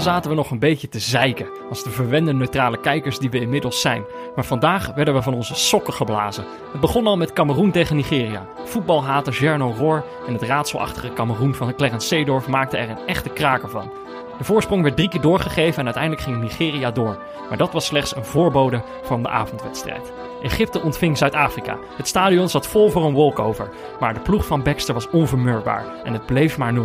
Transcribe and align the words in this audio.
Zaten 0.00 0.30
we 0.30 0.36
nog 0.36 0.50
een 0.50 0.58
beetje 0.58 0.88
te 0.88 0.98
zeiken, 0.98 1.48
als 1.68 1.82
de 1.82 1.90
verwende 1.90 2.32
neutrale 2.32 2.80
kijkers 2.80 3.18
die 3.18 3.30
we 3.30 3.40
inmiddels 3.40 3.80
zijn. 3.80 4.04
Maar 4.34 4.44
vandaag 4.44 4.94
werden 4.94 5.14
we 5.14 5.22
van 5.22 5.34
onze 5.34 5.54
sokken 5.54 5.92
geblazen. 5.92 6.44
Het 6.72 6.80
begon 6.80 7.06
al 7.06 7.16
met 7.16 7.32
Cameroen 7.32 7.70
tegen 7.70 7.96
Nigeria. 7.96 8.46
Voetbalhater 8.64 9.32
Jerno 9.32 9.74
Roor 9.78 10.04
en 10.26 10.32
het 10.32 10.42
raadselachtige 10.42 11.12
Cameroen 11.12 11.54
van 11.54 11.74
Clarence 11.74 12.06
Seedorf 12.06 12.48
maakten 12.48 12.78
er 12.78 12.90
een 12.90 13.06
echte 13.06 13.28
kraker 13.28 13.68
van. 13.68 13.90
De 14.40 14.46
voorsprong 14.46 14.82
werd 14.82 14.96
drie 14.96 15.08
keer 15.08 15.20
doorgegeven 15.20 15.78
en 15.78 15.84
uiteindelijk 15.84 16.22
ging 16.22 16.40
Nigeria 16.40 16.90
door. 16.90 17.18
Maar 17.48 17.58
dat 17.58 17.72
was 17.72 17.84
slechts 17.84 18.16
een 18.16 18.24
voorbode 18.24 18.82
van 19.02 19.22
de 19.22 19.28
avondwedstrijd. 19.28 20.12
Egypte 20.42 20.80
ontving 20.80 21.18
Zuid-Afrika. 21.18 21.78
Het 21.96 22.08
stadion 22.08 22.48
zat 22.48 22.66
vol 22.66 22.90
voor 22.90 23.04
een 23.04 23.14
walkover. 23.14 23.70
Maar 23.98 24.14
de 24.14 24.20
ploeg 24.20 24.46
van 24.46 24.62
Baxter 24.62 24.94
was 24.94 25.10
onvermurbaar 25.10 25.84
en 26.04 26.12
het 26.12 26.26
bleef 26.26 26.58
maar 26.58 26.74
0-0. 26.74 26.76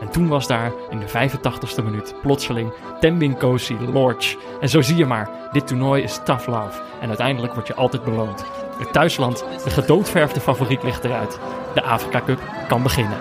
En 0.00 0.10
toen 0.10 0.28
was 0.28 0.46
daar 0.46 0.72
in 0.90 0.98
de 0.98 1.08
85ste 1.08 1.84
minuut 1.84 2.14
plotseling 2.22 2.72
Tembin 3.00 3.36
Kosi 3.36 3.76
Lorch. 3.92 4.36
En 4.60 4.68
zo 4.68 4.80
zie 4.80 4.96
je 4.96 5.06
maar, 5.06 5.30
dit 5.52 5.66
toernooi 5.66 6.02
is 6.02 6.20
tough 6.24 6.46
love. 6.46 6.80
En 7.00 7.08
uiteindelijk 7.08 7.54
word 7.54 7.66
je 7.66 7.74
altijd 7.74 8.04
beloond. 8.04 8.44
Het 8.78 8.92
thuisland, 8.92 9.44
de 9.64 9.70
gedoodverfde 9.70 10.40
favoriet 10.40 10.82
ligt 10.82 11.04
eruit. 11.04 11.38
De 11.74 11.82
Afrika 11.82 12.22
Cup 12.26 12.40
kan 12.68 12.82
beginnen. 12.82 13.18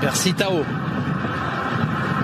Merci 0.00 0.34
Tao. 0.34 0.64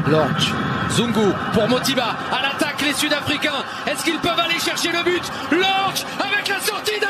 Lorch. 0.08 0.46
Zungu 0.90 1.32
pour 1.52 1.68
Motiba. 1.68 2.16
À 2.30 2.42
l'attaque 2.42 2.80
les 2.82 2.92
Sud-Africains. 2.94 3.64
Est-ce 3.86 4.04
qu'ils 4.04 4.18
peuvent 4.20 4.38
aller 4.38 4.58
chercher 4.60 4.90
le 4.92 5.02
but? 5.02 5.22
Lorch 5.50 6.04
avec 6.20 6.48
la 6.48 6.60
sortie 6.60 6.98
d'El. 7.00 7.06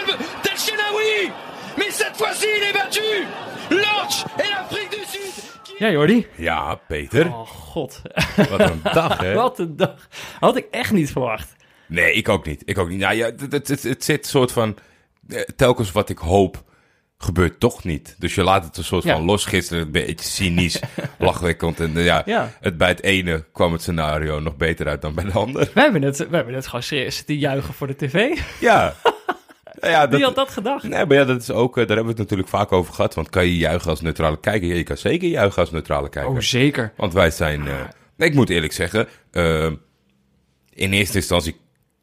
Mais 1.78 1.90
cette 1.90 2.16
fois-ci 2.16 2.46
il 2.56 2.62
est 2.68 2.72
battu. 2.72 3.00
Lorch 3.70 4.24
et 4.38 4.48
l'Afrique 4.50 4.90
du 4.90 5.04
Sud. 5.04 5.44
Ja, 5.78 5.90
Jordi? 5.90 6.26
Ja, 6.38 6.80
Peter. 6.88 7.26
Oh, 7.26 7.44
god. 7.46 8.02
Wat 8.50 8.60
een 8.60 8.80
dag, 8.92 9.18
hè? 9.18 9.34
Wat 9.42 9.58
een 9.58 9.76
dag. 9.76 10.08
Had 10.40 10.56
ik 10.56 10.66
echt 10.70 10.92
niet 10.92 11.10
verwacht. 11.12 11.54
Nee, 11.86 12.12
ik 12.12 12.28
ook 12.28 12.46
niet. 12.46 12.62
Ik 12.64 12.78
ook 12.78 12.88
niet. 12.88 12.98
Nou 12.98 13.14
ja, 13.14 13.24
het, 13.26 13.40
het, 13.52 13.68
het, 13.68 13.82
het 13.82 14.04
zit 14.04 14.26
soort 14.26 14.52
van... 14.52 14.76
eh, 15.28 15.40
Telkens 15.40 15.92
wat 15.92 16.08
ik 16.08 16.18
hoop, 16.18 16.62
gebeurt 17.18 17.60
toch 17.60 17.84
niet. 17.84 18.16
Dus 18.18 18.34
je 18.34 18.42
laat 18.42 18.64
het 18.64 18.76
een 18.76 18.84
soort 18.84 19.04
Ja. 19.04 19.12
van 19.14 19.24
los 19.24 19.44
gisteren. 19.44 19.82
Een 19.82 19.90
beetje 19.92 20.26
cynisch, 20.28 20.80
lachwekkend. 21.18 21.80
En 21.80 21.92
ja, 21.94 22.22
Ja. 22.24 22.52
Het, 22.60 22.76
bij 22.76 22.88
het 22.88 23.02
ene 23.02 23.44
kwam 23.52 23.72
het 23.72 23.82
scenario 23.82 24.40
nog 24.40 24.56
beter 24.56 24.88
uit 24.88 25.02
dan 25.02 25.14
bij 25.14 25.24
de 25.24 25.32
ander. 25.32 25.70
We 25.74 25.80
hebben 25.80 26.02
het, 26.02 26.16
we 26.28 26.36
hebben 26.36 26.54
het 26.54 26.66
gewoon 26.66 26.82
serieus 26.82 27.22
te 27.22 27.38
juichen 27.38 27.74
voor 27.74 27.86
de 27.86 27.96
tv. 27.96 28.38
Ja. 28.60 28.94
Ja, 29.80 30.08
Wie 30.10 30.24
had 30.24 30.34
dat 30.34 30.50
gedacht? 30.50 30.82
Nee, 30.82 31.06
maar 31.06 31.16
ja, 31.16 31.24
dat 31.24 31.40
is 31.42 31.50
ook, 31.50 31.70
eh, 31.78 31.86
daar 31.86 31.96
hebben 31.96 32.04
we 32.04 32.10
het 32.10 32.30
natuurlijk 32.30 32.48
vaak 32.48 32.72
over 32.72 32.94
gehad. 32.94 33.14
Want 33.14 33.30
kan 33.30 33.46
je 33.46 33.56
juichen 33.56 33.90
als 33.90 34.00
neutrale 34.00 34.40
kijker? 34.40 34.68
Ja, 34.68 34.74
je 34.74 34.82
kan 34.82 34.96
zeker 34.96 35.28
juichen 35.28 35.60
als 35.60 35.70
neutrale 35.70 36.08
kijker. 36.08 36.32
Oh, 36.32 36.38
zeker. 36.40 36.92
Want 36.96 37.12
wij 37.12 37.30
zijn. 37.30 37.66
eh, 37.68 37.74
nee, 38.16 38.28
ik 38.28 38.34
moet 38.34 38.50
eerlijk 38.50 38.72
zeggen. 38.72 39.08
eh, 39.30 39.70
in 40.70 40.92
eerste 40.92 41.16
instantie 41.16 41.56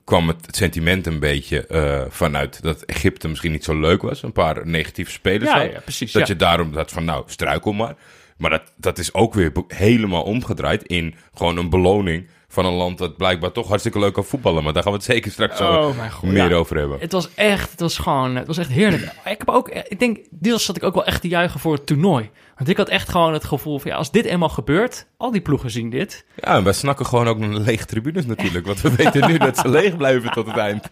kwam 0.03 0.27
het 0.27 0.47
sentiment 0.49 1.07
een 1.07 1.19
beetje 1.19 1.67
eh, 1.67 2.01
vanuit 2.09 2.61
dat 2.61 2.81
Egypte 2.81 3.27
misschien 3.27 3.51
niet 3.51 3.63
zo 3.63 3.79
leuk 3.79 4.01
was. 4.01 4.23
Een 4.23 4.31
paar 4.31 4.67
negatieve 4.67 5.11
spelers. 5.11 5.51
Ja, 5.51 5.59
had. 5.59 5.71
ja, 5.71 5.79
precies, 5.79 6.11
Dat 6.11 6.27
ja. 6.27 6.33
je 6.33 6.39
daarom 6.39 6.71
dat 6.71 6.91
van 6.91 7.05
nou, 7.05 7.23
struikel 7.25 7.73
maar. 7.73 7.95
Maar 8.38 8.50
dat, 8.50 8.72
dat 8.75 8.97
is 8.97 9.13
ook 9.13 9.33
weer 9.33 9.51
helemaal 9.67 10.23
omgedraaid 10.23 10.83
in 10.83 11.16
gewoon 11.33 11.57
een 11.57 11.69
beloning 11.69 12.28
van 12.47 12.66
een 12.66 12.73
land 12.73 12.97
dat 12.97 13.17
blijkbaar 13.17 13.51
toch 13.51 13.67
hartstikke 13.67 14.00
leuk 14.00 14.13
kan 14.13 14.25
voetballen. 14.25 14.63
Maar 14.63 14.73
daar 14.73 14.83
gaan 14.83 14.91
we 14.91 14.97
het 14.97 15.07
zeker 15.07 15.31
straks 15.31 15.61
Oh, 15.61 16.09
god, 16.11 16.29
meer 16.29 16.49
ja. 16.49 16.55
over 16.55 16.78
hebben. 16.78 16.99
Het 16.99 17.11
was 17.11 17.29
echt, 17.35 17.72
het 17.72 17.79
was 17.79 17.97
gewoon, 17.97 18.35
het 18.35 18.47
was 18.47 18.57
echt 18.57 18.69
heerlijk. 18.69 19.03
Ik 19.03 19.38
heb 19.38 19.49
ook, 19.49 19.69
ik 19.69 19.99
denk, 19.99 20.17
deels 20.29 20.66
zat 20.66 20.75
ik 20.75 20.83
ook 20.83 20.94
wel 20.94 21.05
echt 21.05 21.22
te 21.22 21.28
juichen 21.28 21.59
voor 21.59 21.73
het 21.73 21.85
toernooi. 21.85 22.29
Want 22.56 22.69
ik 22.69 22.78
had 22.78 22.90
echt 22.90 23.09
gewoon 23.09 23.34
het 23.34 23.44
gevoel 23.44 23.80
van, 23.80 23.91
ja, 23.91 23.97
als 23.97 24.12
dit 24.12 24.25
eenmaal 24.25 24.50
gebeurt, 24.50 25.06
al 25.18 25.31
die 25.31 25.41
ploegen 25.41 25.69
zien 25.72 25.90
dit. 25.90 26.25
Ja, 26.36 26.56
en 26.56 26.64
wij 26.64 26.74
snakken 26.74 27.06
gewoon 27.06 27.28
ook 27.28 27.38
naar 27.38 27.50
lege 27.50 27.86
tribunes 27.86 28.25
natuurlijk. 28.25 28.66
Want 28.66 28.81
we 28.81 28.96
weten 29.03 29.28
nu 29.28 29.38
dat 29.38 29.58
ze 29.58 29.69
leeg 29.69 29.97
blijven 29.97 30.31
tot 30.31 30.47
het 30.47 30.58
eind. 30.58 30.90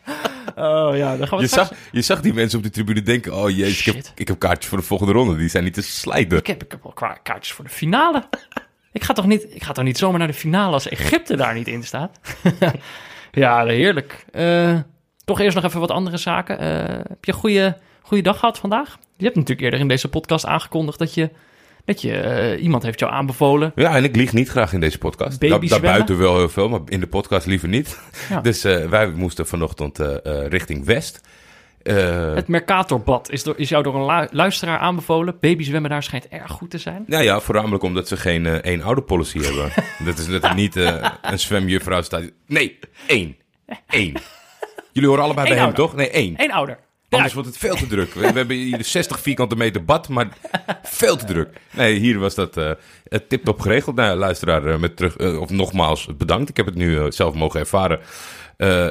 Oh 0.55 0.97
ja, 0.97 1.17
dan 1.17 1.27
gaan 1.27 1.37
we 1.37 1.43
Je 1.43 1.49
straks- 1.49 1.69
zag, 1.69 1.77
je 1.91 2.01
zag 2.01 2.21
die 2.21 2.33
mensen 2.33 2.57
op 2.57 2.63
de 2.63 2.69
tribune 2.69 3.01
denken... 3.01 3.35
oh 3.35 3.49
jezus, 3.49 3.87
ik 3.87 3.93
heb, 3.93 4.05
ik 4.15 4.27
heb 4.27 4.39
kaartjes 4.39 4.67
voor 4.67 4.77
de 4.77 4.83
volgende 4.83 5.13
ronde. 5.13 5.35
Die 5.35 5.49
zijn 5.49 5.63
niet 5.63 5.73
te 5.73 5.81
slijten. 5.81 6.37
Ik 6.37 6.47
heb, 6.47 6.63
ik 6.63 6.71
heb 6.71 7.19
kaartjes 7.23 7.55
voor 7.55 7.65
de 7.65 7.71
finale. 7.71 8.23
ik, 8.91 9.03
ga 9.03 9.13
toch 9.13 9.25
niet, 9.25 9.47
ik 9.55 9.63
ga 9.63 9.71
toch 9.71 9.83
niet 9.83 9.97
zomaar 9.97 10.19
naar 10.19 10.27
de 10.27 10.33
finale 10.33 10.73
als 10.73 10.87
Egypte 10.89 11.35
daar 11.35 11.53
niet 11.53 11.67
in 11.67 11.83
staat? 11.83 12.19
ja, 13.31 13.65
heerlijk. 13.65 14.25
Eh, 14.31 14.79
toch 15.25 15.39
eerst 15.39 15.55
nog 15.55 15.65
even 15.65 15.79
wat 15.79 15.91
andere 15.91 16.17
zaken. 16.17 16.59
Eh, 16.59 16.95
heb 17.07 17.25
je 17.25 17.31
een 17.31 17.37
goede, 17.37 17.77
goede 18.01 18.23
dag 18.23 18.39
gehad 18.39 18.57
vandaag? 18.59 18.97
Je 19.17 19.23
hebt 19.23 19.35
natuurlijk 19.35 19.61
eerder 19.61 19.79
in 19.79 19.87
deze 19.87 20.07
podcast 20.09 20.45
aangekondigd 20.45 20.99
dat 20.99 21.13
je... 21.13 21.29
Je, 21.99 22.13
eh, 22.17 22.63
iemand 22.63 22.83
heeft 22.83 22.99
jou 22.99 23.11
aanbevolen. 23.11 23.71
Ja, 23.75 23.95
en 23.95 24.03
ik 24.03 24.15
lieg 24.15 24.33
niet 24.33 24.49
graag 24.49 24.73
in 24.73 24.79
deze 24.79 24.97
podcast. 24.97 25.39
Baby 25.39 25.51
Da- 25.51 25.57
zwemmen? 25.57 25.81
Daarbuiten 25.81 26.17
wel 26.17 26.37
heel 26.37 26.49
veel, 26.49 26.69
maar 26.69 26.79
in 26.85 26.99
de 26.99 27.07
podcast 27.07 27.45
liever 27.45 27.67
niet. 27.67 27.99
Ja. 28.29 28.39
Dus 28.51 28.63
eh, 28.63 28.85
wij 28.89 29.07
moesten 29.09 29.47
vanochtend 29.47 29.99
eh, 29.99 30.47
richting 30.47 30.85
West. 30.85 31.21
Het 31.83 32.47
Mercatorbad 32.47 33.31
is, 33.31 33.43
door, 33.43 33.53
is 33.57 33.69
jou 33.69 33.83
door 33.83 33.95
een 33.95 34.05
lu- 34.05 34.27
luisteraar 34.31 34.77
aanbevolen. 34.79 35.37
Babyzwemmen 35.39 35.89
daar 35.89 36.03
schijnt 36.03 36.27
erg 36.27 36.51
goed 36.51 36.69
te 36.69 36.77
zijn. 36.77 37.03
nou 37.07 37.23
ja, 37.23 37.39
voornamelijk 37.39 37.83
omdat 37.83 38.07
ze 38.07 38.17
geen 38.17 38.45
één 38.45 38.81
oude 38.81 39.01
policy 39.01 39.39
hebben. 39.39 39.71
dat 40.05 40.17
is 40.17 40.27
dat 40.27 40.43
er 40.43 40.55
niet 40.55 40.75
een 41.21 41.39
zwemjuffrouw 41.39 42.01
staat. 42.01 42.23
Nee, 42.47 42.79
één. 43.07 43.35
Eén. 43.87 44.17
Jullie 44.93 45.09
horen 45.09 45.23
allebei 45.23 45.47
Eén 45.49 45.55
bij 45.55 45.63
hem, 45.63 45.73
toch? 45.73 45.95
Nee, 45.95 46.09
één. 46.09 46.33
Eén 46.37 46.51
ouder. 46.51 46.77
Anders 47.15 47.33
wordt 47.33 47.47
het 47.47 47.57
veel 47.57 47.75
te 47.75 47.87
druk. 47.87 48.13
We, 48.13 48.19
we 48.19 48.37
hebben 48.37 48.55
hier 48.55 48.83
60 48.83 49.19
vierkante 49.19 49.55
meter 49.55 49.85
bad, 49.85 50.09
maar 50.09 50.27
veel 50.83 51.15
te 51.15 51.25
druk. 51.25 51.49
Nee, 51.71 51.99
hier 51.99 52.19
was 52.19 52.35
dat 52.35 52.57
eh 52.57 52.71
tip-top 53.27 53.59
geregeld. 53.59 53.95
Nou, 53.95 54.17
luisteraar, 54.17 54.65
eh, 54.65 54.77
met 54.79 54.95
terug, 54.97 55.17
eh, 55.17 55.39
of 55.39 55.49
nogmaals 55.49 56.07
bedankt. 56.17 56.49
Ik 56.49 56.57
heb 56.57 56.65
het 56.65 56.75
nu 56.75 57.11
zelf 57.11 57.33
mogen 57.33 57.59
ervaren. 57.59 57.99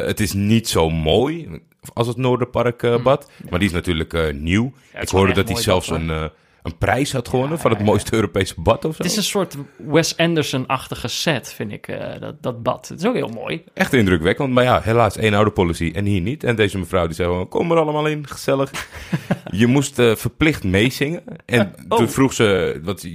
Het 0.07 0.21
is 0.21 0.33
niet 0.33 0.69
zo 0.69 0.91
mooi 0.91 1.61
als 1.93 2.07
het 2.07 2.17
Noorderpark 2.17 2.83
eh, 2.83 3.03
bad. 3.03 3.31
Maar 3.51 3.59
die 3.59 3.69
is 3.69 3.75
natuurlijk 3.75 4.33
nieuw. 4.35 4.73
Ik 5.01 5.09
hoorde 5.09 5.33
dat 5.33 5.49
hij 5.49 5.57
zelfs 5.57 5.89
bad, 5.89 6.01
een, 6.01 6.31
een 6.62 6.78
prijs 6.78 7.12
had 7.12 7.28
gewonnen 7.28 7.59
van 7.59 7.71
het 7.71 7.84
mooiste 7.84 8.15
Europese 8.15 8.54
bad 8.56 8.84
of 8.84 8.97
zo. 8.97 9.03
Het 9.03 9.10
is 9.10 9.16
een 9.16 9.22
soort 9.22 9.56
Wes 9.76 10.16
Anderson-achtige 10.16 11.09
set, 11.09 11.53
vind 11.53 11.72
ik, 11.72 11.88
eh, 11.88 12.21
dat, 12.21 12.43
dat 12.43 12.62
bad. 12.62 12.88
Het 12.88 13.00
is 13.00 13.06
ook 13.06 13.15
heel 13.15 13.28
mooi. 13.28 13.65
Echt 13.75 13.93
indrukwekkend. 13.93 14.50
Maar 14.53 14.65
ja, 14.65 14.81
helaas 14.82 15.16
één 15.16 15.34
oude 15.34 15.50
policy 15.50 15.91
en 15.94 16.04
hier 16.04 16.21
niet. 16.21 16.44
En 16.44 16.56
deze 16.56 16.78
mevrouw 16.78 17.06
die 17.06 17.15
zei 17.15 17.28
gewoon, 17.28 17.48
kom 17.48 17.71
er 17.71 17.78
allemaal 17.78 18.06
in, 18.06 18.28
gezellig. 18.28 18.71
je 19.50 19.66
moest 19.66 19.98
eh, 19.98 20.15
verplicht 20.15 20.65
meezingen. 20.65 21.22
En 21.47 21.75
oh. 21.88 21.98
toen 21.98 22.09
vroeg 22.09 22.32
ze... 22.32 22.81
Wat, 22.82 23.06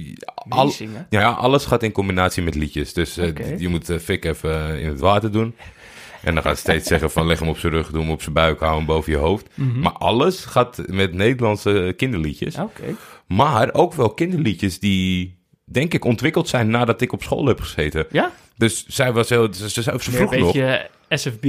al, 0.48 0.72
ja, 1.10 1.30
alles 1.30 1.64
gaat 1.64 1.82
in 1.82 1.92
combinatie 1.92 2.42
met 2.42 2.54
liedjes. 2.54 2.92
Dus 2.92 3.16
eh, 3.16 3.58
je 3.58 3.68
moet 3.68 3.90
Fik 4.00 4.24
even 4.24 4.80
in 4.80 4.88
het 4.88 5.00
water 5.00 5.32
doen. 5.32 5.54
En 6.22 6.34
dan 6.34 6.42
gaat 6.42 6.54
ze 6.54 6.60
steeds 6.60 6.88
zeggen 6.88 7.10
van 7.10 7.26
leg 7.26 7.38
hem 7.38 7.48
op 7.48 7.58
zijn 7.58 7.72
rug, 7.72 7.90
doe 7.90 8.00
hem 8.00 8.10
op 8.10 8.22
zijn 8.22 8.34
buik, 8.34 8.60
hou 8.60 8.76
hem 8.76 8.86
boven 8.86 9.12
je 9.12 9.18
hoofd. 9.18 9.48
Mhm. 9.54 9.80
Maar 9.80 9.92
alles 9.92 10.44
gaat 10.44 10.82
met 10.86 11.12
Nederlandse 11.12 11.94
kinderliedjes. 11.96 12.56
Oké. 12.56 12.94
Maar 13.26 13.74
ook 13.74 13.94
wel 13.94 14.10
kinderliedjes 14.10 14.78
die, 14.78 15.38
denk 15.64 15.94
ik, 15.94 16.04
ontwikkeld 16.04 16.48
zijn 16.48 16.70
nadat 16.70 17.00
ik 17.00 17.12
op 17.12 17.22
school 17.22 17.46
heb 17.46 17.60
gezeten. 17.60 18.06
Ja? 18.10 18.32
Dus 18.56 18.86
zij 18.86 19.12
was 19.12 19.28
heel... 19.28 19.54
Ze, 19.54 19.70
ze, 19.70 19.82
ze 19.82 19.92
vroeg 19.98 20.32
een 20.32 20.40
nog... 20.40 20.52
beetje 20.52 20.90
SFB, 21.08 21.46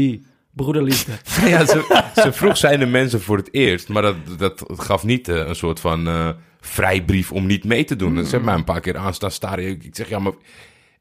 broederliefde. 0.51 1.11
Ja, 1.49 1.65
ze, 1.65 2.03
ze 2.15 2.33
vroeg 2.33 2.57
zijn 2.57 2.79
de 2.79 2.85
mensen 2.85 3.21
voor 3.21 3.37
het 3.37 3.53
eerst, 3.53 3.87
maar 3.87 4.01
dat, 4.01 4.15
dat 4.37 4.63
gaf 4.75 5.03
niet 5.03 5.27
eh, 5.27 5.35
een 5.35 5.55
soort 5.55 5.79
van 5.79 6.07
eh, 6.07 6.29
vrijbrief 6.59 7.31
om 7.31 7.45
niet 7.45 7.63
mee 7.63 7.83
te 7.83 7.95
doen. 7.95 8.15
Ze 8.15 8.29
hebben 8.29 8.45
mij 8.45 8.55
een 8.55 8.63
paar 8.63 8.81
keer 8.81 8.97
aanstaan 8.97 9.31
staren. 9.31 9.67
Ik, 9.67 9.83
ik 9.83 9.95
zeg, 9.95 10.09
ja, 10.09 10.19
maar 10.19 10.33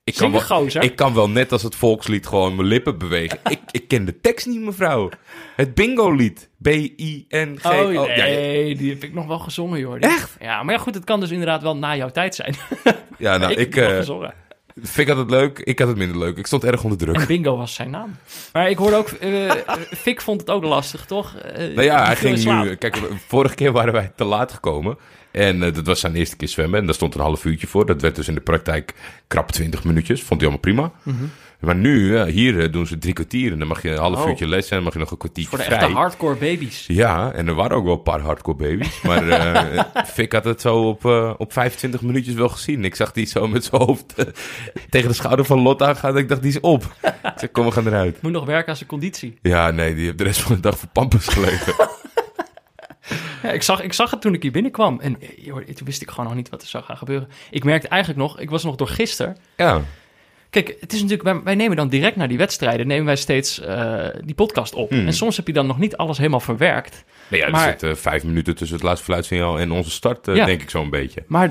ik 0.06 0.14
kan, 0.14 0.32
wel, 0.32 0.40
gozer. 0.40 0.82
ik 0.82 0.96
kan 0.96 1.14
wel 1.14 1.28
net 1.30 1.52
als 1.52 1.62
het 1.62 1.74
volkslied 1.74 2.26
gewoon 2.26 2.56
mijn 2.56 2.68
lippen 2.68 2.98
bewegen. 2.98 3.38
ik, 3.48 3.60
ik 3.70 3.88
ken 3.88 4.04
de 4.04 4.20
tekst 4.20 4.46
niet, 4.46 4.60
mevrouw. 4.60 5.08
Het 5.56 5.74
bingo-lied. 5.74 6.50
B-I-N-G-O. 6.62 7.86
Oh 7.86 7.92
Ja, 7.92 8.14
ja, 8.14 8.24
nee, 8.24 8.76
die 8.76 8.90
heb 8.90 9.02
ik 9.02 9.14
nog 9.14 9.26
wel 9.26 9.38
gezongen, 9.38 9.78
joh. 9.78 9.96
Echt? 10.00 10.36
Ja, 10.40 10.62
maar 10.62 10.74
ja, 10.74 10.80
goed, 10.80 10.94
het 10.94 11.04
kan 11.04 11.20
dus 11.20 11.30
inderdaad 11.30 11.62
wel 11.62 11.76
na 11.76 11.96
jouw 11.96 12.10
tijd 12.10 12.34
zijn. 12.34 12.54
ja, 13.18 13.36
nou, 13.36 13.52
ik, 13.52 13.58
ik, 13.58 13.74
heb 13.74 13.90
eh 13.90 13.96
gezongen. 13.96 14.34
Fik 14.82 15.08
had 15.08 15.16
het 15.16 15.30
leuk, 15.30 15.58
ik 15.58 15.78
had 15.78 15.88
het 15.88 15.96
minder 15.96 16.18
leuk. 16.18 16.36
Ik 16.36 16.46
stond 16.46 16.64
erg 16.64 16.82
onder 16.82 16.98
druk. 16.98 17.16
En 17.16 17.26
Bingo 17.26 17.56
was 17.56 17.74
zijn 17.74 17.90
naam. 17.90 18.16
Maar 18.52 18.70
ik 18.70 18.76
hoorde 18.78 18.96
ook, 18.96 19.08
eh 19.08 19.50
Fik 19.96 20.20
vond 20.20 20.40
het 20.40 20.50
ook 20.50 20.64
lastig, 20.64 21.04
toch? 21.06 21.34
Eh, 21.36 21.58
Nou 21.74 21.82
ja, 21.82 22.04
hij 22.04 22.16
ging 22.16 22.44
nu... 22.62 22.74
Kijk, 22.74 22.98
vorige 23.28 23.54
keer 23.54 23.72
waren 23.72 23.92
wij 23.92 24.12
te 24.16 24.24
laat 24.24 24.52
gekomen. 24.52 24.98
En 25.30 25.62
eh, 25.62 25.74
dat 25.74 25.86
was 25.86 26.00
zijn 26.00 26.14
eerste 26.14 26.36
keer 26.36 26.48
zwemmen. 26.48 26.80
En 26.80 26.86
daar 26.86 26.94
stond 26.94 27.14
een 27.14 27.20
half 27.20 27.44
uurtje 27.44 27.66
voor. 27.66 27.86
Dat 27.86 28.00
werd 28.00 28.14
dus 28.16 28.28
in 28.28 28.34
de 28.34 28.40
praktijk 28.40 28.94
krap 29.26 29.52
20 29.52 29.84
minuutjes. 29.84 30.22
Vond 30.22 30.40
hij 30.40 30.50
allemaal 30.50 30.72
prima. 30.72 30.92
Mhm. 31.02 31.24
Maar 31.60 31.74
nu, 31.76 32.22
hier 32.28 32.70
doen 32.70 32.86
ze 32.86 32.98
drie 32.98 33.12
kwartier. 33.12 33.52
En 33.52 33.58
dan 33.58 33.68
mag 33.68 33.82
je 33.82 33.90
een 33.90 33.98
half 33.98 34.22
Oh. 34.22 34.28
uurtje 34.28 34.46
les 34.46 34.68
en 34.68 34.74
dan 34.74 34.84
mag 34.84 34.92
je 34.92 34.98
nog 34.98 35.10
een 35.10 35.16
kwartiertje 35.18 35.56
Voor 35.56 35.64
de 35.66 35.70
vrij. 35.72 35.78
echte 35.78 35.92
hardcore 35.94 36.34
baby's. 36.36 36.84
Ja, 36.86 37.32
en 37.32 37.48
er 37.48 37.54
waren 37.54 37.76
ook 37.76 37.84
wel 37.84 37.92
een 37.94 38.02
paar 38.02 38.20
hardcore 38.20 38.56
baby's. 38.56 39.02
Maar 39.02 39.28
eh 39.30 40.04
Fik 40.06 40.32
had 40.32 40.44
het 40.44 40.60
zo 40.60 40.76
op, 40.88 41.04
eh, 41.04 41.32
op 41.38 41.52
25 41.52 42.02
minuutjes 42.02 42.34
wel 42.34 42.48
gezien. 42.48 42.84
Ik 42.84 42.94
zag 42.94 43.12
die 43.12 43.26
zo 43.26 43.48
met 43.48 43.64
zijn 43.64 43.82
hoofd 43.82 44.14
eh, 44.14 44.24
tegen 44.90 45.08
de 45.08 45.14
schouder 45.14 45.44
van 45.44 45.60
Lot 45.60 45.82
aangaan. 45.82 46.16
Ik 46.18 46.28
dacht, 46.28 46.42
die 46.42 46.50
is 46.50 46.60
op. 46.60 46.82
Ik 47.02 47.12
zei, 47.36 47.50
kom, 47.50 47.64
we 47.64 47.72
gaan 47.72 47.86
eruit. 47.86 48.22
Moet 48.22 48.32
nog 48.32 48.44
werken 48.44 48.68
aan 48.68 48.76
zijn 48.76 48.88
conditie. 48.88 49.38
Ja, 49.42 49.70
nee, 49.70 49.94
die 49.94 50.04
heeft 50.04 50.18
de 50.18 50.24
rest 50.24 50.40
van 50.40 50.54
de 50.54 50.60
dag 50.60 50.78
voor 50.78 50.88
pampers 50.92 51.26
gelegen. 51.28 51.74
Ja, 53.42 53.50
ik, 53.52 53.62
zag, 53.62 53.82
ik 53.82 53.92
zag 53.92 54.10
het 54.10 54.20
toen 54.20 54.34
ik 54.34 54.42
hier 54.42 54.50
binnenkwam. 54.52 55.00
En 55.00 55.16
joh, 55.36 55.56
toen 55.60 55.86
wist 55.86 56.02
ik 56.02 56.10
gewoon 56.10 56.24
nog 56.26 56.34
niet 56.34 56.48
wat 56.48 56.62
er 56.62 56.68
zou 56.68 56.84
gaan 56.84 56.96
gebeuren. 56.96 57.28
Ik 57.50 57.64
merkte 57.64 57.88
eigenlijk 57.88 58.20
nog, 58.20 58.38
ik 58.40 58.50
was 58.50 58.64
nog 58.64 58.76
door 58.76 58.88
gisteren. 58.88 59.36
ja. 59.56 59.80
Kijk, 60.62 60.76
het 60.80 60.92
is 60.92 61.00
natuurlijk, 61.02 61.28
wij, 61.28 61.42
wij 61.42 61.54
nemen 61.54 61.76
dan 61.76 61.88
direct 61.88 62.16
naar 62.16 62.28
die 62.28 62.38
wedstrijden, 62.38 62.86
nemen 62.86 63.04
wij 63.04 63.16
steeds 63.16 63.60
eh, 63.60 64.04
die 64.24 64.34
podcast 64.34 64.74
op. 64.74 64.90
Hmm. 64.90 65.06
En 65.06 65.12
soms 65.12 65.36
heb 65.36 65.46
je 65.46 65.52
dan 65.52 65.66
nog 65.66 65.78
niet 65.78 65.96
alles 65.96 66.18
helemaal 66.18 66.40
verwerkt. 66.40 67.04
Nee, 67.28 67.40
ja, 67.40 67.46
er 67.46 67.52
Maar- 67.52 67.68
zit 67.70 67.82
eh, 67.82 67.94
vijf 67.94 68.24
minuten 68.24 68.54
tussen 68.56 68.76
het 68.76 68.84
laatste 68.86 69.04
fluitsignaal 69.04 69.58
en 69.58 69.70
onze 69.70 69.90
start, 69.90 70.28
eh, 70.28 70.36
Ja. 70.36 70.44
denk 70.44 70.62
ik 70.62 70.70
zo'n 70.70 70.90
beetje. 70.90 71.22
Maar 71.26 71.50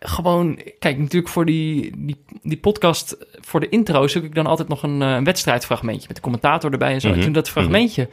gewoon, 0.00 0.58
kijk, 0.78 0.98
natuurlijk 0.98 1.32
voor 1.32 1.44
die, 1.44 1.92
die, 1.96 2.16
die 2.42 2.56
podcast, 2.58 3.16
voor 3.40 3.60
de 3.60 3.68
intro 3.68 4.06
zoek 4.06 4.24
ik 4.24 4.34
dan 4.34 4.46
altijd 4.46 4.68
nog 4.68 4.82
een, 4.82 5.00
een 5.00 5.24
wedstrijdfragmentje 5.24 6.06
met 6.06 6.16
de 6.16 6.22
commentator 6.22 6.72
erbij 6.72 6.92
en 6.92 7.00
zo. 7.00 7.08
Mhm, 7.08 7.18
En 7.18 7.24
toen 7.24 7.32
dat 7.32 7.50
fragmentje 7.50 8.08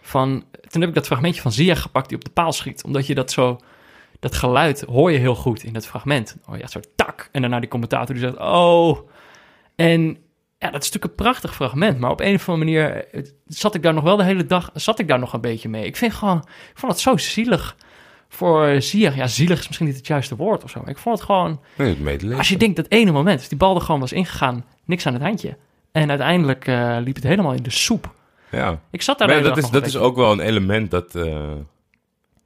van, 0.00 0.44
toen 0.68 0.80
heb 0.80 0.90
ik 0.90 0.96
dat 0.96 1.06
fragmentje 1.06 1.40
van 1.42 1.52
Zia 1.52 1.74
gepakt 1.74 2.08
die 2.08 2.18
op 2.18 2.24
de 2.24 2.30
paal 2.30 2.52
schiet. 2.52 2.84
Omdat 2.84 3.06
je 3.06 3.14
dat 3.14 3.30
zo, 3.30 3.58
dat 4.20 4.34
geluid 4.34 4.80
hoor 4.80 5.12
je 5.12 5.18
heel 5.18 5.34
goed 5.34 5.62
in 5.62 5.72
dat 5.72 5.86
fragment. 5.86 6.36
Oh 6.48 6.58
ja, 6.58 6.66
zo 6.66 6.80
tak. 6.96 7.28
En 7.32 7.40
daarna 7.40 7.60
die 7.60 7.68
commentator 7.68 8.14
die 8.14 8.24
zegt, 8.24 8.36
oh. 8.38 8.98
En 9.80 10.18
ja, 10.58 10.70
dat 10.70 10.82
is 10.82 10.90
natuurlijk 10.90 11.04
een 11.04 11.24
prachtig 11.24 11.54
fragment. 11.54 11.98
Maar 11.98 12.10
op 12.10 12.20
een 12.20 12.34
of 12.34 12.48
andere 12.48 12.64
manier 12.64 13.04
zat 13.46 13.74
ik 13.74 13.82
daar 13.82 13.94
nog 13.94 14.04
wel 14.04 14.16
de 14.16 14.24
hele 14.24 14.46
dag, 14.46 14.70
zat 14.74 14.98
ik 14.98 15.08
daar 15.08 15.18
nog 15.18 15.32
een 15.32 15.40
beetje 15.40 15.68
mee. 15.68 15.84
Ik 15.84 15.96
vind 15.96 16.14
gewoon, 16.14 16.38
ik 16.70 16.78
vond 16.78 16.92
het 16.92 17.00
zo 17.00 17.16
zielig 17.16 17.76
voor 18.28 18.82
Ziyech. 18.82 19.16
Ja, 19.16 19.26
zielig 19.26 19.58
is 19.58 19.66
misschien 19.66 19.86
niet 19.86 19.96
het 19.96 20.06
juiste 20.06 20.36
woord 20.36 20.64
of 20.64 20.70
zo. 20.70 20.80
Maar 20.80 20.90
ik 20.90 20.98
vond 20.98 21.16
het 21.16 21.26
gewoon, 21.26 21.60
Nee, 21.76 22.36
als 22.36 22.48
je 22.48 22.56
denkt 22.56 22.76
dat 22.76 22.86
ene 22.88 23.10
moment, 23.10 23.38
als 23.38 23.48
die 23.48 23.58
bal 23.58 23.74
er 23.74 23.80
gewoon 23.80 24.00
was 24.00 24.12
ingegaan, 24.12 24.64
niks 24.84 25.06
aan 25.06 25.12
het 25.12 25.22
handje. 25.22 25.56
En 25.92 26.08
uiteindelijk 26.08 26.66
eh, 26.66 26.96
liep 27.00 27.14
het 27.14 27.24
helemaal 27.24 27.52
in 27.52 27.62
de 27.62 27.70
soep. 27.70 28.14
Ja. 28.50 28.80
Ik 28.90 29.02
zat 29.02 29.18
daar 29.18 29.28
Maar 29.28 29.42
dat 29.42 29.56
is, 29.56 29.70
dat 29.70 29.86
is 29.86 29.96
ook 29.96 30.16
wel 30.16 30.32
een 30.32 30.40
element 30.40 30.90
dat... 30.90 31.14
eh, 31.14 31.50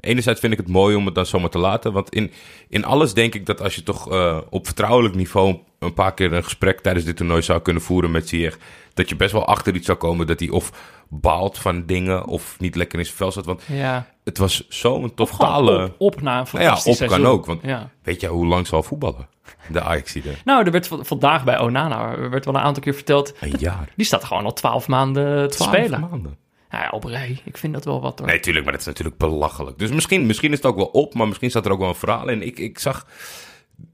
enerzijds 0.00 0.40
vind 0.40 0.52
ik 0.52 0.58
het 0.58 0.69
mooi 0.69 0.96
om 0.96 1.06
het 1.06 1.14
dan 1.14 1.26
zomaar 1.26 1.50
te 1.50 1.58
laten. 1.58 1.92
Want 1.92 2.10
in, 2.10 2.32
in 2.69 2.84
alles 2.84 3.14
denk 3.14 3.34
ik 3.34 3.46
dat 3.46 3.60
als 3.60 3.75
je 3.75 3.82
toch 3.82 4.12
eh, 4.12 4.38
op 4.50 4.66
vertrouwelijk 4.66 5.14
niveau... 5.14 5.58
een 5.84 5.94
paar 5.94 6.14
keer 6.14 6.32
een 6.32 6.44
gesprek 6.44 6.81
tijdens 6.81 7.04
dit 7.04 7.16
toernooi 7.16 7.42
zou 7.42 7.60
kunnen 7.60 7.82
voeren 7.82 8.10
met 8.10 8.28
Ziyech... 8.28 8.58
dat 8.94 9.08
je 9.08 9.16
best 9.16 9.32
wel 9.32 9.46
achter 9.46 9.75
iets 9.75 9.86
zou 9.86 9.98
komen 9.98 10.26
dat 10.26 10.40
hij 10.40 10.48
of 10.48 10.72
baalt 11.08 11.58
van 11.58 11.86
dingen... 11.86 12.26
of 12.26 12.56
niet 12.58 12.75
lekker 12.76 12.98
in 12.98 13.04
zijn 13.04 13.16
vel 13.16 13.32
zat. 13.32 13.44
Want 13.44 13.62
Ja, 13.66 14.06
het 14.25 14.38
was 14.38 14.66
zo'n 14.69 15.14
totale... 15.14 15.84
op, 15.84 15.94
op 15.98 16.20
na 16.20 16.38
een 16.38 16.46
Nou 16.52 16.64
ja, 16.64 16.75
op 16.75 16.82
kan 16.84 16.94
seizoen. 16.94 17.26
ook. 17.26 17.46
Want 17.46 17.60
Ja. 17.62 17.90
weet 18.02 18.20
je 18.20 18.26
hoe 18.26 18.46
lang 18.46 18.66
zal 18.66 18.82
voetballen? 18.82 19.28
De 19.69 19.81
ajax 19.81 20.14
er 20.14 20.40
Nou, 20.44 20.64
er 20.64 20.70
werd 20.72 20.88
vandaag 21.00 21.44
bij 21.44 21.58
Onana 21.60 22.10
er 22.10 22.30
werd 22.30 22.44
wel 22.44 22.54
een 22.54 22.60
aantal 22.60 22.82
keer 22.82 22.94
verteld... 22.94 23.34
Een 23.40 23.54
jaar. 23.58 23.88
Die 23.96 24.06
staat 24.06 24.25
gewoon 24.25 24.44
al 24.44 24.52
twaalf 24.52 24.88
maanden 24.88 25.50
te 25.50 25.62
spelen. 25.62 26.00
maanden. 26.00 26.37
Ja, 26.70 26.82
ja, 26.82 26.88
op 26.90 27.04
rij. 27.04 27.40
Ik 27.44 27.56
vind 27.56 27.72
dat 27.75 27.84
wel 27.84 28.00
wat 28.00 28.19
hoor. 28.19 28.28
Nee, 28.28 28.40
tuurlijk, 28.40 28.64
maar 28.64 28.72
dat 28.72 28.82
is 28.82 28.88
natuurlijk 28.88 29.16
belachelijk. 29.19 29.78
Dus 29.78 29.90
misschien, 29.90 30.26
misschien 30.26 30.50
is 30.50 30.56
het 30.56 30.66
ook 30.66 30.76
wel 30.76 30.87
op, 30.87 31.14
maar 31.14 31.28
misschien 31.28 31.50
staat 31.50 31.66
er 31.66 31.72
ook 31.72 31.78
wel 31.78 31.88
een 31.88 31.94
verhaal 31.94 32.28
in. 32.28 32.42
Ik, 32.42 32.58
ik 32.58 32.78
zag 32.78 33.06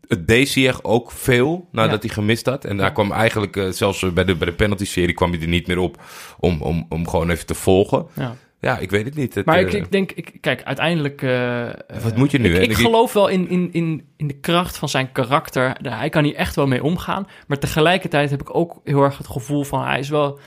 het 0.09 0.27
deed 0.29 0.49
Ziyech 0.49 0.83
ook 0.85 1.11
veel 1.11 1.69
nadat 1.73 1.93
Ja. 2.03 2.07
hij 2.07 2.09
gemist 2.15 2.47
had. 2.47 2.65
En 2.65 2.77
daar 2.77 2.93
kwam 2.93 3.13
eigenlijk, 3.13 3.57
eh, 3.57 3.69
zelfs 3.69 4.13
bij 4.13 4.25
de, 4.25 4.35
bij 4.37 4.47
de 4.47 4.55
penalty-serie, 4.55 5.15
kwam 5.15 5.31
hij 5.33 5.41
er 5.41 5.49
niet 5.49 5.67
meer 5.67 5.79
op 5.79 6.03
om, 6.39 6.63
om, 6.63 6.87
om 6.89 7.09
gewoon 7.09 7.31
even 7.31 7.47
te 7.47 7.55
volgen. 7.55 8.07
Ja. 8.15 8.37
Ja, 8.61 8.79
ik 8.79 8.91
weet 8.91 9.05
het 9.05 9.15
niet. 9.15 9.35
Het, 9.35 9.47
Maar 9.47 9.59
eh, 9.59 9.63
ik, 9.67 9.73
ik 9.73 9.93
denk, 9.93 10.13
ik, 10.13 10.33
kijk, 10.41 10.63
uiteindelijk... 10.63 11.23
eh, 11.23 11.69
Wat 12.03 12.17
moet 12.17 12.31
je 12.31 12.39
nu, 12.39 12.55
Ik, 12.55 12.63
ik 12.63 12.71
Ik- 12.71 12.77
geloof 12.77 13.13
wel 13.13 13.29
in, 13.29 13.49
in, 13.49 13.69
in, 13.73 14.05
in 14.17 14.27
de 14.27 14.35
kracht 14.41 14.77
van 14.79 14.89
zijn 14.89 15.13
karakter. 15.13 15.77
Hij 15.83 16.09
kan 16.09 16.25
hier 16.25 16.35
echt 16.35 16.57
wel 16.57 16.67
mee 16.67 16.83
omgaan. 16.83 17.27
Maar 17.47 17.59
tegelijkertijd 17.59 18.31
heb 18.31 18.41
ik 18.41 18.55
ook 18.55 18.81
heel 18.85 19.03
erg 19.03 19.19
het 19.19 19.27
gevoel 19.27 19.65
van... 19.65 19.85
Hij 19.85 19.99
is 19.99 20.09
wel... 20.09 20.39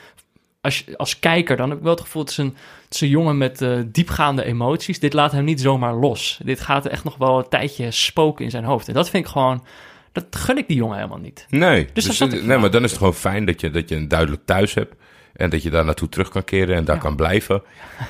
Als, 0.61 0.85
als 0.97 1.19
kijker 1.19 1.57
dan 1.57 1.69
heb 1.69 1.77
ik 1.77 1.83
wel 1.83 1.93
het 1.93 2.01
gevoel... 2.01 2.21
Het 2.21 2.31
is 2.31 2.37
een, 2.37 2.55
het 2.93 3.01
is 3.01 3.07
een 3.09 3.13
jongen 3.17 3.37
met 3.37 3.61
eh, 3.61 3.77
diepgaande 3.85 4.43
emoties. 4.43 4.99
Dit 4.99 5.13
laat 5.13 5.31
hem 5.31 5.43
niet 5.43 5.61
zomaar 5.61 5.93
los. 5.93 6.39
Dit 6.43 6.59
gaat 6.59 6.85
echt 6.85 7.03
nog 7.03 7.17
wel 7.17 7.37
een 7.37 7.49
tijdje 7.49 7.91
spoken 7.91 8.45
in 8.45 8.51
zijn 8.51 8.63
hoofd. 8.63 8.87
En 8.87 8.93
dat 8.93 9.09
vind 9.09 9.25
ik 9.25 9.31
gewoon... 9.31 9.63
Dat 10.11 10.25
gun 10.29 10.57
ik 10.57 10.67
die 10.67 10.77
jongen 10.77 10.95
helemaal 10.95 11.17
niet. 11.17 11.45
Nee, 11.49 11.87
Dus 11.93 12.21
ik 12.21 12.43
nee 12.43 12.57
maar 12.57 12.71
dan 12.71 12.83
is 12.83 12.89
het 12.89 12.97
gewoon 12.99 13.13
fijn 13.13 13.45
dat 13.45 13.61
je, 13.61 13.71
dat 13.71 13.89
je 13.89 13.95
een 13.95 14.07
duidelijk 14.07 14.41
thuis 14.45 14.73
hebt. 14.73 14.95
En 15.33 15.49
dat 15.49 15.63
je 15.63 15.69
daar 15.69 15.85
naartoe 15.85 16.09
terug 16.09 16.29
kan 16.29 16.43
keren 16.43 16.75
en 16.75 16.85
daar 16.85 16.95
Ja. 16.95 17.01
kan 17.01 17.15
blijven. 17.15 17.61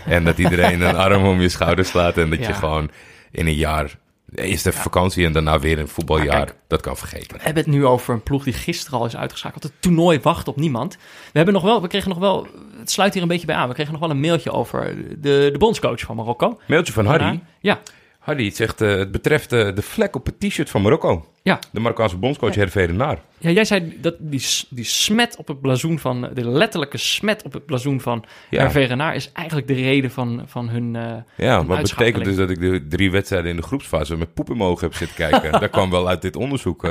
En 0.06 0.24
dat 0.24 0.38
iedereen 0.38 0.82
een 0.82 0.96
arm 1.06 1.26
om 1.26 1.42
je 1.42 1.50
schouder 1.50 1.86
slaat. 1.86 2.18
En 2.18 2.30
dat 2.30 2.46
je 2.46 2.54
gewoon 2.54 2.90
in 3.32 3.48
een 3.48 3.56
jaar, 3.56 3.98
eerst 4.36 4.66
even 4.68 4.82
vakantie 4.82 5.26
en 5.26 5.34
daarna 5.34 5.60
weer 5.60 5.80
een 5.80 5.88
voetbaljaar, 5.88 6.46
kijk, 6.46 6.56
dat 6.68 6.82
kan 6.82 6.98
vergeten. 6.98 7.38
We 7.38 7.44
hebben 7.44 7.64
het 7.64 7.72
nu 7.74 7.86
over 7.86 8.14
een 8.14 8.24
ploeg 8.24 8.44
die 8.44 8.54
gisteren 8.54 9.00
al 9.00 9.06
is 9.06 9.16
uitgeschakeld. 9.16 9.64
Het 9.64 9.72
toernooi 9.80 10.20
wacht 10.22 10.48
op 10.48 10.56
niemand. 10.58 10.94
We, 10.96 11.00
hebben 11.32 11.54
nog 11.54 11.64
wel, 11.64 11.82
we 11.82 11.88
kregen 11.88 12.10
nog 12.10 12.18
wel... 12.20 12.48
Het 12.84 12.92
sluit 12.92 13.14
hier 13.14 13.22
een 13.22 13.28
beetje 13.28 13.46
bij 13.46 13.56
aan. 13.56 13.68
We 13.68 13.74
kregen 13.74 13.92
nog 13.92 14.02
wel 14.02 14.10
een 14.10 14.20
mailtje 14.20 14.52
over 14.52 14.96
de, 15.10 15.50
de 15.52 15.58
bondscoach 15.58 16.00
van 16.00 16.16
Marokko. 16.16 16.60
Mailtje 16.68 16.94
van 16.94 17.06
Harry. 17.06 17.40
Ja, 17.60 17.80
Harry 18.20 18.46
het 18.46 18.56
zegt, 18.56 18.82
eh, 18.82 18.96
het 18.98 19.12
betreft 19.12 19.52
eh, 19.52 19.76
de 19.76 19.82
vlek 19.82 20.16
op 20.16 20.26
het 20.26 20.40
t-shirt 20.40 20.70
van 20.70 20.82
Marokko. 20.82 21.26
ja. 21.42 21.60
De 21.72 21.80
Marokkaanse 21.80 22.18
bondscoach 22.18 22.56
Hervé 22.56 22.82
Renard. 22.84 23.20
Ja, 23.38 23.50
jij 23.50 23.66
zei 23.66 23.98
dat 24.02 24.16
die, 24.20 24.46
die 24.70 24.84
smet 24.86 25.36
op 25.36 25.48
het 25.48 25.62
blazoen 25.62 26.00
van... 26.00 26.30
De 26.34 26.48
letterlijke 26.50 26.98
smet 26.98 27.44
op 27.44 27.54
het 27.54 27.66
blazoen 27.66 28.02
van 28.02 28.26
Ja. 28.50 28.60
Hervé 28.60 28.80
Renard... 28.80 29.16
is 29.16 29.32
eigenlijk 29.34 29.68
de 29.68 29.74
reden 29.74 30.12
van, 30.12 30.44
van 30.46 30.70
hun... 30.70 30.96
eh, 30.96 31.46
Ja, 31.48 31.66
wat 31.66 31.82
betekent 31.82 32.26
dus 32.26 32.36
dat 32.36 32.50
ik 32.50 32.60
de 32.60 32.88
drie 32.88 33.12
wedstrijden 33.12 33.50
in 33.50 33.56
de 33.56 33.62
groepsfase 33.64 34.18
met 34.18 34.34
poep 34.34 34.50
in 34.50 34.58
mijn 34.58 34.70
ogen 34.70 34.88
heb 34.88 34.96
zitten 34.96 35.18
kijken. 35.18 35.52
Daar 35.60 35.70
kwam 35.70 35.90
wel 35.90 36.08
uit 36.08 36.22
dit 36.22 36.36
onderzoek. 36.36 36.88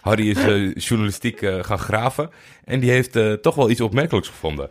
Harry 0.00 0.30
is 0.30 0.84
journalistiek 0.88 1.38
gaan 1.60 1.78
graven 1.78 2.30
en 2.64 2.80
die 2.80 2.90
heeft 2.90 3.18
toch 3.42 3.54
wel 3.54 3.70
iets 3.70 3.80
opmerkelijks 3.80 4.28
gevonden. 4.28 4.70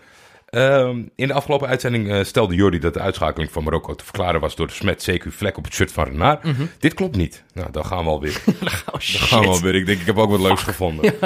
Ehm, 0.50 1.02
in 1.16 1.28
de 1.28 1.34
afgelopen 1.34 1.68
uitzending 1.68 2.12
eh, 2.12 2.24
stelde 2.24 2.56
Jordi 2.56 2.80
dat 2.80 2.94
de 2.94 3.00
uitschakeling 3.00 3.52
van 3.52 3.64
Marokko 3.64 3.96
te 3.96 4.04
verklaren 4.04 4.40
was 4.40 4.56
door 4.56 4.68
de 4.68 4.74
smet 4.74 5.10
CQ 5.12 5.28
vlek 5.28 5.58
op 5.58 5.64
het 5.64 5.74
shirt 5.74 5.92
van 5.92 6.04
Renard. 6.04 6.46
Dit 6.80 6.94
klopt 6.94 7.16
niet. 7.16 7.44
Nou, 7.54 7.72
dan 7.72 7.86
gaan 7.86 8.04
we 8.04 8.10
alweer. 8.10 8.42
Dan 8.92 9.02
shit. 9.02 9.22
gaan 9.22 9.42
we 9.42 9.48
alweer. 9.48 9.76
Ik 9.76 9.86
denk, 9.86 10.00
ik 10.00 10.06
heb 10.06 10.18
ook 10.18 10.30
wat 10.30 10.40
leuks 10.40 10.64
gevonden. 10.64 11.14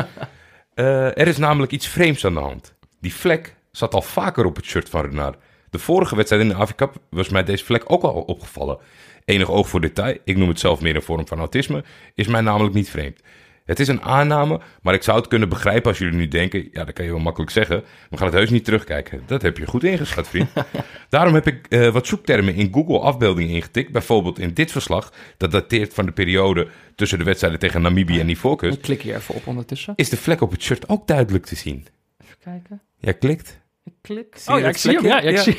Eh, 0.74 1.06
er 1.06 1.28
is 1.28 1.38
namelijk 1.38 1.72
iets 1.72 1.88
vreemds 1.88 2.26
aan 2.26 2.34
de 2.34 2.40
hand. 2.40 2.74
Die 3.02 3.14
vlek 3.16 3.56
zat 3.72 3.94
al 3.94 4.02
vaker 4.02 4.46
op 4.46 4.56
het 4.56 4.66
shirt 4.66 4.90
van 4.90 5.02
Renard. 5.02 5.38
De 5.70 5.80
vorige 5.80 6.16
wedstrijd 6.16 6.44
in 6.44 6.50
de 6.50 6.76
Cup 6.76 6.96
was 7.10 7.30
mij 7.30 7.44
deze 7.44 7.66
vlek 7.66 7.84
ook 7.88 8.04
al 8.04 8.22
opgevallen. 8.22 8.78
Enig 9.26 9.50
oog 9.50 9.70
voor 9.70 9.82
detail, 9.82 10.18
ik 10.24 10.38
noem 10.38 10.48
het 10.48 10.60
zelf 10.60 10.82
meer 10.82 10.96
een 10.96 11.02
vorm 11.02 11.28
van 11.28 11.40
autisme, 11.40 11.84
is 12.16 12.28
mij 12.28 12.42
namelijk 12.42 12.76
niet 12.76 12.90
vreemd. 12.90 13.20
Het 13.66 13.80
is 13.80 13.88
een 13.88 14.02
aanname, 14.02 14.60
maar 14.82 14.94
ik 14.94 15.04
zou 15.04 15.18
het 15.18 15.28
kunnen 15.28 15.50
begrijpen 15.50 15.90
als 15.90 15.98
jullie 15.98 16.16
nu 16.16 16.28
denken... 16.28 16.68
ja, 16.72 16.84
dat 16.84 16.94
kan 16.94 17.06
je 17.06 17.12
wel 17.12 17.20
makkelijk 17.20 17.52
zeggen, 17.52 17.84
we 18.10 18.18
gaan 18.18 18.28
het 18.28 18.36
heus 18.36 18.50
niet 18.50 18.66
terugkijken. 18.66 19.24
Dat 19.26 19.42
heb 19.42 19.58
je 19.58 19.66
goed 19.66 19.84
ingeschat, 19.84 20.28
vriend. 20.28 20.50
Daarom 21.10 21.34
heb 21.34 21.48
ik 21.48 21.68
eh, 21.68 21.90
wat 21.90 22.08
zoektermen 22.08 22.56
in 22.56 22.74
Google 22.74 23.00
afbeeldingen 23.00 23.56
ingetikt. 23.56 23.92
Bijvoorbeeld 23.92 24.40
in 24.40 24.54
dit 24.54 24.72
verslag, 24.72 25.14
dat 25.38 25.52
dateert 25.52 25.94
van 25.94 26.06
de 26.06 26.12
periode... 26.12 26.68
tussen 26.96 27.18
de 27.18 27.24
wedstrijden 27.24 27.60
tegen 27.60 27.82
Namibië 27.82 28.20
en 28.20 28.30
Ivoorkust... 28.30 28.76
Ik 28.76 28.82
klik 28.82 29.02
hier 29.02 29.16
even 29.16 29.36
op 29.36 29.48
ondertussen. 29.48 29.94
is 29.96 30.10
de 30.10 30.18
vlek 30.18 30.42
op 30.42 30.52
het 30.52 30.62
shirt 30.62 30.90
ook 30.90 31.08
duidelijk 31.08 31.46
te 31.46 31.56
zien. 31.56 31.88
Even 32.24 32.38
kijken. 32.44 32.82
Jij 32.98 33.14
klikt. 33.14 33.60
Ik 33.84 33.94
klik. 34.02 34.36
Zie 34.38 34.54
oh 34.54 34.60
ja, 34.60 34.68
ik 34.68 34.78
zie 34.78 34.92
hem. 34.96 35.06
Ja, 35.06 35.22
ja, 35.22 35.30
ik 35.30 35.36
Ja. 35.36 35.42
zie... 35.42 35.58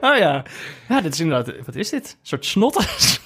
oh 0.10 0.16
ja. 0.18 0.44
Ja, 0.88 1.00
dit 1.00 1.12
is 1.12 1.20
inderdaad... 1.20 1.54
Wat 1.66 1.74
is 1.74 1.88
dit? 1.90 2.04
Een 2.20 2.26
soort 2.26 2.44
snot? 2.46 2.74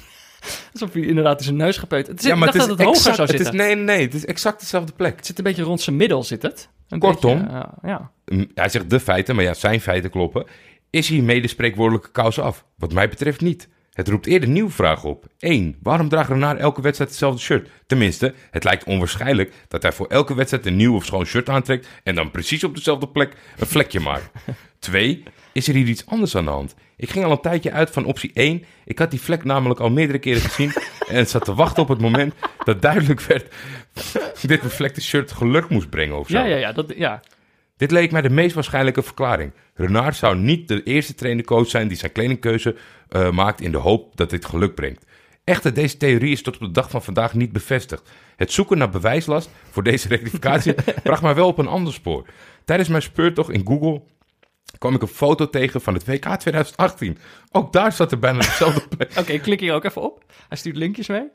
Alsof 0.73 0.93
hij 0.93 1.03
inderdaad 1.03 1.39
in 1.39 1.45
zijn 1.45 1.57
neus 1.57 1.77
gepeut. 1.77 2.07
Het 2.07 2.19
is, 2.25 2.31
ik 2.31 2.39
dacht 2.41 2.53
dat 2.53 2.69
het 2.69 2.79
hoger 2.79 2.87
exact- 2.97 3.17
zou 3.17 3.29
het 3.29 3.37
zitten. 3.41 3.55
is, 3.61 3.67
nee, 3.67 3.75
nee, 3.75 4.03
het 4.03 4.15
is 4.15 4.25
exact 4.25 4.61
dezelfde 4.61 4.93
plek. 4.93 5.17
Het 5.17 5.27
zit 5.27 5.39
een 5.39 5.45
beetje 5.45 5.63
rond 5.63 5.81
zijn 5.81 5.97
middel, 5.97 6.23
zit 6.23 6.43
het? 6.43 6.69
Een 6.89 6.99
Kortom. 6.99 7.39
beetje, 7.39 7.53
ja, 7.53 7.75
ja. 7.83 8.11
Mm, 8.27 8.51
Hij 8.55 8.69
zegt 8.69 8.91
de 8.91 9.01
feiten, 9.01 9.35
maar 9.35 9.45
ja, 9.45 9.55
zijn 9.55 9.81
feiten 9.81 10.11
kloppen. 10.11 10.47
Is 10.91 11.09
hiermee 11.09 11.41
de 11.43 11.49
spreekwoordelijke 11.49 12.11
kous 12.11 12.39
af? 12.41 12.65
Wat 12.77 12.93
mij 12.93 13.09
betreft 13.09 13.41
niet. 13.41 13.69
Het 13.95 14.09
roept 14.09 14.27
eerder 14.27 14.49
nieuwe 14.49 14.71
vragen 14.71 15.09
op. 15.09 15.27
1. 15.39 15.77
Waarom 15.83 16.09
draagt 16.09 16.29
Renard 16.29 16.59
elke 16.59 16.83
wedstrijd 16.83 17.11
hetzelfde 17.11 17.41
shirt? 17.41 17.71
Tenminste, 17.87 18.35
het 18.51 18.65
lijkt 18.65 18.85
onwaarschijnlijk 18.85 19.53
dat 19.69 19.83
hij 19.83 19.93
voor 19.93 20.07
elke 20.07 20.35
wedstrijd 20.35 20.67
een 20.67 20.77
nieuw 20.77 20.95
of 20.95 21.05
schoon 21.05 21.25
shirt 21.25 21.49
aantrekt 21.49 21.89
en 22.03 22.15
dan 22.15 22.31
precies 22.31 22.65
op 22.65 22.75
dezelfde 22.75 23.09
plek 23.09 23.37
een 23.59 23.67
vlekje 23.67 24.01
maakt. 24.01 24.31
2. 24.79 25.23
Is 25.53 25.69
er 25.69 25.75
hier 25.75 25.87
iets 25.87 26.07
anders 26.07 26.37
aan 26.37 26.45
de 26.45 26.51
hand? 26.51 26.75
Ik 26.97 27.11
ging 27.11 27.25
al 27.25 27.31
een 27.31 27.41
tijdje 27.41 27.73
uit 27.73 27.91
van 27.91 28.05
optie 28.05 28.31
1. 28.33 28.65
Ik 28.85 28.99
had 28.99 29.11
die 29.11 29.21
vlek 29.21 29.45
namelijk 29.45 29.81
al 29.81 29.91
meerdere 29.91 30.19
keren 30.19 30.43
gezien 30.43 30.73
en 31.09 31.27
zat 31.27 31.45
te 31.45 31.55
wachten 31.55 31.83
op 31.83 31.89
het 31.89 32.01
moment 32.01 32.35
dat 32.65 32.83
duidelijk 32.83 33.21
werd 33.21 33.55
dit 34.43 34.63
bevlekte 34.63 35.01
shirt 35.01 35.33
geluk 35.33 35.69
moest 35.69 35.91
brengen 35.91 36.19
of 36.19 36.29
zo. 36.29 36.39
Ja, 36.39 36.45
ja, 36.45 36.57
ja, 36.57 36.73
dat, 36.73 36.93
ja. 36.97 37.21
Dit 37.77 37.91
leek 37.91 38.13
mij 38.13 38.23
de 38.23 38.31
meest 38.31 38.55
waarschijnlijke 38.55 39.03
verklaring. 39.03 39.53
Renard 39.75 40.17
zou 40.17 40.37
niet 40.37 40.69
de 40.69 40.83
eerste 40.83 41.15
trainercoach 41.15 41.69
zijn 41.69 41.89
die 41.89 41.97
zijn 41.97 42.13
kledingkeuze 42.13 42.77
eh, 43.09 43.31
maakt 43.31 43.61
in 43.61 43.73
de 43.73 43.79
hoop 43.79 44.17
dat 44.17 44.31
dit 44.31 44.45
geluk 44.45 44.75
brengt. 44.75 45.05
Echter, 45.45 45.75
deze 45.75 45.97
theorie 45.97 46.33
is 46.33 46.43
tot 46.43 46.55
op 46.55 46.61
de 46.61 46.71
dag 46.71 46.91
van 46.91 47.03
vandaag 47.03 47.35
niet 47.35 47.53
bevestigd. 47.53 48.11
Het 48.37 48.53
zoeken 48.53 48.79
naar 48.79 48.91
bewijslast 48.91 49.51
voor 49.71 49.83
deze 49.83 50.09
rectificatie 50.09 50.75
bracht 51.03 51.23
mij 51.23 51.35
wel 51.35 51.47
op 51.47 51.59
een 51.59 51.67
ander 51.67 51.93
spoor. 51.93 52.27
Tijdens 52.65 52.89
mijn 52.89 53.03
speurtocht 53.03 53.51
in 53.51 53.67
Google 53.67 54.03
kwam 54.79 54.95
ik 54.95 55.03
een 55.03 55.09
foto 55.09 55.51
tegen 55.51 55.81
van 55.81 55.95
het 55.95 56.07
WK 56.07 56.37
2018. 56.37 57.19
Ook 57.51 57.73
daar 57.73 57.93
zat 57.93 58.13
er 58.13 58.19
bijna 58.19 58.39
dezelfde 58.39 58.89
plek. 58.97 59.19
Oké, 59.19 59.33
ik 59.33 59.43
klik 59.43 59.61
hier 59.61 59.75
ook 59.75 59.85
even 59.85 60.03
op. 60.03 60.25
Hij 60.49 60.57
stuurt 60.57 60.77
linkjes 60.77 61.09
mee. 61.09 61.29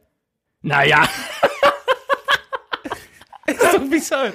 Nou 0.62 0.88
ja. 0.88 1.01
is 3.46 3.72
toch 3.72 3.89
bizar? 3.89 4.31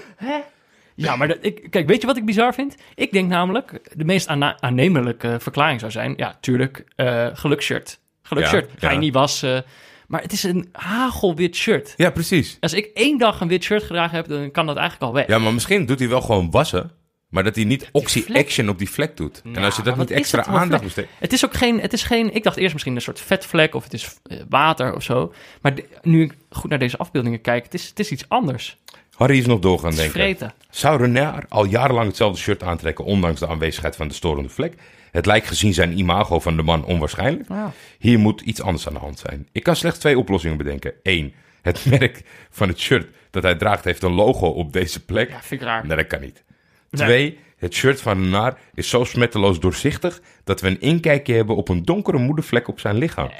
Ja, 0.95 1.17
maar 1.17 1.29
dat, 1.29 1.39
ik, 1.41 1.67
kijk, 1.71 1.87
weet 1.87 2.01
je 2.01 2.07
wat 2.07 2.17
ik 2.17 2.25
bizar 2.25 2.55
vind? 2.55 2.77
Ik 2.95 3.13
denk 3.13 3.29
namelijk, 3.29 3.81
de 3.97 4.05
meest 4.05 4.29
aannemelijke 4.61 5.37
verklaring 5.41 5.81
zou 5.81 5.93
zijn... 5.93 6.15
Ja, 6.17 6.37
tuurlijk, 6.41 6.85
eh 6.97 7.27
gelukshirt. 7.33 8.01
Gelukshirt. 8.23 8.71
Ja, 8.71 8.79
Ga 8.79 8.89
je 8.89 8.95
ja. 8.95 9.01
niet 9.01 9.15
wassen. 9.15 9.65
Maar 10.07 10.23
het 10.23 10.33
is 10.33 10.43
een 10.43 10.69
hagelwit 10.73 11.57
shirt. 11.57 11.95
Ja, 11.97 12.11
precies. 12.11 12.57
Als 12.61 12.73
ik 12.73 12.91
één 12.95 13.19
dag 13.19 13.41
een 13.41 13.49
wit 13.49 13.65
shirt 13.65 13.83
gedragen 13.83 14.17
heb, 14.17 14.29
dan 14.29 14.51
kan 14.51 14.67
dat 14.67 14.77
eigenlijk 14.77 15.11
al 15.11 15.19
weg. 15.19 15.27
Ja, 15.27 15.39
maar 15.39 15.55
misschien 15.55 15.87
doet 15.87 15.99
hij 15.99 16.09
wel 16.09 16.21
gewoon 16.21 16.51
wassen. 16.51 16.91
Maar 17.29 17.45
dat 17.45 17.55
hij 17.55 17.65
niet 17.65 17.89
oxy 17.93 18.23
vlek. 18.23 18.43
action 18.43 18.69
op 18.69 18.79
die 18.79 18.91
vlek 18.91 19.17
doet. 19.17 19.43
en 19.45 19.65
als 19.65 19.77
je 19.77 19.83
dat 19.83 19.97
niet 19.97 20.11
extra 20.11 20.45
aandacht 20.45 20.83
besteedt. 20.83 21.09
Het 21.19 21.33
is 21.33 21.45
ook 21.45 21.55
geen, 21.55 21.81
het 21.81 21.93
is 21.93 22.03
geen, 22.03 22.35
ik 22.35 22.43
dacht 22.43 22.57
eerst 22.57 22.73
misschien 22.73 22.95
een 22.95 23.03
soort 23.03 23.21
vetvlek 23.21 23.75
of 23.75 23.85
het 23.85 23.93
is 23.93 24.19
eh, 24.23 24.39
water 24.49 24.95
of 24.95 25.03
zo. 25.03 25.33
Maar 25.61 25.75
nu 26.03 26.23
ik 26.23 26.35
goed 26.51 26.71
naar 26.71 26.79
deze 26.79 26.97
afbeeldingen 26.97 27.41
kijk, 27.41 27.65
het 27.65 27.75
is, 27.75 27.89
het 27.89 27.99
is 27.99 28.11
iets 28.11 28.29
anders. 28.29 28.79
Harry 29.17 29.39
is 29.39 29.47
nog 29.47 29.61
door 29.61 29.79
gaan 29.79 29.95
denken. 29.95 30.13
vreten. 30.13 30.53
Zou 30.71 31.01
Renard 31.01 31.51
al 31.51 31.65
jarenlang 31.65 32.07
hetzelfde 32.07 32.41
shirt 32.41 32.63
aantrekken, 32.63 33.05
ondanks 33.05 33.41
de 33.41 33.49
aanwezigheid 33.49 33.97
van 33.97 34.09
de 34.09 34.15
storende 34.15 34.49
vlek? 34.49 34.75
Het 35.11 35.27
lijkt 35.27 35.47
gezien 35.47 35.75
zijn 35.75 35.99
imago 35.99 36.41
van 36.41 36.57
de 36.57 36.63
man 36.63 36.85
onwaarschijnlijk. 36.85 37.49
Ja. 37.49 37.73
Hier 37.99 38.19
moet 38.19 38.41
iets 38.41 38.63
anders 38.63 38.87
aan 38.87 38.93
de 38.93 38.99
hand 38.99 39.19
zijn. 39.19 39.49
Ik 39.53 39.63
kan 39.63 39.77
slechts 39.77 39.99
twee 39.99 40.19
oplossingen 40.19 40.57
bedenken. 40.57 40.93
Eén, 41.03 41.35
het 41.63 41.85
merk 41.99 42.23
van 42.51 42.69
het 42.69 42.79
shirt 42.79 43.07
dat 43.31 43.43
hij 43.43 43.55
draagt 43.55 43.85
heeft 43.85 44.03
een 44.03 44.13
logo 44.13 44.47
op 44.47 44.73
deze 44.73 45.05
plek. 45.05 45.31
Ja, 45.31 45.43
vind 45.43 45.61
ik 45.61 45.67
raar. 45.67 45.87
Nee, 45.87 45.97
dat 45.97 46.07
kan 46.07 46.21
niet. 46.21 46.45
Nee. 46.91 47.07
Twee, 47.07 47.39
het 47.57 47.75
shirt 47.75 48.01
van 48.01 48.23
Renard 48.23 48.59
is 48.75 48.89
zo 48.89 49.05
smetteloos 49.05 49.61
doorzichtig 49.61 50.21
dat 50.45 50.61
we 50.61 50.69
een 50.69 50.81
inkijkje 50.81 51.35
hebben 51.35 51.57
op 51.57 51.69
een 51.69 51.83
donkere 51.83 52.19
moedervlek 52.19 52.69
op 52.69 52.81
zijn 52.81 52.97
lichaam. 52.97 53.31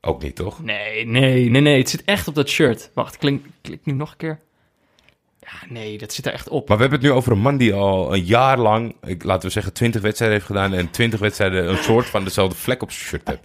Ook 0.00 0.22
niet, 0.22 0.34
toch? 0.36 0.62
Nee, 0.62 1.06
nee, 1.06 1.50
nee, 1.50 1.60
nee. 1.62 1.78
Het 1.78 1.88
zit 1.88 2.04
echt 2.04 2.28
op 2.28 2.34
dat 2.34 2.48
shirt. 2.48 2.90
Wacht, 2.94 3.18
klik 3.18 3.40
nu 3.82 3.92
nog 3.92 4.10
een 4.10 4.16
keer. 4.16 4.38
Ja, 5.40 5.66
nee, 5.68 5.98
dat 5.98 6.12
zit 6.12 6.26
er 6.26 6.32
echt 6.32 6.48
op. 6.48 6.68
Maar 6.68 6.76
we 6.76 6.82
hebben 6.82 7.00
het 7.00 7.08
nu 7.10 7.14
over 7.16 7.32
een 7.32 7.38
man 7.38 7.56
die 7.56 7.74
al 7.74 8.14
een 8.14 8.24
jaar 8.24 8.58
lang, 8.58 8.96
ik, 9.02 9.24
laten 9.24 9.46
we 9.46 9.52
zeggen, 9.52 9.72
20 9.72 10.00
wedstrijden 10.00 10.36
heeft 10.36 10.50
gedaan 10.50 10.72
en 10.74 10.90
20 10.90 11.20
wedstrijden 11.20 11.68
een 11.68 11.82
soort 11.82 12.06
van 12.06 12.24
dezelfde 12.24 12.56
vlek 12.56 12.82
op 12.82 12.90
zijn 12.90 13.06
shirt. 13.06 13.38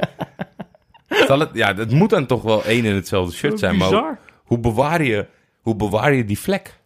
Zal 1.27 1.39
het, 1.39 1.49
ja, 1.53 1.75
het 1.75 1.91
moet 1.91 2.09
dan 2.09 2.25
toch 2.25 2.41
wel 2.41 2.63
één 2.63 2.85
en 2.85 2.95
hetzelfde 2.95 3.35
shirt 3.35 3.59
zijn, 3.59 3.77
maar 3.77 3.89
Bizar. 3.89 4.19
hoe 4.43 4.59
bewaar 4.59 5.03
je, 5.03 5.27
hoe 5.61 5.75
bewaar 5.75 6.13
je 6.13 6.25
die 6.25 6.39
vlek? 6.39 6.79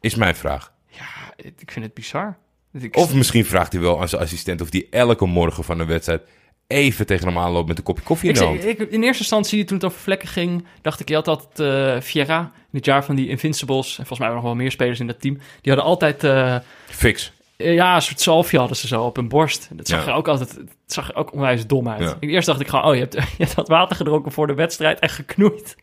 Is 0.00 0.14
mijn 0.14 0.36
vraag. 0.36 0.72
Ja, 0.86 1.34
ik 1.36 1.70
vind 1.70 1.84
het 1.84 1.94
bizar. 1.94 2.36
Ik, 2.72 2.96
Of 2.96 3.14
misschien 3.14 3.44
vraagt 3.44 3.72
hij 3.72 3.80
wel 3.80 4.00
aan 4.00 4.08
zijn 4.08 4.22
assistent 4.22 4.60
of 4.60 4.70
die 4.70 4.86
elke 4.90 5.26
morgen 5.26 5.64
van 5.64 5.78
een 5.78 5.86
wedstrijd 5.86 6.22
even 6.66 7.06
tegen 7.06 7.26
hem 7.26 7.38
aanloopt 7.38 7.68
met 7.68 7.78
een 7.78 7.84
kopje 7.84 8.02
koffie 8.04 8.28
in 8.28 8.34
ik, 8.34 8.40
de 8.40 8.46
zei- 8.46 8.58
hand. 8.64 8.80
ik, 8.80 8.90
in 8.90 9.02
eerste 9.02 9.18
instantie, 9.22 9.64
toen 9.64 9.76
het 9.76 9.86
over 9.86 9.98
vlekken 10.00 10.28
ging, 10.28 10.66
dacht 10.82 11.00
ik, 11.00 11.08
je 11.08 11.14
had 11.14 11.28
altijd 11.28 11.60
eh 11.60 12.00
Vieira, 12.00 12.40
in 12.40 12.78
het 12.78 12.84
jaar 12.84 13.04
van 13.04 13.14
die 13.14 13.28
Invincibles, 13.28 13.88
en 13.88 13.94
volgens 14.06 14.18
mij 14.18 14.28
waren 14.28 14.36
er 14.36 14.42
nog 14.42 14.52
wel 14.52 14.62
meer 14.62 14.70
spelers 14.70 15.00
in 15.00 15.06
dat 15.06 15.20
team, 15.20 15.34
die 15.60 15.72
hadden 15.72 15.84
altijd, 15.84 16.24
eh, 16.24 16.56
Fix. 16.86 17.32
eh, 17.56 17.74
ja, 17.74 17.94
een 17.94 18.02
soort 18.02 18.20
zalfje 18.20 18.58
hadden 18.58 18.76
ze 18.76 18.86
zo 18.86 19.02
op 19.02 19.16
hun 19.16 19.28
borst. 19.28 19.68
Dat 19.72 19.88
zag 19.88 20.04
Ja. 20.04 20.10
er 20.10 20.16
ook 20.16 20.28
altijd, 20.28 20.50
het 20.56 20.68
zag 20.86 21.08
er 21.08 21.16
ook 21.16 21.32
onwijs 21.32 21.66
dom 21.66 21.88
uit. 21.88 22.00
Ja. 22.00 22.16
Ik, 22.20 22.30
eerst 22.30 22.46
dacht 22.46 22.60
ik 22.60 22.68
gewoon, 22.68 22.84
oh, 22.84 22.94
je 22.94 23.00
hebt, 23.00 23.12
je 23.38 23.44
hebt 23.44 23.54
wat 23.54 23.68
water 23.68 23.96
gedronken 23.96 24.32
voor 24.32 24.46
de 24.46 24.54
wedstrijd 24.54 24.98
en 24.98 25.08
geknoeid. 25.08 25.76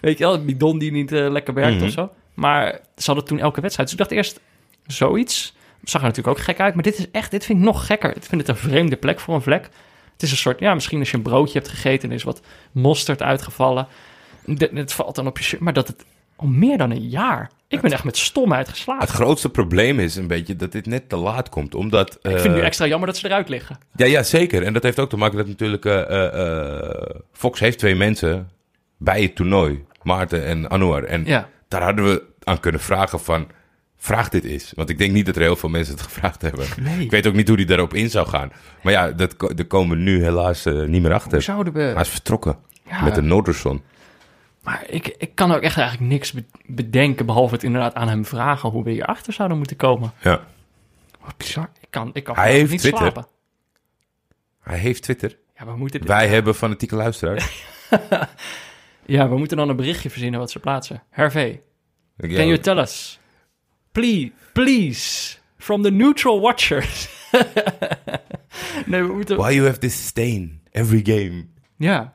Weet 0.00 0.18
je 0.18 0.24
wel, 0.24 0.34
een 0.34 0.44
bidon 0.44 0.78
die 0.78 0.92
niet 0.92 1.10
lekker 1.10 1.54
werkt 1.54 1.76
Mhm. 1.76 1.84
of 1.84 1.90
zo. 1.90 2.10
Maar 2.34 2.80
ze 2.96 3.06
hadden 3.06 3.24
toen 3.24 3.38
elke 3.38 3.60
wedstrijd. 3.60 3.88
Dus 3.90 3.98
ik 3.98 4.04
dacht 4.08 4.16
eerst, 4.18 4.40
zoiets. 4.86 5.54
Zag 5.84 6.00
er 6.00 6.06
natuurlijk 6.06 6.38
ook 6.38 6.44
gek 6.44 6.60
uit, 6.60 6.74
maar 6.74 6.82
dit 6.82 6.98
is 6.98 7.10
echt, 7.10 7.30
dit 7.30 7.44
vind 7.44 7.58
ik 7.58 7.64
nog 7.64 7.86
gekker. 7.86 8.16
Ik 8.16 8.22
vind 8.22 8.40
het 8.40 8.50
een 8.50 8.56
vreemde 8.70 8.96
plek 8.96 9.20
voor 9.20 9.34
een 9.34 9.42
vlek. 9.42 9.68
Het 10.22 10.30
is 10.30 10.36
een 10.36 10.42
soort, 10.42 10.60
ja, 10.60 10.74
misschien 10.74 10.98
als 10.98 11.10
je 11.10 11.16
een 11.16 11.22
broodje 11.22 11.58
hebt 11.58 11.70
gegeten 11.70 12.02
en 12.02 12.08
er 12.08 12.14
is 12.14 12.22
wat 12.22 12.40
mosterd 12.72 13.22
uitgevallen. 13.22 13.86
Het 14.58 14.92
valt 14.92 15.14
dan 15.14 15.26
op 15.26 15.38
je 15.38 15.44
shirt, 15.44 15.60
maar 15.60 15.72
dat 15.72 15.86
het 15.86 16.04
al 16.36 16.46
meer 16.46 16.78
dan 16.78 16.90
een 16.90 17.08
jaar. 17.08 17.50
Ik 17.68 17.80
ben 17.80 17.92
echt 17.92 18.04
met 18.04 18.16
stomheid 18.16 18.68
geslagen. 18.68 19.02
Het 19.02 19.10
grootste 19.14 19.48
probleem 19.48 19.98
is 19.98 20.16
een 20.16 20.26
beetje 20.26 20.56
dat 20.56 20.72
dit 20.72 20.86
net 20.86 21.08
te 21.08 21.16
laat 21.16 21.48
komt, 21.48 21.74
omdat... 21.74 22.14
ik 22.14 22.30
vind 22.30 22.42
het 22.42 22.52
nu 22.52 22.58
eh, 22.58 22.66
extra 22.66 22.86
jammer 22.86 23.06
dat 23.08 23.16
ze 23.16 23.26
eruit 23.26 23.48
liggen. 23.48 23.78
Ja, 23.96 24.06
ja, 24.06 24.22
zeker. 24.22 24.62
En 24.62 24.72
dat 24.72 24.82
heeft 24.82 24.98
ook 24.98 25.10
te 25.10 25.16
maken 25.16 25.36
dat 25.36 25.46
natuurlijk 25.46 25.84
eh, 25.84 26.26
eh, 26.26 27.16
Fox 27.32 27.60
heeft 27.60 27.78
twee 27.78 27.94
mensen 27.94 28.50
bij 28.98 29.22
het 29.22 29.34
toernooi, 29.34 29.84
Maarten 30.02 30.44
en 30.44 30.70
Anouar. 30.70 31.04
En 31.04 31.24
Ja. 31.24 31.48
daar 31.68 31.82
hadden 31.82 32.04
we 32.04 32.22
aan 32.44 32.60
kunnen 32.60 32.80
vragen 32.80 33.20
van, 33.20 33.46
vraag 34.02 34.28
dit 34.28 34.44
eens. 34.44 34.72
Want 34.74 34.88
ik 34.88 34.98
denk 34.98 35.12
niet 35.12 35.26
dat 35.26 35.36
er 35.36 35.42
heel 35.42 35.56
veel 35.56 35.68
mensen 35.68 35.94
het 35.94 36.02
gevraagd 36.12 36.42
hebben. 36.42 36.66
Nee. 36.80 37.00
Ik 37.00 37.10
weet 37.10 37.26
ook 37.26 37.34
niet 37.34 37.48
hoe 37.48 37.56
die 37.56 37.66
daarop 37.66 37.94
in 37.94 38.10
zou 38.10 38.28
gaan. 38.28 38.52
Maar 38.82 38.92
ja, 38.92 39.10
dat, 39.10 39.34
daar 39.38 39.64
komen 39.66 39.96
we 39.96 40.02
nu 40.02 40.22
helaas 40.22 40.64
eh, 40.66 40.82
niet 40.82 41.02
meer 41.02 41.12
achter. 41.12 41.32
Hoe 41.32 41.40
zouden 41.40 41.72
we... 41.72 41.80
Hij 41.80 42.00
is 42.00 42.08
vertrokken 42.08 42.58
Ja. 42.88 43.04
met 43.04 43.14
de 43.14 43.22
Noorderson. 43.22 43.82
Maar 44.62 44.84
ik, 44.88 45.14
ik 45.18 45.34
kan 45.34 45.52
ook 45.52 45.60
echt 45.62 45.76
eigenlijk 45.78 46.10
niks 46.10 46.32
be- 46.32 46.44
bedenken, 46.66 47.26
behalve 47.26 47.54
het 47.54 47.62
inderdaad 47.62 47.94
aan 47.94 48.08
hem 48.08 48.24
vragen 48.24 48.70
hoe 48.70 48.84
we 48.84 48.90
hierachter 48.90 49.32
zouden 49.32 49.56
moeten 49.58 49.76
komen. 49.76 50.12
Ja. 50.20 50.44
Wat 51.24 51.36
bizar. 51.36 51.70
Ik 51.80 51.86
kan, 51.90 52.10
ik 52.12 52.24
kan 52.24 52.34
Hij 52.34 52.52
heeft 52.52 52.70
niet 52.70 52.80
Twitter. 52.80 53.00
slapen. 53.02 53.26
Hij 54.60 54.78
heeft 54.78 55.02
Twitter. 55.02 55.36
Ja, 55.58 55.64
we 55.66 55.76
moeten, 55.76 56.06
Wij 56.06 56.28
hebben 56.28 56.54
fanatieke 56.54 56.96
luisteraars. 56.96 57.64
ja, 59.06 59.28
we 59.28 59.38
moeten 59.38 59.56
dan 59.56 59.68
een 59.68 59.76
berichtje 59.76 60.10
verzinnen 60.10 60.40
wat 60.40 60.50
ze 60.50 60.58
plaatsen. 60.58 61.02
Hervé, 61.10 61.60
can 62.20 62.28
you 62.46 62.58
tell 62.58 62.78
us? 62.78 63.20
Please, 63.92 64.30
please, 64.52 65.38
from 65.58 65.82
the 65.82 65.90
neutral 65.90 66.40
watchers. 66.40 67.08
nee, 68.86 69.02
we 69.02 69.12
moeten... 69.12 69.36
Why 69.36 69.50
you 69.54 69.64
have 69.66 69.78
this 69.78 70.06
stain 70.06 70.60
every 70.72 71.02
game? 71.04 71.46
Ja. 71.76 72.12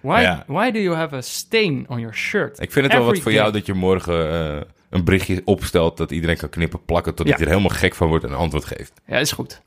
Why, 0.00 0.20
Ja. 0.22 0.44
why 0.46 0.70
do 0.70 0.78
you 0.78 0.94
have 0.94 1.16
a 1.16 1.20
stain 1.20 1.84
on 1.88 1.98
your 2.00 2.14
shirt? 2.14 2.60
Ik 2.60 2.72
vind 2.72 2.84
het 2.86 2.94
wel 2.94 3.04
wat 3.04 3.14
voor 3.14 3.22
game. 3.32 3.34
jou 3.34 3.52
dat 3.52 3.66
je 3.66 3.74
morgen 3.74 4.30
eh, 4.30 4.60
een 4.98 5.04
berichtje 5.04 5.42
opstelt 5.44 5.96
dat 5.96 6.10
iedereen 6.10 6.36
kan 6.36 6.48
knippen, 6.48 6.84
plakken, 6.84 7.14
totdat 7.14 7.34
Ja. 7.38 7.44
je 7.44 7.50
er 7.50 7.56
helemaal 7.56 7.76
gek 7.78 7.94
van 7.94 8.08
wordt 8.08 8.24
en 8.24 8.30
een 8.30 8.36
antwoord 8.36 8.64
geeft. 8.64 8.92
Ja, 9.06 9.18
is 9.18 9.32
goed. 9.32 9.62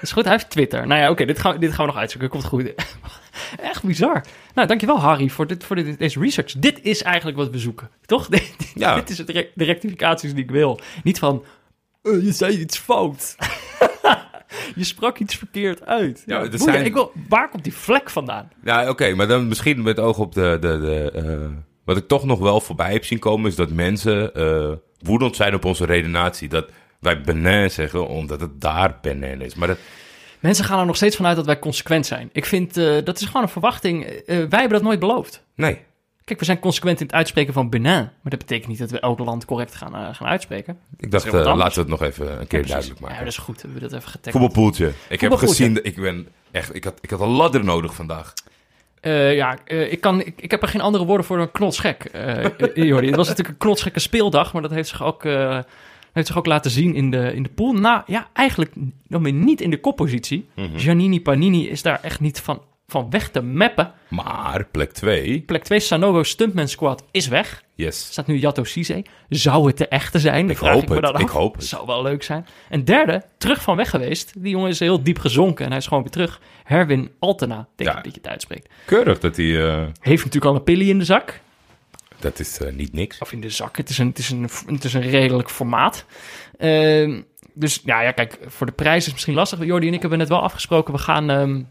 is 0.00 0.12
goed, 0.12 0.24
hij 0.24 0.32
heeft 0.32 0.50
Twitter. 0.50 0.86
Nou 0.86 1.00
ja, 1.00 1.10
oké, 1.10 1.24
dit, 1.24 1.38
gaan, 1.38 1.52
we- 1.52 1.58
dit 1.58 1.70
gaan 1.72 1.86
we 1.86 1.90
nog 1.92 2.00
uitzoeken. 2.00 2.30
Komt 2.30 2.44
goed. 2.44 2.74
Echt 3.60 3.82
bizar. 3.82 4.24
Nou, 4.54 4.68
dankjewel 4.68 5.00
Harry 5.00 5.28
voor, 5.28 5.46
dit, 5.46 5.64
voor 5.64 5.76
dit, 5.76 5.98
deze 5.98 6.20
research. 6.20 6.52
Dit 6.52 6.80
is 6.82 7.02
eigenlijk 7.02 7.36
wat 7.36 7.50
we 7.50 7.58
zoeken, 7.58 7.90
toch? 8.06 8.28
Dit, 8.34 8.72
Ja. 8.74 8.94
dit 8.94 9.10
is 9.10 9.18
het 9.18 9.26
de 9.26 9.64
rectificaties 9.64 10.34
die 10.34 10.42
ik 10.44 10.50
wil. 10.50 10.80
Niet 11.02 11.18
van, 11.18 11.44
eh, 12.02 12.24
je 12.24 12.32
zei 12.32 12.58
iets 12.58 12.78
fout. 12.78 13.36
je 14.74 14.84
sprak 14.84 15.18
iets 15.18 15.36
verkeerd 15.36 15.86
uit. 15.86 16.22
Ja, 16.26 16.34
Ja, 16.34 16.40
boeien. 16.42 16.58
zijn- 16.58 16.84
ik 16.84 16.92
wil, 16.92 17.12
waar 17.28 17.48
komt 17.48 17.64
die 17.64 17.74
vlek 17.74 18.10
vandaan? 18.10 18.48
Ja, 18.64 18.88
oké, 18.88 19.14
maar 19.14 19.26
dan 19.28 19.48
misschien 19.48 19.82
met 19.82 19.98
oog 19.98 20.18
op 20.18 20.34
de... 20.34 20.56
de, 20.60 20.78
de 20.80 21.10
eh, 21.10 21.46
wat 21.84 21.96
ik 21.96 22.08
toch 22.08 22.24
nog 22.24 22.38
wel 22.38 22.60
voorbij 22.60 22.92
heb 22.92 23.04
zien 23.04 23.18
komen, 23.18 23.50
is 23.50 23.56
dat 23.56 23.70
mensen 23.70 24.34
eh, 24.34 24.72
woedend 24.98 25.36
zijn 25.36 25.54
op 25.54 25.64
onze 25.64 25.84
redenatie. 25.84 26.48
Dat 26.48 26.66
wij 27.00 27.20
Benin 27.20 27.70
zeggen, 27.70 28.08
omdat 28.08 28.40
het 28.40 28.60
daar 28.60 28.98
Benin 29.02 29.40
is. 29.40 29.54
Maar 29.54 29.68
dat, 29.68 29.78
Mensen 30.40 30.64
gaan 30.64 30.78
er 30.78 30.86
nog 30.86 30.96
steeds 30.96 31.16
vanuit 31.16 31.36
dat 31.36 31.46
wij 31.46 31.58
consequent 31.58 32.06
zijn. 32.06 32.30
Ik 32.32 32.44
vind, 32.44 32.76
eh, 32.76 33.04
dat 33.04 33.20
is 33.20 33.26
gewoon 33.26 33.42
een 33.42 33.48
verwachting. 33.48 34.04
Eh, 34.04 34.22
wij 34.26 34.36
hebben 34.36 34.68
dat 34.70 34.82
nooit 34.82 34.98
beloofd. 34.98 35.42
nee. 35.54 35.78
Kijk, 36.24 36.38
we 36.38 36.44
zijn 36.44 36.58
consequent 36.58 37.00
in 37.00 37.06
het 37.06 37.14
uitspreken 37.14 37.52
van 37.52 37.70
Benin. 37.70 37.92
Maar 37.92 38.10
dat 38.22 38.38
betekent 38.38 38.68
niet 38.68 38.78
dat 38.78 38.90
we 38.90 39.00
elk 39.00 39.18
land 39.18 39.44
correct 39.44 39.74
gaan, 39.74 40.14
gaan 40.14 40.26
uitspreken. 40.26 40.78
Ik 40.96 41.10
dacht, 41.10 41.32
laten 41.32 41.74
we 41.74 41.80
het 41.80 41.88
nog 41.88 42.02
even 42.02 42.40
een 42.40 42.46
keer 42.46 42.66
duidelijk 42.66 43.00
Ja, 43.00 43.06
maken. 43.06 43.24
dat 43.24 43.32
is 43.32 43.38
goed. 43.38 43.62
Hebben 43.62 43.80
we 43.80 43.88
dat 43.88 43.98
even 43.98 44.10
getagd. 44.10 44.36
Voetbalpoeltje. 44.36 44.92
Ik 45.08 45.20
heb 45.20 45.32
gezien, 45.32 45.84
ik 45.84 45.96
ben 45.96 46.28
echt, 46.50 46.74
ik 46.74 46.84
had, 46.84 46.98
ik 47.00 47.10
had 47.10 47.20
een 47.20 47.28
ladder 47.28 47.64
nodig 47.64 47.94
vandaag. 47.94 48.32
Eh, 49.04 49.34
ja, 49.34 49.58
eh, 49.64 49.92
ik, 49.92 50.00
kan, 50.00 50.20
ik, 50.20 50.34
ik 50.36 50.50
heb 50.50 50.62
er 50.62 50.68
geen 50.68 50.80
andere 50.80 51.04
woorden 51.04 51.26
voor 51.26 51.36
dan 51.36 51.50
knotsgek, 51.50 52.10
Jordi. 52.74 53.06
Het 53.06 53.16
was 53.16 53.28
natuurlijk 53.28 53.48
een 53.48 53.66
knotsgekke 53.66 54.00
speeldag, 54.00 54.52
maar 54.52 54.62
dat 54.62 54.70
heeft 54.70 54.88
zich 54.88 55.02
ook, 55.02 55.22
heeft 56.12 56.26
zich 56.26 56.38
ook 56.38 56.46
laten 56.46 56.70
zien 56.70 56.94
in 56.94 57.10
de, 57.10 57.34
in 57.34 57.42
de 57.42 57.48
pool. 57.48 57.72
Nou 57.72 58.02
ja, 58.06 58.28
eigenlijk 58.32 58.72
dan 59.08 59.22
weer 59.22 59.32
niet 59.32 59.60
in 59.60 59.70
de 59.70 59.80
koppositie. 59.80 60.48
Mhm. 60.54 60.78
Giannini 60.78 61.20
Panini 61.20 61.68
is 61.68 61.82
daar 61.82 61.98
echt 62.02 62.20
niet 62.20 62.40
van, 62.40 62.62
van 62.94 63.10
weg 63.10 63.28
te 63.30 63.40
mappen. 63.42 63.92
Maar 64.08 64.64
plek 64.70 64.92
2, 64.92 65.40
Plek 65.40 65.64
2, 65.64 65.80
Sanogo 65.80 66.22
Stuntman 66.22 66.68
Squad 66.68 67.04
is 67.10 67.28
weg. 67.28 67.62
yes. 67.74 68.06
staat 68.10 68.26
nu 68.26 68.38
Jato 68.38 68.64
Cisse. 68.64 69.04
Zou 69.28 69.66
het 69.66 69.78
de 69.78 69.88
echte 69.88 70.18
zijn? 70.18 70.50
Ik 70.50 70.56
hoop 70.56 70.88
me 70.88 70.94
het, 70.94 71.04
dan 71.04 71.20
ik 71.20 71.28
hoop 71.28 71.54
het. 71.54 71.64
Zou 71.64 71.86
wel 71.86 72.02
leuk 72.02 72.22
zijn. 72.22 72.46
En 72.68 72.84
derde, 72.84 73.22
terug 73.38 73.62
van 73.62 73.76
weg 73.76 73.90
geweest. 73.90 74.32
Die 74.36 74.50
jongen 74.50 74.68
is 74.70 74.78
heel 74.78 75.02
diep 75.02 75.18
gezonken 75.18 75.64
en 75.64 75.70
hij 75.70 75.80
is 75.80 75.86
gewoon 75.86 76.02
weer 76.02 76.12
terug. 76.12 76.40
Herwin 76.64 77.10
Altena, 77.18 77.68
denk 77.76 77.90
Ja. 77.90 77.96
ik 77.98 78.04
dat 78.04 78.14
je 78.14 78.20
het 78.20 78.30
uitspreekt. 78.30 78.68
Keurig 78.84 79.18
dat 79.20 79.36
hij, 79.36 79.66
eh, 79.66 79.82
Heeft 80.00 80.24
natuurlijk 80.24 80.44
al 80.44 80.54
een 80.54 80.62
pillie 80.64 80.88
in 80.88 80.98
de 80.98 81.04
zak. 81.04 81.40
dat 82.18 82.38
is 82.40 82.58
eh, 82.58 82.72
niet 82.72 82.92
niks. 82.92 83.18
Of 83.18 83.32
in 83.32 83.40
de 83.40 83.50
zak. 83.50 83.76
Het 83.76 83.88
is 83.88 83.98
een, 83.98 84.08
het 84.08 84.18
is 84.18 84.30
een, 84.30 84.48
het 84.66 84.84
is 84.84 84.94
een 84.94 85.00
redelijk 85.10 85.50
formaat. 85.50 86.04
Ehm, 86.58 87.20
dus 87.54 87.80
ja, 87.84 88.00
ja, 88.02 88.10
kijk, 88.12 88.38
voor 88.46 88.66
de 88.66 88.72
prijs 88.72 88.96
is 88.98 89.04
het 89.04 89.12
misschien 89.12 89.34
lastig. 89.34 89.64
Jordi 89.64 89.86
en 89.88 89.94
ik 89.94 90.00
hebben 90.00 90.18
het 90.20 90.28
wel 90.28 90.42
afgesproken. 90.42 90.92
We 90.94 90.98
gaan 91.00 91.30
ehm, 91.30 91.62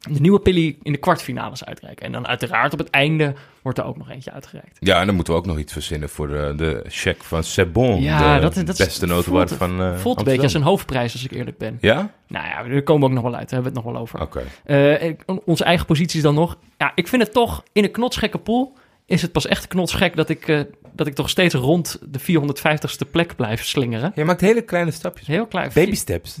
de 0.00 0.20
nieuwe 0.20 0.40
pillie 0.40 0.78
in 0.82 0.92
de 0.92 0.98
kwartfinales 0.98 1.64
uitreiken. 1.64 2.06
En 2.06 2.12
dan 2.12 2.26
uiteraard 2.26 2.72
op 2.72 2.78
het 2.78 2.90
einde 2.90 3.34
wordt 3.62 3.78
er 3.78 3.84
ook 3.84 3.96
nog 3.96 4.10
eentje 4.10 4.32
uitgereikt. 4.32 4.76
Ja, 4.80 5.00
en 5.00 5.06
dan 5.06 5.14
moeten 5.14 5.32
we 5.32 5.38
ook 5.38 5.46
nog 5.46 5.58
iets 5.58 5.72
verzinnen 5.72 6.08
voor 6.08 6.28
de, 6.28 6.52
de 6.56 6.84
check 6.88 7.22
van 7.22 7.44
Sebon. 7.44 8.02
Ja, 8.02 8.34
de 8.34 8.40
dat, 8.40 8.56
is- 8.56 8.64
dat 8.64 8.78
is- 8.78 8.84
beste 8.86 9.06
notenwaard 9.06 9.48
voelt- 9.48 9.60
van 9.60 9.80
eh 9.82 9.96
Voelt 9.96 10.18
een 10.18 10.24
beetje 10.24 10.42
als 10.42 10.54
een 10.54 10.62
hoofdprijs, 10.62 11.12
als 11.12 11.24
ik 11.24 11.30
eerlijk 11.32 11.58
ben. 11.58 11.78
Ja? 11.80 12.10
Nou 12.28 12.46
ja, 12.46 12.62
daar 12.62 12.82
komen 12.82 13.02
we 13.02 13.08
ook 13.16 13.22
nog 13.22 13.30
wel 13.30 13.38
uit. 13.40 13.50
Daar 13.50 13.62
hebben 13.62 13.72
we 13.72 13.78
het 13.78 13.86
nog 13.86 13.92
wel 13.94 14.02
over. 14.02 14.20
Oké. 14.20 14.42
Eh, 14.64 15.12
onze 15.44 15.64
eigen 15.64 15.86
posities 15.86 16.22
dan 16.22 16.34
nog. 16.34 16.56
Ja, 16.78 16.92
ik 16.94 17.08
vind 17.08 17.22
het 17.22 17.32
toch 17.32 17.62
in 17.72 17.84
een 17.84 17.90
knotsgekke 17.90 18.38
pool. 18.38 18.72
Is 19.06 19.22
het 19.22 19.32
pas 19.32 19.46
echt 19.46 19.66
knotsgek 19.68 20.16
dat 20.16 20.28
ik, 20.28 20.48
eh, 20.48 20.60
dat 20.92 21.06
ik 21.06 21.14
toch 21.14 21.28
steeds 21.30 21.54
rond 21.54 21.98
de 22.08 22.18
450ste 22.18 23.10
plek 23.10 23.36
blijf 23.36 23.64
slingeren. 23.64 24.12
Je 24.14 24.24
maakt 24.24 24.40
hele 24.40 24.62
kleine 24.62 24.90
stapjes. 24.90 25.26
Heel 25.26 25.46
klein. 25.46 25.70
Baby 25.74 25.94
steps. 25.94 26.36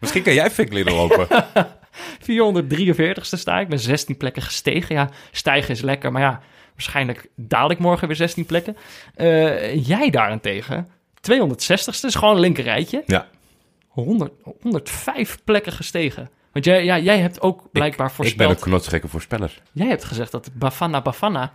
Misschien 0.00 0.22
kan 0.22 0.34
jij 0.34 0.50
fik 0.50 0.72
leren 0.72 0.94
lopen. 0.94 1.26
443ste 2.20 3.38
sta 3.38 3.60
ik, 3.60 3.68
ben 3.68 3.78
16 3.78 4.16
plekken 4.16 4.42
gestegen. 4.42 4.94
Ja, 4.94 5.08
stijgen 5.32 5.70
is 5.70 5.80
lekker, 5.80 6.12
maar 6.12 6.22
ja, 6.22 6.40
waarschijnlijk 6.72 7.28
daal 7.34 7.70
ik 7.70 7.78
morgen 7.78 8.06
weer 8.06 8.16
16 8.16 8.46
plekken. 8.46 8.76
Eh, 9.14 9.86
jij 9.86 10.10
daarentegen, 10.10 10.88
260ste, 11.30 12.06
is 12.06 12.14
gewoon 12.14 12.34
een 12.34 12.40
linker 12.40 12.64
rijtje. 12.64 13.02
Ja. 13.06 13.26
100, 13.88 14.32
105 14.60 15.38
plekken 15.44 15.72
gestegen. 15.72 16.30
Want 16.52 16.64
jij, 16.64 16.84
ja, 16.84 16.98
jij 16.98 17.18
hebt 17.18 17.40
ook 17.40 17.72
blijkbaar 17.72 18.06
Ik 18.06 18.16
ben 18.16 18.24
voorspeld... 18.24 18.50
een 18.50 18.62
knotsgekke 18.62 19.08
voorspeller. 19.08 19.60
Jij 19.72 19.86
hebt 19.86 20.04
gezegd 20.04 20.32
dat 20.32 20.50
Bafana 20.52 21.02
Bafana... 21.02 21.52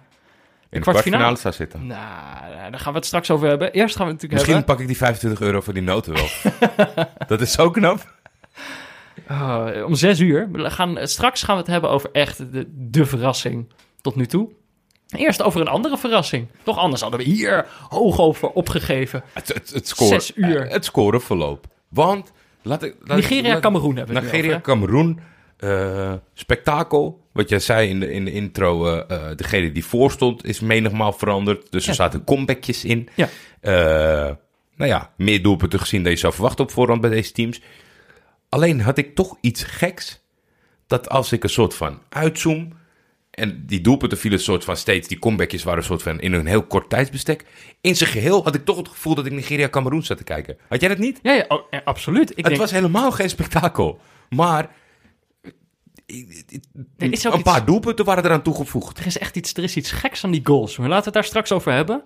In 0.69 0.79
de 0.79 0.89
kwartfinale. 0.89 1.37
zou 1.37 1.53
zitten. 1.53 1.87
Nou, 1.87 2.71
daar 2.71 2.79
gaan 2.79 2.91
we 2.91 2.97
het 2.97 3.07
straks 3.07 3.31
over 3.31 3.47
hebben. 3.47 3.71
Eerst 3.71 3.95
gaan 3.95 4.05
we 4.05 4.11
het 4.11 4.21
natuurlijk 4.21 4.33
Misschien 4.33 4.53
hebben... 4.53 4.75
pak 4.75 4.79
ik 4.79 4.87
die 4.87 4.97
25 4.97 5.41
euro 5.41 5.61
voor 5.61 5.73
die 5.73 5.83
noten 5.83 6.13
wel. 6.13 6.27
dat 7.27 7.41
is 7.41 7.51
zo 7.51 7.69
knap. 7.69 8.13
Oh, 9.29 9.67
om 9.85 9.95
zes 9.95 10.19
uur. 10.19 10.49
We 10.51 10.69
gaan, 10.71 10.97
straks 11.01 11.43
gaan 11.43 11.55
we 11.55 11.61
het 11.61 11.71
hebben 11.71 11.89
over 11.89 12.09
echt 12.11 12.37
de, 12.53 12.65
de 12.89 13.05
verrassing 13.05 13.67
tot 14.01 14.15
nu 14.15 14.25
toe. 14.25 14.49
Eerst 15.07 15.41
over 15.41 15.61
een 15.61 15.67
andere 15.67 15.97
verrassing. 15.97 16.47
Toch 16.63 16.77
anders 16.77 17.01
hadden 17.01 17.19
we 17.19 17.25
hier 17.25 17.65
hoog 17.89 18.19
over 18.19 18.49
opgegeven. 18.49 19.23
Het, 19.33 19.47
het, 19.47 19.69
het, 19.73 19.87
score, 19.87 20.09
Zes 20.09 20.31
uur. 20.35 20.67
Het 20.67 20.85
scoreverloop. 20.85 21.65
Want, 21.89 22.31
laat 22.61 22.83
ik... 22.83 22.95
Laat 23.03 23.17
Nigeria, 23.17 23.59
Cameroen 23.59 23.95
hebben 23.95 24.15
we 24.15 24.21
Nigeria? 24.21 24.61
Cameroen. 24.61 25.19
eh, 25.57 26.13
spektakel. 26.33 27.21
Wat 27.33 27.49
jij 27.49 27.59
zei 27.59 27.89
in 27.89 27.99
de, 27.99 28.11
in 28.11 28.25
de 28.25 28.31
intro. 28.31 28.87
eh, 28.97 29.27
degene 29.35 29.71
die 29.71 29.85
voorstond 29.85 30.45
is 30.45 30.59
menigmaal 30.59 31.13
veranderd. 31.13 31.71
Dus 31.71 31.83
er 31.83 31.89
Ja. 31.89 31.95
zaten 31.95 32.23
comebackjes 32.23 32.85
in. 32.85 33.09
Ja. 33.15 33.29
Nou 34.75 34.89
ja, 34.91 35.11
meer 35.17 35.41
doelpunten 35.41 35.79
gezien 35.79 36.03
dan 36.03 36.11
je 36.11 36.17
zou 36.17 36.33
verwachten 36.33 36.65
op 36.65 36.71
voorhand 36.71 37.01
bij 37.01 37.09
deze 37.09 37.31
teams. 37.31 37.61
Alleen 38.53 38.81
had 38.81 38.97
ik 38.97 39.15
toch 39.15 39.37
iets 39.41 39.63
geks. 39.63 40.21
Dat 40.87 41.09
als 41.09 41.31
ik 41.31 41.43
een 41.43 41.49
soort 41.49 41.73
van 41.73 42.01
uitzoom. 42.09 42.73
En 43.29 43.63
die 43.65 43.81
doelpunten 43.81 44.17
vielen 44.17 44.37
een 44.39 44.43
soort 44.43 44.63
van 44.63 44.77
steeds. 44.77 45.07
Die 45.07 45.19
comebackjes 45.19 45.63
waren 45.63 45.79
een 45.79 45.85
soort 45.85 46.03
van 46.03 46.19
in 46.19 46.33
een 46.33 46.45
heel 46.45 46.63
kort 46.63 46.89
tijdsbestek. 46.89 47.45
In 47.81 47.95
zijn 47.95 48.09
geheel 48.09 48.43
had 48.43 48.55
ik 48.55 48.65
toch 48.65 48.77
het 48.77 48.87
gevoel 48.87 49.15
dat 49.15 49.25
ik 49.25 49.31
Nigeria-Cameroen 49.31 50.03
zat 50.03 50.17
te 50.17 50.23
kijken. 50.23 50.57
Had 50.69 50.79
jij 50.79 50.89
dat 50.89 50.97
niet? 50.97 51.19
Ja, 51.21 51.33
ja, 51.33 51.45
oh, 51.47 51.61
absoluut. 51.83 52.29
Ik 52.29 52.35
het 52.37 52.45
denk, 52.45 52.57
was 52.59 52.71
helemaal 52.71 53.11
geen 53.11 53.29
spektakel. 53.29 53.99
Maar. 54.29 54.75
Er 56.97 57.11
is 57.11 57.27
ook 57.27 57.33
een 57.33 57.39
iets- 57.39 57.51
paar 57.51 57.65
doelpunten 57.65 58.05
waren 58.05 58.25
eraan 58.25 58.43
toegevoegd. 58.43 58.99
er 58.99 59.05
is 59.05 59.17
echt 59.17 59.35
iets, 59.35 59.53
er 59.53 59.63
is 59.63 59.75
iets 59.75 59.91
geks 59.91 60.23
aan 60.23 60.31
die 60.31 60.41
goals. 60.43 60.77
Maar 60.77 60.89
laten 60.89 61.03
we 61.03 61.05
het 61.05 61.13
daar 61.13 61.25
straks 61.25 61.51
over 61.51 61.71
hebben. 61.71 62.03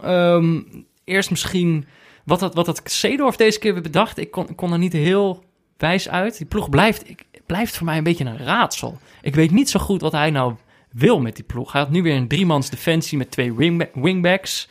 Ehm, 0.00 0.62
eerst 1.04 1.30
misschien 1.30 1.86
wat 2.24 2.40
had, 2.40 2.54
wat 2.54 2.66
had 2.66 2.80
Seedorf 2.84 3.36
deze 3.36 3.58
keer 3.58 3.72
weer 3.72 3.82
bedacht. 3.82 4.18
Ik 4.18 4.30
kon, 4.30 4.48
ik 4.48 4.56
kon 4.56 4.72
er 4.72 4.78
niet 4.78 4.92
heel 4.92 5.46
wijs 5.78 6.08
uit. 6.08 6.38
Die 6.38 6.46
ploeg 6.46 6.68
blijft, 6.68 7.08
ik, 7.08 7.24
blijft 7.46 7.76
voor 7.76 7.86
mij 7.86 7.96
een 7.96 8.04
beetje 8.04 8.24
een 8.24 8.38
raadsel. 8.38 8.98
Ik 9.22 9.34
weet 9.34 9.50
niet 9.50 9.70
zo 9.70 9.80
goed 9.80 10.00
wat 10.00 10.12
hij 10.12 10.30
nou 10.30 10.54
wil 10.92 11.20
met 11.20 11.34
die 11.36 11.44
ploeg. 11.44 11.72
Hij 11.72 11.80
had 11.80 11.90
nu 11.90 12.02
weer 12.02 12.16
een 12.16 12.28
driemans 12.28 12.70
defensie 12.70 13.18
met 13.18 13.30
twee 13.30 13.52
wingba- 13.54 13.88
wingbacks. 13.94 14.68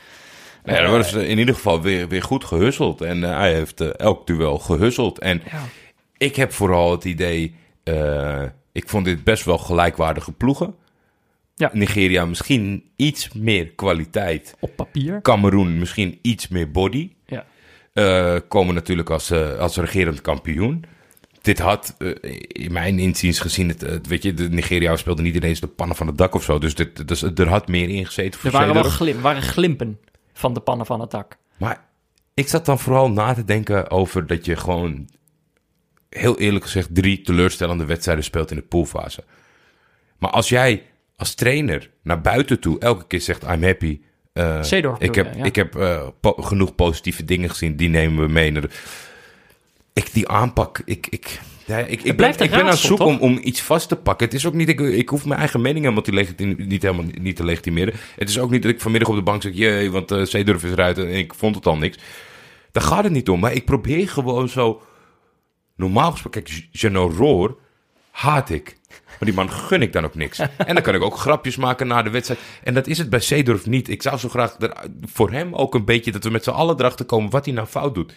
Ja, 0.66 0.82
dat 0.82 0.92
was 0.92 1.14
in 1.14 1.38
ieder 1.40 1.56
geval 1.56 1.82
weer, 1.82 2.08
weer 2.08 2.24
goed 2.24 2.46
gehusseld. 2.46 3.02
En 3.02 3.24
eh, 3.24 3.38
hij 3.38 3.54
heeft 3.54 3.82
eh, 3.82 3.90
elk 3.98 4.28
duel 4.28 4.58
gehusseld. 4.60 5.20
En 5.20 5.42
Ja. 5.52 5.62
ik 6.18 6.36
heb 6.36 6.52
vooral 6.54 6.92
het 6.92 7.04
idee. 7.06 7.56
eh, 7.84 8.44
ik 8.72 8.90
vond 8.90 9.06
dit 9.06 9.24
best 9.24 9.46
wel 9.46 9.58
gelijkwaardige 9.58 10.32
ploegen. 10.32 10.76
Ja. 11.56 11.70
Nigeria 11.74 12.26
misschien 12.26 12.84
iets 12.96 13.30
meer 13.34 13.68
kwaliteit. 13.68 14.56
Op 14.60 14.76
papier. 14.76 15.22
Cameroen 15.22 15.78
misschien 15.80 16.20
iets 16.22 16.48
meer 16.48 16.72
body. 16.72 17.12
Ja. 17.26 17.46
Eh, 17.94 18.36
komen 18.48 18.76
natuurlijk 18.76 19.10
als, 19.10 19.32
eh, 19.32 19.58
als 19.58 19.78
regerend 19.78 20.22
kampioen. 20.22 20.84
Dit 21.48 21.60
had, 21.60 21.96
eh, 21.98 22.12
in 22.48 22.72
mijn 22.72 23.00
inziens 23.00 23.40
gezien, 23.40 23.68
het, 23.68 24.08
weet 24.08 24.24
je, 24.24 24.34
de 24.34 24.50
Nigeria 24.50 24.96
speelde 24.96 25.22
niet 25.22 25.36
ineens 25.36 25.60
de 25.60 25.68
pannen 25.68 25.96
van 25.96 26.08
het 26.08 26.18
dak 26.18 26.34
of 26.34 26.44
zo. 26.44 26.60
Dus, 26.60 26.76
dit, 26.76 27.08
dus 27.08 27.22
er 27.22 27.48
had 27.48 27.68
meer 27.68 27.90
ingezeten 27.90 28.40
voor 28.40 28.50
Er 28.50 28.58
waren 28.58 28.74
wel 28.74 28.84
glim, 28.84 29.22
waren 29.22 29.42
glimpen 29.42 30.00
van 30.34 30.54
de 30.54 30.60
pannen 30.60 30.86
van 30.86 31.00
het 31.00 31.12
dak. 31.12 31.38
Maar 31.58 31.86
ik 32.34 32.48
zat 32.48 32.66
dan 32.66 32.80
vooral 32.80 33.12
na 33.12 33.34
te 33.34 33.44
denken 33.44 33.92
over 33.92 34.28
dat 34.28 34.46
je 34.46 34.56
gewoon, 34.56 35.10
heel 36.10 36.40
eerlijk 36.40 36.64
gezegd, 36.66 36.96
drie 36.96 37.22
teleurstellende 37.22 37.86
wedstrijden 37.86 38.24
speelt 38.24 38.52
in 38.52 38.58
de 38.58 38.64
poolfase. 38.64 39.24
Maar 40.18 40.30
als 40.32 40.50
jij 40.50 40.84
als 41.16 41.36
trainer 41.36 41.90
naar 42.04 42.22
buiten 42.22 42.60
toe 42.60 42.80
elke 42.80 43.08
keer 43.08 43.22
zegt, 43.22 43.44
I'm 43.44 43.64
happy. 43.64 44.00
Seedorf 44.62 45.00
ik 45.00 45.16
heb, 45.16 45.34
je, 45.34 45.40
ja. 45.40 45.46
ik 45.46 45.56
heb 45.56 45.76
eh, 45.76 46.08
po- 46.20 46.32
genoeg 46.42 46.76
positieve 46.76 47.26
dingen 47.26 47.50
gezien, 47.50 47.76
die 47.76 47.90
nemen 47.90 48.26
we 48.26 48.32
mee. 48.32 48.52
naar 48.52 48.62
de- 48.62 48.70
Ik, 49.98 50.14
die 50.14 50.28
aanpak, 50.28 50.82
ik, 50.86 51.08
ik, 51.10 51.40
ja, 51.66 51.78
ik, 51.78 52.02
ik, 52.04 52.18
ben, 52.18 52.30
ik 52.30 52.50
ben 52.50 52.66
aan 52.66 52.78
zoeken 52.78 53.06
om, 53.06 53.18
om 53.18 53.40
iets 53.42 53.62
vast 53.62 53.90
te 53.90 53.96
pakken. 53.96 54.26
Het 54.26 54.36
is 54.36 54.46
ook 54.46 54.54
niet, 54.54 54.70
ik, 54.70 54.80
ik 54.80 55.10
hoef 55.10 55.26
mijn 55.26 55.40
eigen 55.40 55.62
mening 55.62 55.84
helemaal 55.84 56.04
te, 56.04 56.46
niet, 56.58 56.82
helemaal 56.82 57.06
niet 57.22 57.36
te 57.36 57.44
legitimeren. 57.44 57.94
Het 58.16 58.30
is 58.30 58.40
ook 58.40 58.50
niet 58.50 58.62
dat 58.62 58.72
ik 58.72 58.82
vanmiddag 58.82 59.10
op 59.10 59.16
de 59.16 59.22
bank 59.22 59.42
zeg, 59.42 59.54
jee, 59.54 59.92
want 59.92 60.12
uh, 60.12 60.26
Zeedorf 60.26 60.64
is 60.64 60.72
eruit 60.72 60.98
en 60.98 61.10
ik 61.10 61.34
vond 61.34 61.56
het 61.56 61.66
al 61.66 61.78
niks. 61.78 61.98
Daar 62.72 62.84
gaat 62.84 63.04
het 63.04 63.14
niet 63.14 63.30
om, 63.30 63.40
maar 63.40 63.54
ik 63.54 63.66
probeer 63.66 64.10
gewoon 64.10 64.50
zo... 64.50 64.82
Normaal 65.76 66.12
gesproken, 66.12 66.44
kijk, 66.44 66.68
Geno 66.72 67.14
Roor 67.18 67.58
haat 68.12 68.50
ik. 68.50 68.78
Maar 68.88 69.18
die 69.20 69.34
man 69.34 69.52
gun 69.52 69.82
ik 69.82 69.94
dan 69.94 70.06
ook 70.06 70.16
niks. 70.16 70.40
En 70.40 70.74
dan 70.74 70.82
kan 70.82 70.96
ik 70.96 71.02
ook 71.02 71.18
grapjes 71.18 71.56
maken 71.56 71.88
na 71.88 72.02
de 72.02 72.10
wedstrijd. 72.10 72.40
En 72.64 72.74
dat 72.74 72.88
is 72.88 72.98
het 72.98 73.10
bij 73.10 73.20
Zeedorf 73.20 73.66
niet. 73.66 73.90
Ik 73.90 74.02
zou 74.02 74.18
zo 74.18 74.30
graag 74.30 74.56
er, 74.60 74.74
voor 75.06 75.32
hem 75.32 75.54
ook 75.56 75.76
een 75.76 75.86
beetje... 75.86 76.12
dat 76.12 76.24
we 76.24 76.30
met 76.30 76.44
z'n 76.44 76.50
allen 76.50 76.80
erachter 76.80 77.06
komen 77.06 77.30
wat 77.30 77.46
hij 77.46 77.54
nou 77.54 77.68
fout 77.68 77.96
doet. 77.96 78.14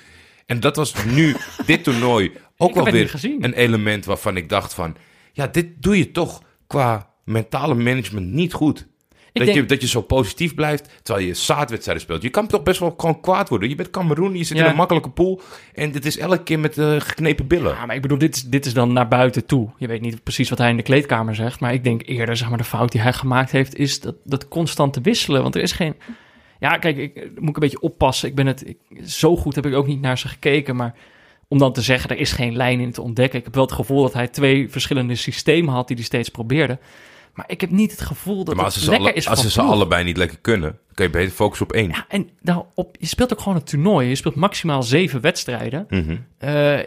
En 0.51 0.61
dat 0.61 0.77
was 0.77 1.05
nu, 1.05 1.37
dit 1.67 1.85
toernooi, 1.85 2.33
ook 2.57 2.75
wel 2.75 2.85
weer 2.85 3.15
een 3.41 3.53
element 3.53 4.05
waarvan 4.05 4.37
ik 4.37 4.49
dacht 4.49 4.75
van... 4.75 4.97
Ja, 5.33 5.47
dit 5.47 5.67
doe 5.79 5.99
je 5.99 6.11
toch 6.11 6.43
qua 6.67 7.11
mentale 7.25 7.75
management 7.75 8.27
niet 8.33 8.53
goed. 8.53 8.87
Dat, 9.33 9.45
denk- 9.45 9.57
je, 9.59 9.67
dat 9.67 9.81
je 9.81 9.87
zo 9.89 10.01
positief 10.01 10.55
blijft 10.55 10.91
terwijl 11.03 11.27
je 11.27 11.35
zaadwedstrijden 11.35 12.03
speelt. 12.03 12.23
Je 12.23 12.29
kan 12.29 12.47
toch 12.47 12.63
best 12.63 12.81
wel 12.81 12.95
gewoon 12.97 13.21
kwaad 13.21 13.49
worden. 13.49 13.69
Je 13.69 13.75
bent 13.75 13.91
Cameroen, 13.91 14.37
je 14.37 14.45
zit 14.45 14.57
Ja. 14.57 14.65
in 14.65 14.71
een 14.71 14.77
makkelijke 14.77 15.11
pool. 15.11 15.41
En 15.75 15.91
dit 15.93 16.07
is 16.07 16.19
elke 16.19 16.43
keer 16.43 16.59
met 16.59 16.79
eh, 16.79 16.95
geknepen 16.99 17.47
billen. 17.47 17.75
Ja, 17.75 17.87
maar 17.87 17.97
ik 17.97 18.03
bedoel, 18.03 18.19
dit 18.19 18.37
is, 18.37 18.43
dit 18.43 18.67
is 18.67 18.75
dan 18.75 18.93
naar 18.93 19.09
buiten 19.09 19.47
toe. 19.47 19.71
Je 19.77 19.87
weet 19.87 20.01
niet 20.01 20.23
precies 20.23 20.49
wat 20.49 20.59
hij 20.59 20.71
in 20.71 20.77
de 20.77 20.83
kleedkamer 20.83 21.35
zegt. 21.35 21.61
Maar 21.61 21.73
ik 21.73 21.85
denk 21.85 22.03
eerder, 22.07 22.37
zeg 22.37 22.49
maar, 22.49 22.59
de 22.59 22.65
fout 22.65 22.93
die 22.93 23.01
hij 23.01 23.13
gemaakt 23.13 23.51
heeft... 23.51 23.77
is 23.77 24.01
dat, 24.01 24.15
dat 24.25 24.49
constant 24.49 24.93
te 24.93 25.01
wisselen. 25.01 25.43
Want 25.43 25.55
er 25.55 25.63
is 25.63 25.73
geen... 25.73 25.95
Ja, 26.61 26.79
kijk, 26.79 26.97
ik 26.97 27.17
eh, 27.17 27.23
moet 27.23 27.49
ik 27.49 27.55
een 27.55 27.61
beetje 27.61 27.81
oppassen. 27.81 28.29
Ik 28.29 28.35
ben 28.35 28.47
het... 28.47 28.69
Ik, 28.69 28.79
zo 29.05 29.37
goed 29.37 29.55
heb 29.55 29.67
ik 29.67 29.75
ook 29.75 29.87
niet 29.87 30.01
naar 30.01 30.19
ze 30.19 30.29
gekeken. 30.29 30.77
Maar 30.77 30.95
om 31.49 31.59
dan 31.59 31.73
te 31.73 31.83
zeggen, 31.83 32.11
er 32.11 32.19
is 32.19 32.33
geen 32.33 32.57
lijn 32.57 32.81
in 32.81 32.93
te 32.93 33.03
ontdekken. 33.03 33.39
Ik 33.39 33.45
heb 33.45 33.55
wel 33.55 33.65
het 33.65 33.73
gevoel 33.73 34.03
dat 34.03 34.13
hij 34.13 34.29
twee 34.29 34.71
verschillende 34.71 35.15
systemen 35.15 35.75
had... 35.75 35.87
die 35.87 35.97
hij 35.97 36.05
steeds 36.05 36.29
probeerde. 36.29 36.79
Maar 37.35 37.45
ik 37.49 37.61
heb 37.61 37.71
niet 37.71 37.91
het 37.91 38.01
gevoel 38.01 38.45
dat 38.45 38.55
maar 38.55 38.65
als 38.65 38.75
het 38.75 38.85
ze, 38.85 38.91
ze, 38.91 38.97
lekker 39.01 39.09
alle- 39.11 39.19
is 39.19 39.29
als 39.29 39.41
ze 39.41 39.51
ze 39.51 39.63
allebei 39.63 40.05
niet 40.05 40.17
lekker 40.17 40.39
kunnen, 40.41 40.79
kan 40.95 41.07
je 41.07 41.13
beter 41.13 41.33
focussen 41.33 41.67
op 41.67 41.73
één. 41.73 41.89
Ja, 41.89 42.05
en 42.09 42.31
nou, 42.41 42.65
op, 42.75 42.97
je 42.99 43.07
speelt 43.07 43.33
ook 43.33 43.41
gewoon 43.41 43.59
een 43.59 43.65
toernooi. 43.65 44.09
Je 44.09 44.15
speelt 44.15 44.35
maximaal 44.35 44.83
zeven 44.83 45.21
wedstrijden. 45.21 45.87
Mhm. 45.89 46.17
Eh, 46.39 46.79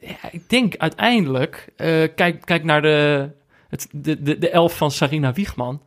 ja, 0.00 0.30
ik 0.30 0.48
denk 0.50 0.76
uiteindelijk, 0.76 1.68
eh, 1.76 1.86
kijk, 2.14 2.40
kijk 2.44 2.64
naar 2.64 2.82
de, 2.82 3.28
het, 3.68 3.88
de, 3.90 4.22
de, 4.22 4.38
de 4.38 4.50
elf 4.50 4.76
van 4.76 4.90
Sarina 4.90 5.32
Wiegman. 5.32 5.80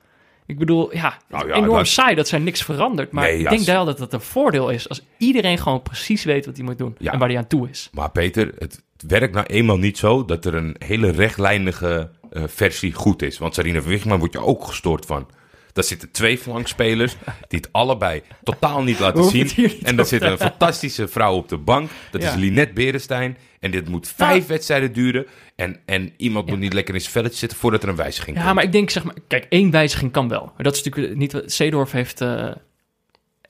Ik 0.48 0.58
bedoel, 0.58 0.94
ja, 0.96 1.18
Nou 1.30 1.48
ja, 1.48 1.54
enorm 1.54 1.78
dat- 1.78 1.88
saai 1.88 2.16
dat 2.16 2.28
zij 2.28 2.40
niks 2.40 2.62
verandert. 2.64 3.12
Maar 3.12 3.24
Nee, 3.24 3.38
ik 3.40 3.50
denk 3.50 3.62
wel 3.66 3.86
dat 3.86 4.00
het 4.00 4.14
een 4.14 4.22
voordeel 4.22 4.70
is 4.70 4.90
als 4.90 5.06
iedereen 5.18 5.58
gewoon 5.58 5.82
precies 5.82 6.24
weet 6.24 6.46
wat 6.46 6.56
hij 6.56 6.66
moet 6.66 6.78
doen 6.78 6.96
Ja. 7.00 7.12
en 7.12 7.20
waar 7.20 7.28
hij 7.30 7.38
aan 7.38 7.48
toe 7.48 7.70
is. 7.70 7.90
Maar 7.94 8.12
Peter, 8.12 8.52
het 8.58 8.84
werkt 9.08 9.34
nou 9.34 9.46
eenmaal 9.46 9.78
niet 9.78 9.98
zo 9.98 10.26
dat 10.26 10.46
er 10.46 10.54
een 10.54 10.76
hele 10.80 11.12
rechtlijnige 11.12 12.10
eh, 12.32 12.44
versie 12.48 12.94
goed 12.94 13.22
is. 13.22 13.38
Want 13.38 13.54
Sarina 13.54 13.82
Wigman 13.82 14.20
wordt 14.20 14.34
je 14.34 14.40
ook 14.40 14.64
gestoord 14.66 15.06
van. 15.06 15.28
Daar 15.76 15.84
zitten 15.84 16.12
twee 16.12 16.38
flankspelers 16.38 17.16
die 17.48 17.60
het 17.60 17.70
allebei 17.72 18.22
totaal 18.44 18.84
niet 18.84 19.00
laten 19.00 19.24
zien. 19.24 19.50
niet 19.56 19.78
En 19.82 19.94
er 19.94 19.94
over 19.94 20.06
zit 20.06 20.22
een 20.22 20.38
fantastische 20.38 21.08
vrouw 21.08 21.36
op 21.36 21.50
de 21.50 21.58
bank. 21.58 21.90
Dat 22.12 22.22
Ja. 22.22 22.30
is 22.30 22.36
Linette 22.36 22.74
Berenstein. 22.74 23.38
En 23.60 23.72
dit 23.72 23.90
moet 23.90 24.08
vijf 24.08 24.38
Nou- 24.38 24.48
wedstrijden 24.48 24.94
duren. 24.94 25.26
En, 25.56 25.80
en 25.86 26.14
iemand 26.18 26.50
moet 26.50 26.60
niet 26.60 26.74
lekker 26.74 26.94
in 26.94 27.00
zijn 27.02 27.12
velletje 27.14 27.38
zitten 27.38 27.58
voordat 27.58 27.84
er 27.84 27.90
een 27.90 27.96
wijziging 27.96 28.38
Ja, 28.38 28.44
komt. 28.44 28.56
maar 28.56 28.64
ik 28.64 28.72
denk, 28.72 28.90
zeg 28.90 29.04
maar, 29.04 29.16
kijk, 29.28 29.46
één 29.50 29.72
wijziging 29.72 30.12
kan 30.12 30.28
wel. 30.30 30.44
Maar 30.56 30.64
dat 30.64 30.76
is 30.76 30.84
natuurlijk 30.84 31.16
niet 31.16 31.32
wat 31.34 31.52
Seedorf 31.52 31.92
heeft... 31.92 32.22
eh, 32.22 32.52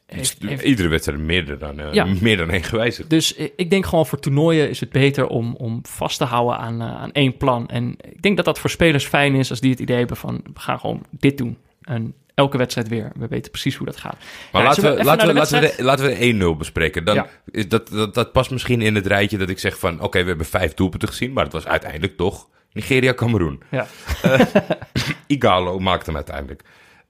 heeft, 0.06 0.38
heeft 0.46 0.64
Iedere 0.64 0.88
wedstrijd 0.88 1.20
meer 1.20 1.58
dan, 1.60 1.80
eh, 1.80 1.94
Ja. 1.94 2.06
meer 2.22 2.38
dan 2.38 2.50
één 2.50 2.64
gewijzigd. 2.64 3.10
Dus 3.10 3.36
ik 3.56 3.70
denk 3.70 3.86
gewoon 3.86 4.06
voor 4.06 4.20
toernooien 4.20 4.70
is 4.70 4.80
het 4.80 4.90
beter 4.92 5.28
om, 5.28 5.56
om 5.56 5.80
vast 5.84 6.18
te 6.18 6.24
houden 6.24 6.58
aan, 6.58 6.82
eh, 6.82 6.96
aan 6.96 7.12
één 7.12 7.38
plan. 7.38 7.68
En 7.70 7.96
ik 8.12 8.22
denk 8.22 8.36
dat 8.36 8.46
dat 8.46 8.60
voor 8.60 8.70
spelers 8.70 9.06
fijn 9.06 9.36
is 9.36 9.50
als 9.50 9.60
die 9.60 9.72
het 9.72 9.80
idee 9.80 9.98
hebben 9.98 10.18
van 10.18 10.42
we 10.54 10.60
gaan 10.60 10.80
gewoon 10.80 11.06
dit 11.12 11.38
doen. 11.38 11.58
En 11.86 12.14
elke 12.34 12.58
wedstrijd 12.58 12.88
weer. 12.88 13.12
We 13.16 13.28
weten 13.28 13.52
precies 13.52 13.76
hoe 13.76 13.86
dat 13.86 13.98
gaat. 13.98 14.18
Maar 14.52 14.62
Ja, 14.62 14.68
laten, 14.68 14.84
we, 14.96 15.04
laten, 15.04 15.28
we, 15.28 15.34
laten, 15.34 15.62
we 15.62 15.74
de, 15.78 15.84
laten 15.84 16.06
we 16.06 16.38
de 16.38 16.54
1-0 16.54 16.58
bespreken. 16.58 17.06
Dan 17.06 17.16
Ja. 17.16 17.28
is 17.52 17.68
dat, 17.68 17.88
dat, 17.88 18.14
dat 18.14 18.32
past 18.32 18.52
misschien 18.52 18.82
in 18.82 18.96
het 18.96 19.08
rijtje 19.08 19.38
dat 19.38 19.50
ik 19.50 19.60
zeg 19.60 19.80
van... 19.80 20.02
Oké, 20.02 20.22
we 20.22 20.28
hebben 20.28 20.46
vijf 20.46 20.74
doelpunten 20.74 21.08
gezien, 21.10 21.34
maar 21.34 21.44
het 21.44 21.54
was 21.54 21.68
uiteindelijk 21.68 22.18
toch 22.18 22.50
Nigeria-Cameroen. 22.72 23.62
Ja. 23.72 23.88
Igalo 25.28 25.80
maakte 25.80 26.06
hem 26.06 26.16
uiteindelijk. 26.16 26.62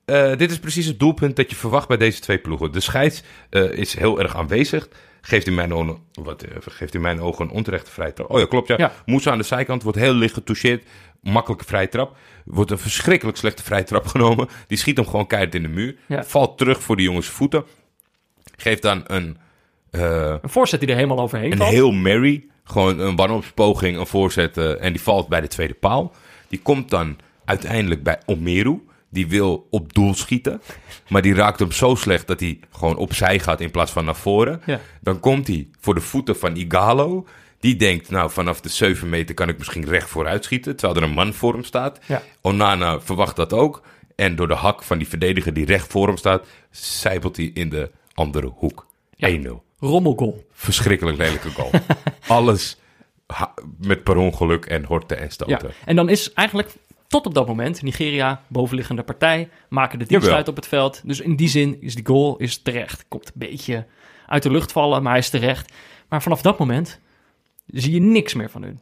Eh, 0.05 0.35
dit 0.37 0.51
is 0.51 0.59
precies 0.59 0.85
het 0.85 0.99
doelpunt 0.99 1.35
dat 1.35 1.49
je 1.49 1.55
verwacht 1.55 1.87
bij 1.87 1.97
deze 1.97 2.19
twee 2.19 2.37
ploegen. 2.37 2.71
De 2.71 2.79
scheids 2.79 3.23
eh, 3.49 3.71
is 3.71 3.97
heel 3.97 4.19
erg 4.19 4.35
aanwezig. 4.35 4.87
Geeft 5.27 5.47
in 5.47 5.53
mijn 5.55 5.73
ogen, 5.73 5.97
wat, 6.13 6.43
eh, 6.43 6.55
geeft 6.61 6.93
in 6.95 7.01
mijn 7.01 7.21
ogen 7.21 7.45
een 7.45 7.51
onterechte 7.51 7.91
vrije 7.91 8.13
trap. 8.13 8.29
Oh 8.31 8.39
ja, 8.39 8.45
klopt 8.45 8.67
ja. 8.67 8.75
Ja. 8.77 8.91
Moussa 9.05 9.31
aan 9.31 9.37
de 9.37 9.43
zijkant 9.43 9.83
wordt 9.83 9.97
heel 9.97 10.13
licht 10.13 10.33
getoucheerd. 10.33 10.83
Makkelijke 11.21 11.65
vrije 11.65 11.89
trap. 11.89 12.17
Wordt 12.45 12.71
een 12.71 12.77
verschrikkelijk 12.77 13.37
slechte 13.37 13.63
vrije 13.63 13.83
trap 13.83 14.07
genomen. 14.15 14.47
Die 14.67 14.77
schiet 14.77 14.97
hem 14.97 15.05
gewoon 15.05 15.27
keihard 15.27 15.55
in 15.55 15.61
de 15.61 15.67
muur. 15.67 15.95
Ja. 16.07 16.23
Valt 16.23 16.57
terug 16.57 16.81
voor 16.83 16.95
die 16.95 17.05
jongens 17.05 17.27
voeten. 17.27 17.63
Geeft 18.57 18.81
dan 18.81 19.03
een, 19.07 19.37
eh, 19.91 20.35
Een 20.41 20.49
voorzet 20.49 20.79
die 20.79 20.89
er 20.89 20.95
helemaal 20.95 21.19
overheen 21.19 21.51
een 21.51 21.57
valt. 21.57 21.69
heel 21.71 21.91
Mary. 21.91 22.45
Gewoon 22.63 22.99
een 22.99 23.15
wanhoopspoging, 23.15 23.97
een 23.97 24.07
voorzet. 24.07 24.57
eh, 24.57 24.83
en 24.83 24.93
die 24.93 25.01
valt 25.01 25.27
bij 25.27 25.41
de 25.41 25.47
tweede 25.47 25.73
paal. 25.73 26.13
Die 26.47 26.59
komt 26.61 26.89
dan 26.89 27.17
uiteindelijk 27.45 28.03
bij 28.03 28.19
Omeru. 28.25 28.79
Die 29.15 29.27
wil 29.27 29.67
op 29.69 29.93
doel 29.93 30.13
schieten. 30.13 30.61
Maar 31.09 31.21
die 31.21 31.33
raakt 31.33 31.59
hem 31.59 31.71
zo 31.71 31.95
slecht 31.95 32.27
dat 32.27 32.39
hij 32.39 32.59
gewoon 32.71 32.97
opzij 32.97 33.39
gaat 33.39 33.61
in 33.61 33.71
plaats 33.71 33.91
van 33.91 34.05
naar 34.05 34.15
voren. 34.15 34.61
Ja. 34.65 34.79
Dan 35.01 35.19
komt 35.19 35.47
hij 35.47 35.67
voor 35.79 35.95
de 35.95 36.01
voeten 36.01 36.37
van 36.37 36.55
Igalo. 36.55 37.25
Die 37.59 37.75
denkt, 37.75 38.09
nou, 38.09 38.31
vanaf 38.31 38.61
de 38.61 38.69
7 38.69 39.09
meter 39.09 39.35
kan 39.35 39.49
ik 39.49 39.57
misschien 39.57 39.85
recht 39.85 40.09
vooruit 40.09 40.43
schieten. 40.43 40.75
Terwijl 40.75 40.99
er 40.99 41.07
een 41.07 41.13
man 41.15 41.33
voor 41.33 41.53
hem 41.53 41.63
staat. 41.63 41.99
Ja. 42.07 42.21
Onana 42.41 43.01
verwacht 43.01 43.35
dat 43.35 43.53
ook. 43.53 43.81
En 44.15 44.35
door 44.35 44.47
de 44.47 44.53
hak 44.53 44.83
van 44.83 44.97
die 44.97 45.07
verdediger 45.07 45.53
die 45.53 45.65
recht 45.65 45.91
voor 45.91 46.07
hem 46.07 46.17
staat, 46.17 46.45
zijpelt 46.71 47.37
hij 47.37 47.51
in 47.53 47.69
de 47.69 47.91
andere 48.13 48.47
hoek. 48.55 48.87
1-0. 49.15 49.49
Rommelgoal. 49.79 50.43
Verschrikkelijk 50.51 51.17
lelijke 51.17 51.49
goal. 51.49 51.71
Alles 52.27 52.77
met 53.79 54.03
per 54.03 54.17
ongeluk 54.17 54.65
en 54.65 54.83
horten 54.83 55.17
en 55.17 55.23
Ja. 55.23 55.29
stoten. 55.29 55.71
En 55.85 55.95
dan 55.95 56.09
is 56.09 56.33
eigenlijk 56.33 56.69
tot 57.15 57.25
op 57.25 57.33
dat 57.33 57.47
moment 57.47 57.81
Nigeria 57.81 58.41
bovenliggende 58.47 59.03
partij, 59.03 59.49
maken 59.69 59.99
de 59.99 60.05
dienst 60.05 60.27
uit 60.29 60.47
op 60.47 60.55
het 60.55 60.67
veld. 60.67 61.01
Dus 61.05 61.19
in 61.19 61.35
die 61.35 61.47
zin 61.49 61.81
is 61.81 61.95
die 61.95 62.05
goal 62.05 62.37
is 62.37 62.61
terecht. 62.61 63.05
Komt 63.07 63.25
een 63.27 63.31
beetje 63.35 63.85
uit 64.27 64.43
de 64.43 64.51
lucht 64.51 64.71
vallen, 64.71 65.01
maar 65.03 65.11
hij 65.11 65.21
is 65.21 65.29
terecht. 65.29 65.73
Maar 66.09 66.21
vanaf 66.21 66.41
dat 66.41 66.59
moment 66.59 66.99
zie 67.67 67.93
je 67.93 67.99
niks 67.99 68.33
meer 68.33 68.49
van 68.49 68.63
hun. 68.63 68.79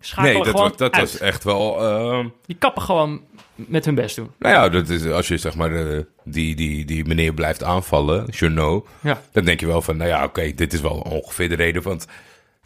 Schakelen 0.00 0.32
Nee, 0.34 0.42
dat, 0.42 0.50
gewoon 0.52 0.68
was, 0.68 0.76
dat 0.78 0.92
uit. 0.92 1.10
was 1.12 1.20
echt 1.20 1.44
wel... 1.44 1.80
eh, 1.88 2.26
Die 2.46 2.56
kappen 2.56 2.82
gewoon 2.82 3.20
met 3.54 3.84
hun 3.84 3.94
best 3.94 4.16
doen. 4.16 4.30
nou 4.38 4.54
ja, 4.54 4.68
dat 4.68 4.88
is, 4.88 5.06
als 5.06 5.28
je 5.28 5.36
zeg 5.36 5.54
maar 5.54 5.72
eh, 5.90 6.02
die, 6.24 6.54
die, 6.56 6.84
die 6.84 7.04
meneer 7.04 7.34
blijft 7.34 7.62
aanvallen, 7.62 8.26
Journo, 8.30 8.86
Ja. 9.00 9.20
dan 9.32 9.44
denk 9.44 9.60
je 9.60 9.66
wel 9.66 9.82
van, 9.82 9.96
nou 9.96 10.08
ja, 10.10 10.24
oké, 10.24 10.52
dit 10.54 10.72
is 10.72 10.80
wel 10.80 10.92
ongeveer 11.10 11.48
de 11.48 11.54
reden, 11.54 11.82
want 11.82 12.06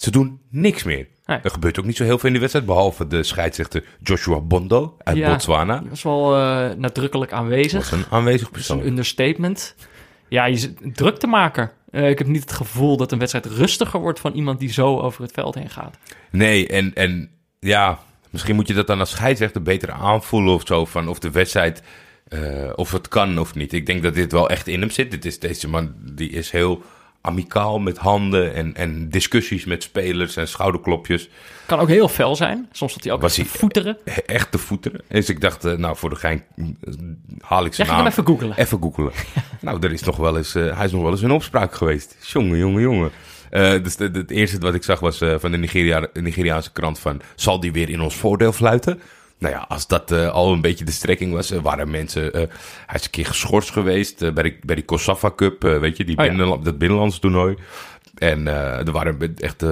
ze 0.02 0.10
doen 0.10 0.40
niks 0.50 0.82
meer. 0.82 1.06
Nee. 1.26 1.38
Er 1.42 1.50
gebeurt 1.50 1.78
ook 1.78 1.84
niet 1.84 1.96
zo 1.96 2.04
heel 2.04 2.16
veel 2.16 2.26
in 2.26 2.30
die 2.30 2.40
wedstrijd, 2.40 2.66
behalve 2.66 3.06
de 3.06 3.22
scheidsrechter 3.22 3.84
Joshua 4.02 4.40
Bondo 4.40 4.96
uit 4.98 5.16
Ja. 5.16 5.30
Botswana. 5.30 5.78
Die 5.78 5.88
was 5.88 6.02
wel 6.02 6.36
eh, 6.36 6.76
nadrukkelijk 6.76 7.32
aanwezig. 7.32 7.88
Dat 7.90 7.98
is 7.98 8.04
een 8.06 8.10
aanwezig 8.12 8.40
Dat 8.40 8.48
is 8.48 8.52
persoon. 8.66 8.78
een 8.80 8.86
understatement. 8.86 9.74
Ja, 10.28 10.44
je 10.44 10.56
zit 10.56 10.78
druk 10.94 11.18
te 11.18 11.26
maken. 11.26 11.70
Eh, 11.90 12.08
ik 12.08 12.18
heb 12.18 12.26
niet 12.26 12.40
het 12.42 12.52
gevoel 12.52 12.96
dat 12.96 13.12
een 13.12 13.18
wedstrijd 13.18 13.46
rustiger 13.46 14.00
wordt 14.00 14.20
van 14.20 14.32
iemand 14.32 14.58
die 14.58 14.72
zo 14.72 14.98
over 14.98 15.22
het 15.22 15.32
veld 15.32 15.54
heen 15.54 15.70
gaat. 15.70 15.96
Nee, 16.30 16.68
en, 16.68 16.94
en 16.94 17.30
ja, 17.60 17.98
misschien 18.30 18.54
moet 18.54 18.68
je 18.68 18.74
dat 18.74 18.86
dan 18.86 18.98
als 18.98 19.10
scheidsrechter 19.10 19.62
beter 19.62 19.90
aanvoelen 19.90 20.54
of 20.54 20.62
zo. 20.66 20.84
Van 20.84 21.08
of 21.08 21.18
de 21.18 21.30
wedstrijd, 21.30 21.82
eh, 22.28 22.70
of 22.74 22.92
het 22.92 23.08
kan 23.08 23.38
of 23.38 23.54
niet. 23.54 23.72
Ik 23.72 23.86
denk 23.86 24.02
dat 24.02 24.14
dit 24.14 24.32
wel 24.32 24.48
echt 24.50 24.66
in 24.66 24.80
hem 24.80 24.90
zit. 24.90 25.10
Dit 25.10 25.24
is, 25.24 25.38
deze 25.38 25.68
man 25.68 25.94
die 26.12 26.30
is 26.30 26.50
heel 26.50 26.82
amicaal 27.24 27.78
met 27.78 27.98
handen 27.98 28.54
en, 28.54 28.74
en 28.76 29.08
discussies 29.08 29.64
met 29.64 29.82
spelers 29.82 30.36
en 30.36 30.48
schouderklopjes. 30.48 31.28
Kan 31.66 31.78
ook 31.78 31.88
heel 31.88 32.08
fel 32.08 32.36
zijn. 32.36 32.68
Soms 32.72 32.92
dat 32.94 33.04
hij 33.04 33.12
ook 33.12 33.20
Was 33.20 33.36
hij- 33.36 33.44
voeteren. 33.46 33.96
He- 34.04 34.20
Echt 34.20 34.50
te 34.50 34.58
voeteren. 34.58 35.00
Dus 35.08 35.28
ik 35.28 35.40
dacht, 35.40 35.64
eh, 35.64 35.76
nou 35.76 35.96
voor 35.96 36.10
de 36.10 36.16
gein 36.16 36.44
eh, 36.56 36.64
haal 37.40 37.64
ik 37.64 37.74
zijn 37.74 37.86
je 37.86 37.92
naam. 37.92 38.02
hem 38.02 38.12
even 38.12 38.26
googelen. 38.26 38.56
Even 38.58 38.78
googelen. 38.82 39.12
nou, 39.60 39.78
er 39.80 39.92
is 39.92 40.02
nog 40.02 40.16
wel 40.16 40.36
eens, 40.36 40.54
eh, 40.54 40.76
hij 40.76 40.84
is 40.84 40.92
nog 40.92 41.02
wel 41.02 41.10
eens 41.10 41.22
in 41.22 41.30
opspraak 41.30 41.74
geweest. 41.74 42.16
Jongen, 42.20 42.58
jongen, 42.58 42.82
jongen. 42.82 43.10
Dus 43.82 43.96
het 43.98 44.30
eerste 44.30 44.58
wat 44.58 44.74
ik 44.74 44.82
zag 44.82 45.00
was 45.00 45.18
van 45.36 45.50
de 45.50 45.56
Nigeria, 45.58 46.06
Nigeriaanse 46.12 46.72
krant 46.72 46.98
van... 46.98 47.20
zal 47.34 47.60
die 47.60 47.72
weer 47.72 47.88
in 47.88 48.00
ons 48.00 48.14
voordeel 48.16 48.52
fluiten? 48.52 49.00
Nou 49.42 49.54
ja, 49.54 49.64
als 49.68 49.86
dat 49.86 50.10
eh, 50.10 50.28
al 50.30 50.52
een 50.52 50.60
beetje 50.60 50.84
de 50.84 50.90
strekking 50.92 51.32
was, 51.32 51.50
eh, 51.50 51.58
waren 51.62 51.90
mensen... 51.90 52.32
eh, 52.32 52.40
hij 52.86 52.94
is 52.98 53.04
een 53.04 53.10
keer 53.10 53.26
geschorst 53.26 53.70
geweest 53.70 54.18
bij, 54.34 54.42
de, 54.42 54.56
bij 54.64 54.74
die 54.74 54.84
Kosafa 54.84 55.30
Cup, 55.36 55.62
weet 55.62 55.96
je, 55.96 56.04
die 56.04 56.18
Oh 56.18 56.24
ja. 56.24 56.30
binnenla- 56.30 56.56
dat 56.62 56.78
binnenlands 56.78 57.18
toernooi. 57.18 57.56
En 58.18 58.46
er 58.46 58.92
waren 58.92 59.34
echt 59.38 59.64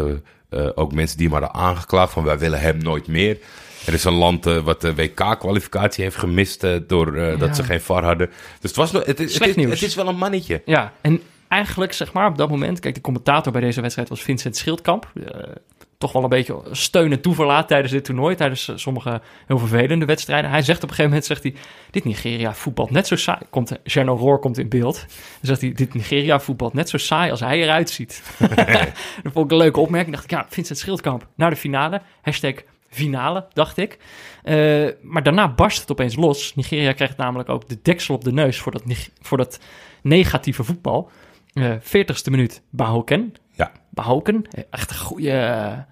ook 0.74 0.92
mensen 0.92 1.16
die 1.18 1.28
hem 1.28 1.36
hadden 1.42 1.60
aangeklaagd 1.60 2.12
van... 2.12 2.24
wij 2.24 2.38
willen 2.38 2.60
hem 2.60 2.78
nooit 2.78 3.06
meer. 3.06 3.38
Er 3.86 3.92
is 3.92 4.04
een 4.04 4.12
land 4.12 4.44
wat 4.44 4.80
de 4.80 4.94
WK-kwalificatie 4.94 6.04
heeft 6.04 6.16
gemist 6.16 6.64
eh, 6.64 6.76
door 6.86 7.18
Ja. 7.20 7.36
dat 7.36 7.56
ze 7.56 7.62
geen 7.62 7.80
VAR 7.80 8.04
hadden. 8.04 8.26
Dus 8.26 8.36
het, 8.70 8.76
was, 8.76 8.92
nog- 8.92 9.04
het, 9.06 9.18
is- 9.20 9.24
het, 9.26 9.34
Slecht 9.42 9.56
nieuws. 9.56 9.70
het 9.80 9.82
is 9.88 9.94
wel 9.94 10.08
een 10.08 10.16
mannetje. 10.16 10.62
Ja, 10.64 10.92
en 11.00 11.20
eigenlijk 11.48 11.92
zeg 11.92 12.12
maar 12.12 12.26
op 12.26 12.36
dat 12.36 12.48
moment... 12.50 12.80
Kijk, 12.80 12.94
de 12.94 13.00
commentator 13.00 13.52
bij 13.52 13.60
deze 13.60 13.80
wedstrijd 13.80 14.08
was 14.08 14.22
Vincent 14.22 14.56
Schildkamp. 14.56 15.12
Eh, 16.00 16.06
toch 16.08 16.12
wel 16.12 16.22
een 16.22 16.28
beetje 16.28 16.62
steun 16.70 17.12
en 17.12 17.20
toeverlaat 17.20 17.68
tijdens 17.68 17.92
dit 17.92 18.04
toernooi. 18.04 18.34
Tijdens 18.34 18.68
eh, 18.68 18.76
sommige 18.76 19.20
heel 19.46 19.58
vervelende 19.58 20.04
wedstrijden. 20.04 20.50
Hij 20.50 20.62
zegt 20.62 20.82
op 20.82 20.88
een 20.88 20.94
gegeven 20.94 21.10
moment, 21.10 21.24
zegt 21.24 21.42
hij... 21.42 21.54
Dit 21.90 22.04
Nigeria 22.04 22.54
voetbalt 22.54 22.90
net 22.90 23.06
zo 23.06 23.16
saai. 23.16 23.40
Komt, 23.50 23.78
Jerno 23.84 24.16
Roor 24.16 24.38
komt 24.38 24.58
in 24.58 24.68
beeld. 24.68 24.94
Dan 25.06 25.06
zegt 25.40 25.60
hij, 25.60 25.72
dit 25.72 25.94
Nigeria 25.94 26.40
voetbalt 26.40 26.72
net 26.72 26.88
zo 26.88 26.96
saai 26.98 27.30
als 27.30 27.40
hij 27.40 27.62
eruit 27.62 27.90
ziet. 27.90 28.22
dat 29.22 29.32
vond 29.32 29.44
ik 29.44 29.50
een 29.50 29.56
leuke 29.56 29.80
opmerking. 29.80 30.12
dacht 30.12 30.24
ik, 30.24 30.30
ja, 30.30 30.46
Vincent 30.48 30.78
Schildkamp 30.78 31.26
naar 31.34 31.50
de 31.50 31.56
finale. 31.56 32.02
Hashtag 32.22 32.54
finale, 32.90 33.46
dacht 33.52 33.76
ik. 33.76 33.98
Eh, 34.42 34.88
maar 35.02 35.22
daarna 35.22 35.54
barst 35.54 35.80
het 35.80 35.90
opeens 35.90 36.16
los. 36.16 36.54
Nigeria 36.54 36.92
krijgt 36.92 37.16
namelijk 37.16 37.48
ook 37.48 37.68
de 37.68 37.78
deksel 37.82 38.14
op 38.14 38.24
de 38.24 38.32
neus 38.32 38.58
voor 38.58 38.72
dat, 38.72 38.82
voor 39.20 39.38
dat 39.38 39.60
negatieve 40.02 40.64
voetbal. 40.64 41.10
Eh 41.52 41.74
40ste 41.80 42.30
minuut, 42.30 42.62
Bahoken. 42.70 43.34
Ja. 43.52 43.72
Bahoken, 43.90 44.44
eh, 44.50 44.64
echt 44.70 44.90
een 44.90 44.96
goede... 44.96 45.86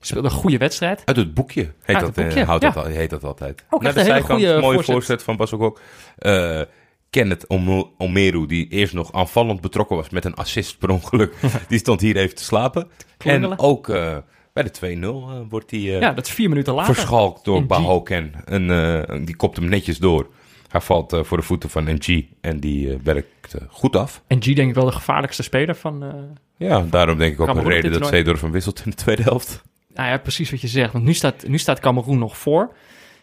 speelde 0.00 0.28
een 0.28 0.34
goede 0.34 0.58
wedstrijd. 0.58 1.02
Uit 1.04 1.16
het 1.16 1.34
boekje 1.34 1.60
heet, 1.60 1.74
Uit 1.96 1.98
dat, 2.06 2.06
het 2.06 2.24
boekje, 2.24 2.40
eh, 2.40 2.46
houdt 2.46 2.62
ja. 2.62 2.70
dat, 2.70 2.86
heet 2.86 3.10
dat 3.10 3.24
altijd. 3.24 3.64
Ook 3.70 3.82
Naar 3.82 3.94
de 3.94 4.04
zijkant, 4.04 4.26
goede 4.40 4.58
mooie 4.60 4.74
voorzet. 4.74 4.94
voorzet, 4.94 5.22
van 5.22 5.36
Basokok. 5.36 5.80
Eh 6.18 6.60
Kenneth 7.10 7.46
Om- 7.46 7.92
Omeru, 7.98 8.46
die 8.46 8.68
eerst 8.68 8.94
nog 8.94 9.12
aanvallend 9.12 9.60
betrokken 9.60 9.96
was 9.96 10.10
met 10.10 10.24
een 10.24 10.34
assist 10.34 10.78
per 10.78 10.90
ongeluk. 10.90 11.34
die 11.68 11.78
stond 11.78 12.00
hier 12.00 12.16
even 12.16 12.34
te 12.36 12.44
slapen. 12.44 12.88
En 13.18 13.58
ook 13.58 13.88
eh, 13.88 14.16
bij 14.52 14.62
de 14.62 14.96
2-0 14.96 15.00
eh, 15.00 15.40
wordt 15.48 15.70
hij 15.70 15.80
Ja, 15.80 16.12
dat 16.12 16.26
is 16.26 16.32
vier 16.32 16.48
minuten 16.48 16.74
later. 16.74 16.94
verschalkt 16.94 17.44
door. 17.44 17.66
Bahoken. 17.66 18.32
En 18.44 19.24
die 19.24 19.36
kopt 19.36 19.56
hem 19.56 19.68
netjes 19.68 19.98
door. 19.98 20.28
Hij 20.68 20.80
valt 20.80 21.12
eh, 21.12 21.22
voor 21.22 21.36
de 21.36 21.42
voeten 21.42 21.70
van 21.70 21.84
NG 21.84 22.24
en 22.40 22.60
die 22.60 22.92
eh, 22.92 22.98
werkt 23.02 23.54
eh, 23.54 23.62
goed 23.68 23.96
af. 23.96 24.22
En 24.26 24.42
G 24.42 24.44
denk 24.44 24.68
ik 24.68 24.74
wel 24.74 24.84
de 24.84 24.92
gevaarlijkste 24.92 25.42
speler 25.42 25.74
van... 25.74 26.04
Ja, 26.56 26.86
daarom 26.90 27.18
denk 27.18 27.32
ik 27.32 27.40
ook 27.40 27.48
een 27.48 27.68
reden 27.68 27.92
dat. 27.92 28.08
Zeedorf 28.08 28.40
hem 28.40 28.50
wisselt 28.50 28.82
in 28.84 28.90
de 28.90 28.96
tweede 28.96 29.22
helft. 29.22 29.62
Nou 29.94 30.08
ja, 30.08 30.18
precies 30.18 30.50
wat 30.50 30.60
je 30.60 30.68
zegt. 30.68 30.92
Want 30.92 31.04
nu 31.04 31.14
staat, 31.14 31.46
nu 31.46 31.58
staat 31.58 31.80
Cameroen 31.80 32.18
nog 32.18 32.38
voor. 32.38 32.72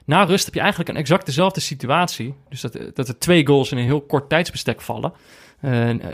Na 0.06 0.24
rust 0.24 0.46
heb 0.46 0.54
je 0.54 0.60
eigenlijk 0.60 0.90
een 0.90 0.96
exact 0.96 1.26
dezelfde 1.26 1.60
situatie. 1.60 2.34
Dus 2.50 2.62
dat, 2.62 2.78
dat 2.94 3.08
er 3.08 3.18
twee 3.18 3.48
goals 3.48 3.72
in 3.72 3.78
een 3.78 3.84
heel 3.84 4.02
kort 4.02 4.30
tijdsbestek 4.30 4.82
vallen. 4.82 5.14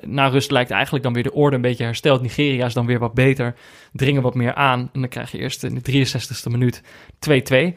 Na 0.05 0.27
rust 0.27 0.51
lijkt 0.51 0.71
eigenlijk 0.71 1.03
dan 1.03 1.13
weer 1.13 1.23
de 1.23 1.33
orde 1.33 1.55
een 1.55 1.61
beetje 1.61 1.83
hersteld. 1.83 2.21
Nigeria 2.21 2.65
is 2.65 2.73
dan 2.73 2.85
weer 2.85 2.99
wat 2.99 3.13
beter. 3.13 3.55
Dringen 3.93 4.21
wat 4.21 4.35
meer 4.35 4.53
aan. 4.53 4.79
En 4.93 4.99
dan 4.99 5.09
krijg 5.09 5.31
je 5.31 5.37
eerst 5.37 5.63
in 5.63 5.79
de 5.81 6.05
63ste 6.05 6.51
minuut 6.51 6.81
2-2. 7.29 7.73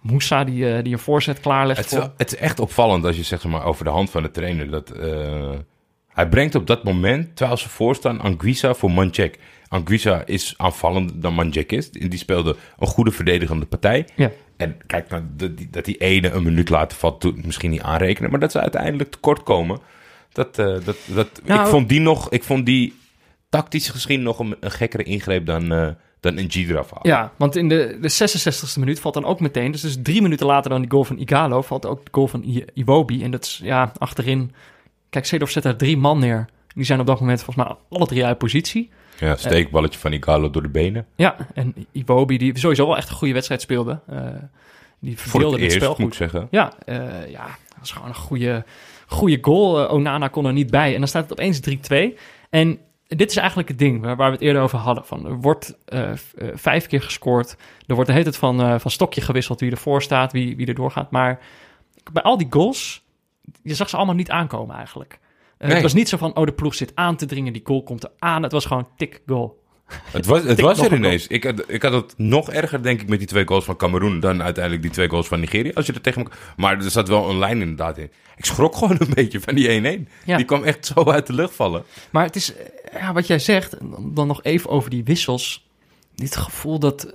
Moussa 0.00 0.44
die, 0.44 0.72
eh, 0.74 0.82
die 0.84 0.92
een 0.92 0.98
voorzet 0.98 1.40
klaarlegt 1.40 1.78
Het 1.80 1.92
is, 1.92 1.98
wel- 1.98 2.12
het 2.16 2.32
is 2.32 2.38
echt 2.38 2.60
opvallend 2.60 3.04
als 3.04 3.16
je 3.16 3.22
zegt 3.22 3.42
zeg 3.42 3.50
maar, 3.50 3.64
over 3.64 3.84
de 3.84 3.90
hand 3.90 4.10
van 4.10 4.22
de 4.22 4.30
trainer. 4.30 4.70
Dat, 4.70 4.90
eh, 4.90 5.50
hij 6.08 6.28
brengt 6.28 6.54
op 6.54 6.66
dat 6.66 6.84
moment, 6.84 7.36
terwijl 7.36 7.58
ze 7.58 7.68
voorstaan, 7.68 8.20
Anguissa 8.20 8.74
voor 8.74 8.90
Manchek. 8.90 9.38
Anguissa 9.68 10.22
is 10.26 10.54
aanvallender 10.56 11.20
dan 11.20 11.34
Manchek 11.34 11.72
is. 11.72 11.90
Die 11.90 12.18
speelde 12.18 12.56
een 12.78 12.86
goede 12.86 13.10
verdedigende 13.10 13.66
partij. 13.66 14.06
Ja. 14.16 14.30
En 14.56 14.76
kijk, 14.86 15.08
nou, 15.08 15.22
dat, 15.70 15.84
die, 15.84 15.96
ene 15.96 16.30
een 16.30 16.42
minuut 16.42 16.68
later 16.68 16.98
valt, 16.98 17.20
doet 17.20 17.44
misschien 17.46 17.70
niet 17.70 17.82
aanrekenen. 17.82 18.30
Maar 18.30 18.40
dat 18.40 18.52
ze 18.52 18.60
uiteindelijk 18.60 19.10
tekort 19.10 19.42
komen. 19.42 19.80
Dat, 20.32 20.58
eh, 20.58 20.66
dat, 20.84 20.96
dat, 21.06 21.40
Nou- 21.44 21.60
ik, 21.60 21.66
vond 21.66 21.88
die 21.88 22.00
nog, 22.00 22.30
ik 22.30 22.44
vond 22.44 22.66
die 22.66 22.94
tactisch 23.48 23.88
gezien 23.88 24.22
nog 24.22 24.38
een, 24.38 24.56
een 24.60 24.70
gekkere 24.70 25.02
ingreep 25.02 25.46
dan, 25.46 25.72
eh 25.72 25.88
dan 26.20 26.36
een 26.38 26.50
G 26.50 26.54
eraf 26.56 26.90
halen. 26.90 27.08
Ja, 27.10 27.32
want 27.36 27.56
in 27.56 27.68
de, 27.68 27.98
de 28.00 28.10
66ste 28.12 28.78
minuut 28.78 29.00
valt 29.00 29.14
dan 29.14 29.24
ook 29.24 29.40
meteen... 29.40 29.70
dus, 29.70 29.80
dus 29.80 29.96
drie 30.02 30.22
minuten 30.22 30.46
later 30.46 30.70
dan 30.70 30.80
die 30.80 30.90
goal 30.90 31.04
van 31.04 31.18
Igalo... 31.18 31.62
valt 31.62 31.86
ook 31.86 32.04
de 32.04 32.10
goal 32.12 32.26
van 32.28 32.42
I- 32.42 32.64
Iwobi. 32.74 33.22
En 33.24 33.30
dat 33.30 33.44
is, 33.44 33.60
ja, 33.62 33.92
achterin... 33.98 34.52
Kijk, 35.10 35.24
Seedorf 35.26 35.50
zet 35.50 35.62
daar 35.62 35.76
drie 35.76 35.96
man 35.96 36.18
neer. 36.18 36.48
Die 36.74 36.84
zijn 36.84 37.00
op 37.00 37.06
dat 37.06 37.20
moment 37.20 37.42
volgens 37.42 37.66
mij 37.66 37.76
alle 37.90 38.06
drie 38.06 38.24
uit 38.24 38.38
positie. 38.38 38.90
Ja, 39.18 39.36
steekballetje 39.36 39.98
van 39.98 40.12
Igalo 40.12 40.50
door 40.50 40.62
de 40.62 40.68
benen. 40.68 41.06
Ja, 41.16 41.36
en 41.54 41.74
Iwobi, 41.92 42.38
die 42.38 42.58
sowieso 42.58 42.86
wel 42.86 42.96
echt 42.96 43.08
een 43.08 43.14
goede 43.14 43.32
wedstrijd 43.34 43.60
speelde. 43.60 44.00
eh, 44.06 44.20
die 45.00 45.18
verdeelde 45.18 45.60
het 45.62 45.72
spel 45.72 45.88
moet 45.88 45.98
goed. 46.00 46.14
zeggen. 46.14 46.48
Ja, 46.50 46.72
eh, 46.84 47.30
ja, 47.30 47.44
dat 47.44 47.78
was 47.78 47.92
gewoon 47.92 48.08
een 48.08 48.14
goede, 48.14 48.64
goede 49.06 49.38
goal. 49.40 49.84
Eh, 49.86 49.92
Onana 49.94 50.28
kon 50.28 50.46
er 50.46 50.52
niet 50.52 50.70
bij. 50.70 50.92
En 50.92 50.98
dan 50.98 51.08
staat 51.08 51.22
het 51.22 51.32
opeens 51.32 51.60
3-2. 51.60 52.18
En 52.50 52.78
dit 53.16 53.30
is 53.30 53.36
eigenlijk 53.36 53.68
het 53.68 53.78
ding 53.78 54.00
waar, 54.00 54.16
waar 54.16 54.28
we 54.28 54.34
het 54.36 54.44
eerder 54.44 54.62
over 54.62 54.78
hadden. 54.78 55.04
Van, 55.06 55.26
er 55.26 55.40
wordt 55.40 55.78
eh, 55.84 56.10
eh, 56.10 56.16
vijf 56.54 56.86
keer 56.86 57.02
gescoord. 57.02 57.56
Er 57.86 57.94
wordt 57.94 58.06
de 58.06 58.12
hele 58.12 58.24
tijd 58.24 58.36
van, 58.36 58.62
eh, 58.62 58.78
van 58.78 58.90
stokje 58.90 59.20
gewisseld 59.20 59.60
wie 59.60 59.70
ervoor 59.70 60.02
staat, 60.02 60.32
wie, 60.32 60.56
wie 60.56 60.66
er 60.66 60.74
doorgaat. 60.74 61.10
Maar 61.10 61.40
bij 62.12 62.22
al 62.22 62.38
die 62.38 62.46
goals, 62.50 63.04
je 63.62 63.74
zag 63.74 63.88
ze 63.88 63.96
allemaal 63.96 64.14
niet 64.14 64.30
aankomen 64.30 64.76
eigenlijk. 64.76 65.18
Nee. 65.58 65.72
Het 65.72 65.82
was 65.82 65.94
niet 65.94 66.08
zo 66.08 66.16
van, 66.16 66.36
oh, 66.36 66.44
de 66.44 66.52
ploeg 66.52 66.74
zit 66.74 66.92
aan 66.94 67.16
te 67.16 67.26
dringen, 67.26 67.52
die 67.52 67.62
goal 67.64 67.82
komt 67.82 68.04
er 68.04 68.10
aan. 68.18 68.42
Het 68.42 68.52
was 68.52 68.66
gewoon 68.66 68.88
tik, 68.96 69.22
goal. 69.26 69.62
Het 70.12 70.26
was, 70.26 70.42
het 70.42 70.60
was 70.60 70.80
er 70.80 70.92
een 70.92 70.98
ineens. 70.98 71.26
Ik 71.26 71.44
had, 71.44 71.62
ik 71.66 71.82
had 71.82 71.92
het 71.92 72.14
nog 72.16 72.50
erger, 72.50 72.82
denk 72.82 73.00
ik, 73.00 73.08
met 73.08 73.18
die 73.18 73.28
twee 73.28 73.46
goals 73.46 73.64
van 73.64 73.76
Cameroen 73.76 74.20
dan 74.20 74.42
uiteindelijk 74.42 74.82
die 74.82 74.92
twee 74.92 75.08
goals 75.08 75.28
van 75.28 75.40
Nigeria. 75.40 75.72
Als 75.74 75.86
je 75.86 75.92
er 75.92 76.00
tegen. 76.00 76.26
Maar 76.56 76.76
er 76.76 76.90
zat 76.90 77.08
wel 77.08 77.30
een 77.30 77.38
lijn 77.38 77.60
inderdaad 77.60 77.98
in. 77.98 78.10
Ik 78.36 78.44
schrok 78.44 78.76
gewoon 78.78 78.96
een 78.98 79.14
beetje 79.14 79.40
van 79.40 79.54
die 79.54 79.98
1-1. 80.06 80.08
Ja. 80.24 80.36
Die 80.36 80.46
kwam 80.46 80.64
echt 80.64 80.86
zo 80.86 81.04
uit 81.04 81.26
de 81.26 81.32
lucht 81.32 81.54
vallen. 81.54 81.84
Maar 82.10 82.24
het 82.24 82.36
is, 82.36 82.54
eh, 82.54 83.00
ja, 83.00 83.12
wat 83.12 83.26
jij 83.26 83.38
zegt, 83.38 83.76
dan 84.00 84.26
nog 84.26 84.42
even 84.42 84.70
over 84.70 84.90
die 84.90 85.04
wissels. 85.04 85.66
Dit 86.14 86.36
gevoel 86.36 86.78
dat, 86.78 87.14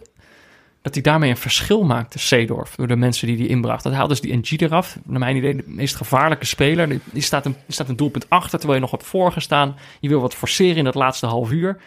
dat 0.82 0.94
hij 0.94 1.04
daarmee 1.04 1.30
een 1.30 1.38
verschil 1.38 1.84
maakte, 1.84 2.20
Seedorf, 2.20 2.76
door 2.76 2.88
de 2.88 2.96
mensen 2.96 3.28
die 3.28 3.38
hij 3.38 3.48
inbracht. 3.48 3.84
Dat 3.84 3.94
haalde 3.94 4.10
dus 4.10 4.22
die 4.22 4.38
NG 4.38 4.62
eraf. 4.62 4.98
Naar 5.04 5.20
mijn 5.20 5.36
idee 5.36 5.56
de 5.56 5.64
meest 5.66 5.96
gevaarlijke 5.96 6.46
speler. 6.46 6.90
Die, 6.90 7.00
die 7.12 7.22
staat, 7.22 7.46
een, 7.46 7.56
die 7.66 7.74
staat 7.74 7.90
een 7.90 7.96
doelpunt 7.96 8.30
achter, 8.30 8.60
terwijl 8.60 8.74
je 8.74 8.86
nog 8.86 8.92
wat 8.92 9.04
voorgestaan. 9.04 9.76
Je 10.00 10.10
wil 10.10 10.22
wat 10.22 10.36
forceren 10.36 10.78
in 10.78 10.84
dat 10.84 10.96
laatste 10.96 11.26
half 11.26 11.52
uur. 11.52 11.78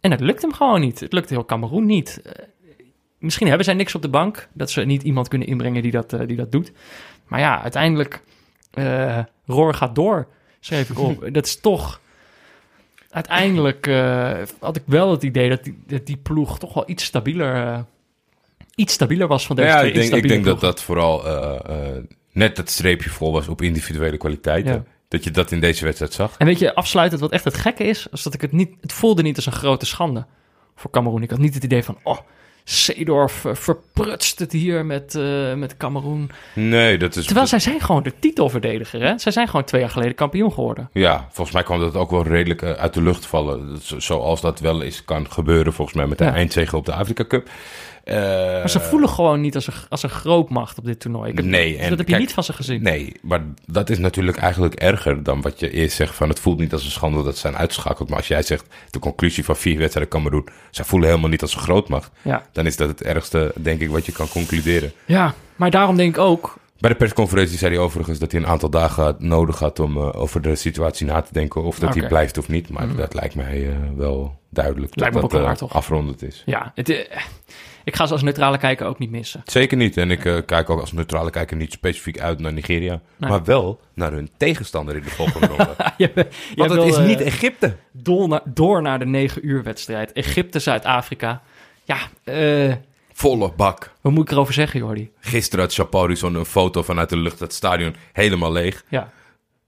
En 0.00 0.10
het 0.10 0.20
lukt 0.20 0.42
hem 0.42 0.52
gewoon 0.52 0.80
niet. 0.80 1.00
Het 1.00 1.12
lukt 1.12 1.30
heel 1.30 1.44
Cameroen 1.44 1.86
niet. 1.86 2.20
Eh, 2.24 2.32
misschien 3.18 3.46
hebben 3.46 3.64
zij 3.64 3.74
niks 3.74 3.94
op 3.94 4.02
de 4.02 4.08
bank. 4.08 4.48
Dat 4.52 4.70
ze 4.70 4.80
niet 4.80 5.02
iemand 5.02 5.28
kunnen 5.28 5.48
inbrengen 5.48 5.82
die 5.82 5.90
dat, 5.90 6.12
eh, 6.12 6.26
die 6.26 6.36
dat 6.36 6.52
doet. 6.52 6.72
Maar 7.26 7.40
ja, 7.40 7.62
uiteindelijk... 7.62 8.22
eh 8.70 9.18
Roor 9.46 9.74
gaat 9.74 9.94
door, 9.94 10.28
schreef 10.60 10.90
ik 10.90 10.98
op. 10.98 11.28
dat 11.32 11.46
is 11.46 11.60
toch... 11.60 12.00
Uiteindelijk 13.10 13.86
had 14.60 14.76
ik 14.76 14.82
wel 14.86 15.10
het 15.10 15.22
idee 15.22 15.48
dat 15.48 15.64
die, 15.64 15.78
dat 15.86 16.06
die 16.06 16.16
ploeg 16.16 16.58
toch 16.58 16.74
wel 16.74 16.84
iets 16.86 17.04
stabieler... 17.04 17.84
iets 18.74 18.92
stabieler 18.92 19.28
was 19.28 19.46
van 19.46 19.56
deze 19.56 19.68
ja, 19.68 19.78
twee 19.78 19.92
ik 19.92 20.00
denk, 20.00 20.14
ik 20.14 20.28
denk 20.28 20.44
dat 20.44 20.60
dat 20.60 20.82
vooral 20.82 21.22
net 22.32 22.56
dat 22.56 22.70
streepje 22.70 23.10
vol 23.10 23.32
was 23.32 23.48
op 23.48 23.62
individuele 23.62 24.16
kwaliteiten. 24.16 24.72
Ja. 24.72 24.84
Dat 25.08 25.24
je 25.24 25.30
dat 25.30 25.50
in 25.50 25.60
deze 25.60 25.84
wedstrijd 25.84 26.12
zag. 26.12 26.34
En 26.38 26.46
weet 26.46 26.58
je, 26.58 26.74
afsluitend 26.74 27.20
wat 27.20 27.30
echt 27.32 27.44
het 27.44 27.56
gekke 27.56 27.84
is, 27.84 28.06
is 28.12 28.22
dat 28.22 28.34
ik 28.34 28.40
het 28.40 28.52
niet... 28.52 28.70
Het 28.80 28.92
voelde 28.92 29.22
niet 29.22 29.36
als 29.36 29.46
een 29.46 29.52
grote 29.52 29.86
schande 29.86 30.26
voor 30.76 30.90
Cameroen. 30.90 31.22
Ik 31.22 31.30
had 31.30 31.38
niet 31.38 31.54
het 31.54 31.64
idee 31.64 31.84
van, 31.84 31.98
oh, 32.02 32.18
Seedorf 32.64 33.44
eh, 33.44 33.54
verprutst 33.54 34.38
het 34.38 34.52
hier 34.52 34.86
met, 34.86 35.14
eh 35.14 35.54
met 35.54 35.76
Cameroen. 35.76 36.30
Nee, 36.54 36.98
dat 36.98 37.16
is... 37.16 37.24
Terwijl 37.24 37.46
zij 37.46 37.58
zijn 37.58 37.80
gewoon 37.80 38.02
de 38.02 38.12
titelverdediger, 38.18 39.00
hè? 39.02 39.18
Zij 39.18 39.32
zijn 39.32 39.46
gewoon 39.48 39.64
twee 39.64 39.80
jaar 39.80 39.90
geleden 39.90 40.14
kampioen 40.14 40.52
geworden. 40.52 40.90
Ja, 40.92 41.26
volgens 41.30 41.52
mij 41.56 41.62
kwam 41.64 41.80
dat 41.80 41.94
ook 41.94 42.10
wel 42.10 42.22
redelijk 42.26 42.62
eh, 42.62 42.70
uit 42.72 42.94
de 42.94 43.02
lucht 43.02 43.26
vallen. 43.26 43.78
Zo- 43.82 43.98
Zoals 44.00 44.40
dat 44.40 44.60
wel 44.60 44.82
eens 44.82 45.04
kan 45.04 45.30
gebeuren, 45.30 45.72
volgens 45.72 45.96
mij, 45.96 46.06
met 46.06 46.18
de 46.18 46.24
Ja. 46.24 46.34
eindzege 46.34 46.76
op 46.76 46.84
de 46.86 46.92
Afrika 46.94 47.24
Cup. 47.24 47.50
Eh, 48.08 48.58
Maar 48.58 48.70
ze 48.70 48.80
voelen 48.80 49.08
gewoon 49.08 49.40
niet 49.40 49.54
als 49.54 49.66
een, 49.66 49.72
als 49.88 50.02
een 50.02 50.10
grootmacht 50.10 50.78
op 50.78 50.84
dit 50.84 51.00
toernooi. 51.00 51.30
Ik 51.30 51.36
heb, 51.36 51.44
Nee, 51.46 51.72
dat 51.72 51.80
en 51.82 51.88
heb 51.88 51.98
je 51.98 52.04
kijk, 52.04 52.18
niet 52.18 52.32
van 52.32 52.44
ze 52.44 52.52
gezien. 52.52 52.82
Nee, 52.82 53.12
maar 53.22 53.40
dat 53.66 53.90
is 53.90 53.98
natuurlijk 53.98 54.36
eigenlijk 54.38 54.74
erger 54.74 55.22
dan 55.22 55.40
wat 55.40 55.60
je 55.60 55.70
eerst 55.70 55.96
zegt 55.96 56.14
van 56.14 56.28
het 56.28 56.40
voelt 56.40 56.58
niet 56.58 56.72
als 56.72 56.84
een 56.84 56.90
schande 56.90 57.22
dat 57.22 57.34
ze 57.34 57.40
zijn 57.40 57.56
uitgeschakeld. 57.56 58.08
Maar 58.08 58.18
als 58.18 58.28
jij 58.28 58.42
zegt 58.42 58.66
de 58.90 58.98
conclusie 58.98 59.44
van 59.44 59.56
vier 59.56 59.78
wedstrijden 59.78 60.12
Cameroen, 60.12 60.48
zij 60.70 60.84
voelen 60.84 61.08
helemaal 61.08 61.30
niet 61.30 61.42
als 61.42 61.54
een 61.54 61.60
grootmacht. 61.60 62.10
Ja. 62.22 62.42
Dan 62.52 62.66
is 62.66 62.76
dat 62.76 62.88
het 62.88 63.02
ergste, 63.02 63.52
denk 63.56 63.80
ik, 63.80 63.90
wat 63.90 64.06
je 64.06 64.12
kan 64.12 64.28
concluderen. 64.28 64.92
ja, 65.04 65.34
maar 65.56 65.70
daarom 65.70 65.96
denk 65.96 66.16
ik 66.16 66.22
ook... 66.22 66.56
Bij 66.80 66.90
de 66.90 66.96
persconferentie 66.96 67.58
zei 67.58 67.74
hij 67.74 67.82
overigens 67.82 68.18
dat 68.18 68.32
hij 68.32 68.40
een 68.40 68.46
aantal 68.46 68.70
dagen 68.70 69.16
nodig 69.18 69.58
had 69.58 69.78
om 69.80 69.96
eh, 69.96 70.20
over 70.20 70.42
de 70.42 70.54
situatie 70.54 71.06
na 71.06 71.20
te 71.20 71.32
denken. 71.32 71.62
Of 71.62 71.78
dat 71.78 71.94
hij 71.94 72.08
blijft 72.08 72.38
of 72.38 72.48
niet. 72.48 72.70
Maar 72.70 72.96
dat 72.96 73.14
lijkt 73.14 73.34
mij 73.34 73.68
eh, 73.68 73.74
wel 73.96 74.38
duidelijk. 74.50 74.96
Lijkt 74.96 75.14
me 75.14 75.20
dat 75.20 75.30
ook 75.30 75.38
wel 75.38 75.48
dat 75.48 75.60
waar, 75.60 75.68
eh, 75.68 75.68
toch? 75.68 75.74
afrondend 75.74 76.22
is. 76.22 76.42
Ja, 76.46 76.72
het, 76.74 77.08
ik 77.84 77.96
ga 77.96 78.06
ze 78.06 78.12
als 78.12 78.22
neutrale 78.22 78.58
kijker 78.58 78.86
ook 78.86 78.98
niet 78.98 79.10
missen. 79.10 79.42
Zeker 79.44 79.76
niet. 79.76 79.96
En 79.96 80.10
ik 80.10 80.24
eh, 80.24 80.36
kijk 80.46 80.70
ook 80.70 80.80
als 80.80 80.92
neutrale 80.92 81.30
kijker 81.30 81.56
niet 81.56 81.72
specifiek 81.72 82.20
uit 82.20 82.38
naar 82.40 82.52
Nigeria. 82.52 83.00
Nee. 83.16 83.30
Maar 83.30 83.44
wel 83.44 83.80
naar 83.94 84.12
hun 84.12 84.30
tegenstander 84.36 84.96
in 84.96 85.02
de 85.02 85.10
volgende 85.10 85.46
ronde. 85.56 85.74
Je- 85.96 86.10
Want 86.56 86.70
het 86.70 86.78
wil, 86.80 86.82
is 86.88 86.96
eh, 86.96 87.04
niet 87.06 87.20
Egypte. 87.20 87.76
door, 87.92 88.28
naar, 88.28 88.40
door 88.44 88.82
naar 88.82 88.98
de 88.98 89.06
9 89.06 89.46
uur 89.46 89.62
wedstrijd. 89.62 90.12
Egypte-Zuid-Afrika. 90.12 91.42
Ja, 91.84 91.96
eh, 92.24 92.72
Volle 93.12 93.52
bak. 93.56 93.92
wat 94.00 94.12
moet 94.12 94.24
ik 94.24 94.30
erover 94.30 94.54
zeggen, 94.54 94.80
Jordi? 94.80 95.10
Gisteren 95.20 95.64
had 95.64 95.74
Chapauri 95.74 96.16
zo'n 96.16 96.34
een 96.34 96.44
foto 96.44 96.82
vanuit 96.82 97.08
de 97.08 97.16
lucht. 97.16 97.40
Het 97.40 97.52
stadion 97.52 97.94
helemaal 98.12 98.52
leeg. 98.52 98.84
Ja. 98.88 99.10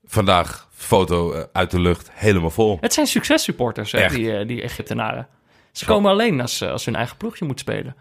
Vandaag 0.06 0.68
foto 0.74 1.32
eh, 1.32 1.42
uit 1.52 1.70
de 1.70 1.80
lucht 1.80 2.10
helemaal 2.12 2.50
vol. 2.50 2.78
Het 2.80 2.92
zijn 2.92 3.06
successupporters, 3.06 3.92
hè, 3.92 4.08
die, 4.08 4.36
eh, 4.36 4.46
die 4.46 4.62
Egyptenaren. 4.62 5.26
Ze 5.72 5.84
komen 5.84 6.10
alleen 6.10 6.40
als, 6.40 6.60
eh, 6.60 6.70
als 6.70 6.84
hun 6.84 6.96
eigen 6.96 7.16
ploegje 7.16 7.44
moet 7.44 7.60
spelen. 7.60 7.96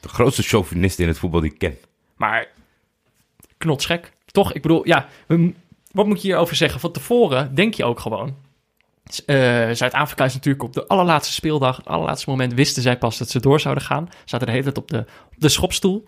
De 0.00 0.08
grootste 0.08 0.42
chauvinist 0.42 0.98
in 0.98 1.08
het 1.08 1.18
voetbal 1.18 1.40
die 1.40 1.52
ik 1.52 1.58
ken. 1.58 1.76
Maar 2.16 2.48
knotsgek. 3.58 4.12
Toch? 4.26 4.52
Ik 4.52 4.62
bedoel, 4.62 4.86
ja, 4.86 5.08
wat 5.92 6.06
moet 6.06 6.22
je 6.22 6.28
hierover 6.28 6.56
zeggen? 6.56 6.80
Van 6.80 6.92
tevoren 6.92 7.54
denk 7.54 7.74
je 7.74 7.84
ook 7.84 8.00
gewoon. 8.00 8.36
Eh, 9.26 9.36
Zuid-Afrika 9.70 10.24
is 10.24 10.34
natuurlijk 10.34 10.64
op 10.64 10.72
de 10.72 10.86
allerlaatste 10.86 11.32
speeldag, 11.32 11.76
het 11.76 11.86
allerlaatste 11.86 12.30
moment, 12.30 12.54
wisten 12.54 12.82
zij 12.82 12.98
pas 12.98 13.18
dat 13.18 13.30
ze 13.30 13.40
door 13.40 13.60
zouden 13.60 13.84
gaan. 13.84 14.08
Zaten 14.24 14.46
de 14.46 14.52
hele 14.52 14.64
tijd 14.64 14.78
op 14.78 14.88
de, 14.88 14.98
op 14.98 15.34
de 15.36 15.48
schopstoel. 15.48 16.04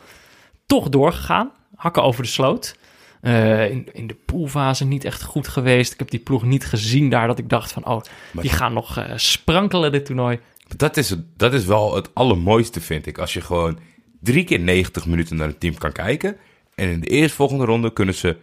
Toch 0.67 0.89
doorgegaan, 0.89 1.53
hakken 1.75 2.03
over 2.03 2.23
de 2.23 2.29
sloot. 2.29 2.77
Eh, 3.21 3.71
in, 3.71 3.89
in 3.93 4.07
de 4.07 4.17
poolfase 4.27 4.85
niet 4.85 5.05
echt 5.05 5.23
goed 5.23 5.49
geweest. 5.49 5.93
Ik 5.93 5.99
heb 5.99 6.11
die 6.11 6.21
ploeg 6.21 6.43
niet 6.43 6.67
gezien 6.67 7.11
daar 7.11 7.27
dat 7.27 7.39
ik 7.39 7.49
dacht 7.49 7.73
van, 7.73 7.87
oh, 7.87 8.01
die 8.33 8.51
gaan 8.51 8.73
nog 8.73 9.07
sprankelen 9.17 9.93
dit 9.93 10.07
toernooi. 10.07 10.41
Dat 10.77 10.97
is, 10.97 11.15
dat 11.37 11.55
is 11.55 11.65
wel 11.65 11.95
het 11.95 12.15
allermooiste, 12.15 12.81
vind 12.81 13.07
ik. 13.07 13.19
Als 13.19 13.33
je 13.33 13.41
gewoon 13.41 13.79
drie 14.21 14.45
keer 14.45 14.61
90 14.61 15.07
minuten 15.07 15.37
naar 15.37 15.49
een 15.49 15.59
team 15.59 15.75
kan 15.79 15.93
kijken. 15.93 16.37
En 16.75 16.89
in 16.89 17.01
de 17.01 17.07
eerstvolgende 17.07 17.65
ronde 17.65 17.93
kunnen 17.93 18.15
ze 18.15 18.37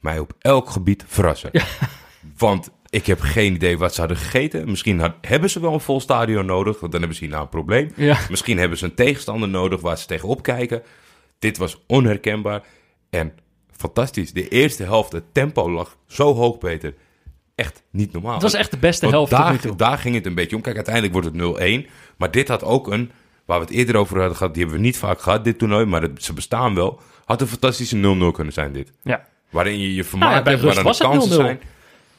mij 0.00 0.18
op 0.18 0.32
elk 0.38 0.70
gebied 0.70 1.04
verrassen. 1.06 1.50
Want 2.38 2.70
ik 2.90 3.06
heb 3.06 3.20
geen 3.20 3.52
idee 3.54 3.78
wat 3.78 3.94
ze 3.94 4.00
hadden 4.00 4.18
gegeten. 4.18 4.70
Misschien 4.70 5.00
had- 5.00 5.14
hebben 5.20 5.50
ze 5.50 5.60
wel 5.60 5.72
een 5.72 5.80
vol 5.80 6.00
stadion 6.00 6.46
nodig, 6.46 6.80
want 6.80 6.92
dan 6.92 7.00
hebben 7.00 7.18
ze 7.18 7.24
hierna 7.24 7.40
een 7.40 7.48
probleem. 7.48 7.90
Ja. 7.96 8.18
Misschien 8.30 8.58
hebben 8.58 8.78
ze 8.78 8.84
een 8.84 8.94
tegenstander 8.94 9.48
nodig 9.48 9.80
waar 9.80 9.98
ze 9.98 10.06
tegenop 10.06 10.42
kijken. 10.42 10.82
Dit 11.38 11.56
was 11.58 11.82
onherkenbaar 11.86 12.62
en 13.10 13.32
fantastisch. 13.76 14.32
De 14.32 14.48
eerste 14.48 14.82
helft, 14.82 15.12
het 15.12 15.24
tempo 15.34 15.70
lag 15.70 15.96
zo 16.06 16.34
hoog, 16.34 16.58
Peter. 16.58 16.94
Echt 17.54 17.82
niet 17.90 18.12
normaal. 18.12 18.32
Het 18.32 18.42
was 18.42 18.54
echt 18.54 18.70
de 18.70 18.76
beste 18.76 19.06
helft 19.08 19.30
daar, 19.30 19.76
daar 19.76 19.98
ging 19.98 20.14
het 20.14 20.26
een 20.26 20.34
beetje 20.34 20.56
om. 20.56 20.62
Kijk, 20.62 20.76
uiteindelijk 20.76 21.14
wordt 21.14 21.58
het 21.58 21.86
0-1. 21.86 21.90
Maar 22.16 22.30
dit 22.30 22.48
had 22.48 22.62
ook 22.64 22.88
een, 22.92 23.10
waar 23.44 23.58
we 23.58 23.64
het 23.64 23.74
eerder 23.74 23.96
over 23.96 24.18
hadden 24.18 24.36
gehad, 24.36 24.54
die 24.54 24.62
hebben 24.62 24.80
we 24.80 24.86
niet 24.86 24.98
vaak 24.98 25.20
gehad, 25.20 25.44
dit 25.44 25.58
toernooi, 25.58 25.84
maar 25.84 26.02
het- 26.02 26.22
ze 26.24 26.32
bestaan 26.32 26.74
wel. 26.74 27.00
Had 27.24 27.40
een 27.40 27.46
fantastische 27.46 27.96
0-0 27.96 28.30
kunnen 28.32 28.52
zijn, 28.52 28.72
dit. 28.72 28.92
Ja. 29.02 29.24
Waarin 29.50 29.78
je 29.78 29.88
je 29.88 29.94
Nou 29.94 30.04
vermaakt 30.08 30.44
bij 30.44 30.52
hebt, 30.52 30.64
rust 30.64 30.74
waar 30.74 30.84
dan 30.84 30.92
was 30.92 30.98
de 30.98 31.04
het 31.06 31.12
kansen 31.12 31.30
0-0. 31.38 31.44
zijn. 31.44 31.60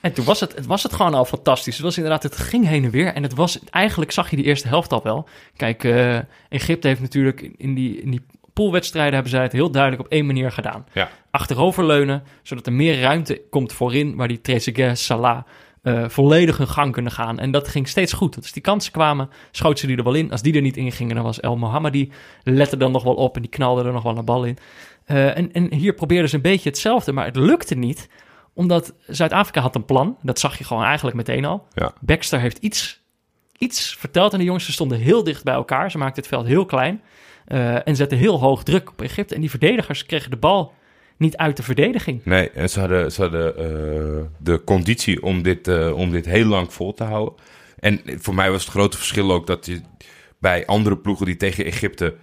En 0.02 0.14
toen 0.14 0.26
was 0.26 0.40
het, 0.40 0.56
het 0.56 0.66
was 0.66 0.84
het 0.84 0.94
gewoon 0.94 1.14
al 1.14 1.26
fantastisch. 1.26 1.76
Het 1.76 1.84
was 1.84 1.96
inderdaad, 1.96 2.24
het 2.24 2.38
ging 2.38 2.68
heen 2.68 2.84
en 2.84 2.90
weer. 2.90 3.14
En 3.14 3.24
het 3.24 3.34
was, 3.34 3.60
eigenlijk 3.70 4.12
zag 4.12 4.30
je 4.30 4.36
die 4.36 4.46
eerste 4.46 4.68
helft 4.68 4.92
al 4.94 5.04
wel. 5.04 5.28
Kijk, 5.58 5.84
eh, 5.84 6.18
Egypte 6.50 6.88
heeft 6.88 7.02
natuurlijk 7.02 7.42
in 7.58 7.74
die, 7.76 8.02
in 8.02 8.12
die 8.12 8.26
poolwedstrijden 8.56 9.14
hebben 9.14 9.32
zij 9.32 9.42
het 9.42 9.52
heel 9.52 9.72
duidelijk 9.72 10.04
op 10.04 10.12
één 10.12 10.26
manier 10.26 10.52
gedaan. 10.52 10.86
Ja. 10.94 11.10
Achteroverleunen, 11.32 12.24
zodat 12.44 12.66
er 12.66 12.74
meer 12.74 13.00
ruimte 13.00 13.42
komt 13.50 13.74
voorin, 13.74 14.16
waar 14.16 14.28
die 14.28 14.42
Trezeguet, 14.42 15.00
Salah 15.00 15.42
eh, 15.82 16.10
volledig 16.10 16.58
hun 16.58 16.68
gang 16.68 16.92
kunnen 16.92 17.12
gaan. 17.12 17.40
En 17.40 17.52
dat 17.52 17.68
ging 17.68 17.88
steeds 17.88 18.14
goed. 18.14 18.36
Als 18.36 18.52
die 18.52 18.62
kansen 18.62 18.92
kwamen, 18.92 19.30
schoot 19.52 19.80
ze 19.80 19.88
die 19.88 19.98
er 19.98 20.04
wel 20.04 20.14
in. 20.14 20.32
Als 20.32 20.42
die 20.42 20.56
er 20.56 20.62
niet 20.62 20.78
in 20.78 20.92
gingen, 20.92 21.16
dan 21.16 21.24
was 21.24 21.40
El 21.40 21.58
Mohammadi 21.58 22.12
lette 22.44 22.78
dan 22.78 22.92
nog 22.92 23.04
wel 23.04 23.14
op 23.14 23.36
en 23.36 23.42
die 23.42 23.52
knalde 23.52 23.84
er 23.84 23.94
nog 23.94 24.04
wel 24.04 24.18
een 24.18 24.26
bal 24.26 24.44
in. 24.44 24.58
Eh, 25.06 25.38
en, 25.38 25.52
en 25.52 25.74
hier 25.74 25.94
probeerden 25.94 26.30
ze 26.30 26.36
een 26.36 26.42
beetje 26.42 26.70
hetzelfde, 26.70 27.12
maar 27.12 27.26
het 27.26 27.36
lukte 27.36 27.76
niet 27.76 28.10
omdat 28.54 28.94
Zuid-Afrika 29.08 29.62
had 29.62 29.76
een 29.76 29.86
plan. 29.86 30.18
Dat 30.22 30.40
zag 30.40 30.58
je 30.58 30.64
gewoon 30.64 30.84
eigenlijk 30.84 31.18
meteen 31.18 31.46
al. 31.46 31.68
Ja. 31.74 31.94
Baxter 32.02 32.40
heeft 32.40 32.58
iets, 32.58 33.04
iets 33.58 33.96
verteld 34.00 34.34
aan 34.34 34.40
de 34.40 34.46
jongens. 34.46 34.74
Stonden 34.74 35.00
heel 35.00 35.24
dicht 35.24 35.44
bij 35.44 35.54
elkaar. 35.54 35.92
Ze 35.92 35.98
maakten 35.98 36.22
het 36.22 36.32
veld 36.32 36.46
heel 36.46 36.66
klein. 36.66 37.02
eh, 37.46 37.88
en 37.88 37.96
zetten 37.96 38.18
heel 38.18 38.40
hoog 38.40 38.64
druk 38.64 38.90
op 38.90 39.02
Egypte. 39.02 39.36
En 39.36 39.42
die 39.42 39.50
verdedigers 39.50 40.06
kregen 40.06 40.32
de 40.32 40.38
bal 40.38 40.74
niet 41.18 41.38
uit 41.38 41.58
de 41.58 41.64
verdediging. 41.64 42.22
Nee, 42.24 42.50
en 42.50 42.70
ze 42.70 42.80
hadden, 42.80 43.12
ze 43.12 43.22
hadden 43.22 43.58
eh, 43.58 44.26
de 44.40 44.64
conditie 44.64 45.24
om 45.24 45.42
dit, 45.42 45.68
eh, 45.68 45.98
om 45.98 46.12
dit 46.12 46.26
heel 46.26 46.46
lang 46.46 46.74
vol 46.74 46.94
te 46.94 47.04
houden. 47.04 47.34
En 47.80 48.02
voor 48.06 48.36
mij 48.36 48.52
was 48.52 48.62
het 48.62 48.72
grote 48.72 48.98
verschil 48.98 49.32
ook 49.32 49.48
dat 49.48 49.66
je 49.66 49.82
bij 50.40 50.66
andere 50.66 50.98
ploegen 50.98 51.26
die 51.26 51.38
tegen 51.38 51.66
Egypte 51.66 52.16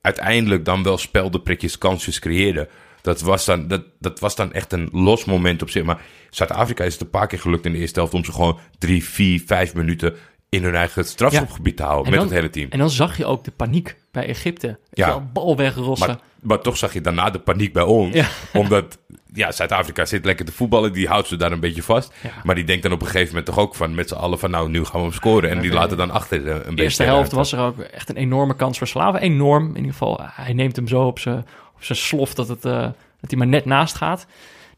uiteindelijk 0.00 0.64
dan 0.64 0.82
wel 0.82 0.98
speldenprikjes, 0.98 1.78
kansjes 1.78 2.18
creëerden. 2.18 2.68
Dat 3.02 3.20
was, 3.20 3.44
dan, 3.44 3.68
dat, 3.68 3.82
dat 4.00 4.20
was 4.20 4.36
dan 4.36 4.52
echt 4.52 4.72
een 4.72 4.88
los 4.92 5.24
moment 5.24 5.62
op 5.62 5.70
zich. 5.70 5.82
Maar 5.84 6.00
Zuid-Afrika 6.30 6.84
is 6.84 6.92
het 6.92 7.02
een 7.02 7.10
paar 7.10 7.26
keer 7.26 7.38
gelukt 7.40 7.64
in 7.66 7.72
de 7.72 7.78
eerste 7.78 7.98
helft 7.98 8.14
om 8.14 8.24
ze 8.24 8.32
gewoon 8.32 8.58
drie, 8.78 9.04
vier, 9.04 9.42
vijf 9.46 9.74
minuten 9.74 10.14
in 10.48 10.62
hun 10.64 10.74
eigen 10.74 11.04
strafschopgebied 11.04 11.76
te 11.76 11.82
houden 11.82 12.04
En 12.04 12.10
met 12.10 12.20
dan- 12.20 12.28
het 12.28 12.38
hele 12.38 12.50
team. 12.50 12.70
En 12.70 12.78
dan 12.78 12.90
zag 12.90 13.16
je 13.16 13.26
ook 13.26 13.44
de 13.44 13.50
paniek 13.50 13.96
bij 14.12 14.26
Egypte. 14.26 14.78
Ja. 14.90 15.20
bal 15.32 15.56
wegrossen. 15.56 16.06
Maar, 16.08 16.18
maar 16.40 16.60
toch 16.60 16.76
zag 16.76 16.92
je 16.92 17.00
daarna 17.00 17.30
de 17.30 17.38
paniek 17.38 17.72
bij 17.72 17.82
ons. 17.82 18.14
Ja. 18.14 18.26
Omdat 18.60 18.98
ja, 19.32 19.52
Zuid-Afrika 19.52 20.04
zit 20.04 20.24
lekker 20.24 20.44
te 20.44 20.52
voetballen. 20.52 20.92
Die 20.92 21.08
houdt 21.08 21.28
ze 21.28 21.36
daar 21.36 21.52
een 21.52 21.60
beetje 21.60 21.82
vast. 21.82 22.12
Ja. 22.22 22.30
Maar 22.44 22.54
die 22.54 22.64
denkt 22.64 22.82
dan 22.82 22.92
op 22.92 23.00
een 23.00 23.06
gegeven 23.06 23.28
moment 23.28 23.46
toch 23.46 23.58
ook 23.58 23.74
van 23.74 23.94
met 23.94 24.08
z'n 24.08 24.14
allen 24.14 24.38
van 24.38 24.50
nou, 24.50 24.68
nu 24.70 24.84
gaan 24.84 25.00
we 25.00 25.06
hem 25.06 25.12
scoren. 25.12 25.50
En 25.50 25.60
die 25.60 25.72
laten 25.72 25.96
dan 25.96 26.10
achter 26.10 26.46
eh, 26.46 26.52
een 26.54 26.58
beetje. 26.58 26.74
de 26.74 26.82
eerste 26.82 27.02
helft 27.02 27.16
ruimte. 27.32 27.36
was 27.36 27.52
er 27.52 27.58
ook 27.60 27.78
echt 27.78 28.08
een 28.08 28.16
enorme 28.16 28.56
kans 28.56 28.78
voor 28.78 28.86
Slaven. 28.86 29.20
Enorm. 29.20 29.68
In 29.68 29.76
ieder 29.76 29.92
geval, 29.92 30.20
hij 30.22 30.52
neemt 30.52 30.76
hem 30.76 30.88
zo 30.88 31.02
op 31.02 31.18
zijn 31.18 31.46
op 31.78 31.84
zijn 31.84 31.98
slof 31.98 32.34
dat, 32.34 32.48
het, 32.48 32.64
eh, 32.64 32.80
dat 33.20 33.30
hij 33.30 33.38
maar 33.38 33.46
net 33.46 33.64
naast 33.64 33.94
gaat. 33.94 34.26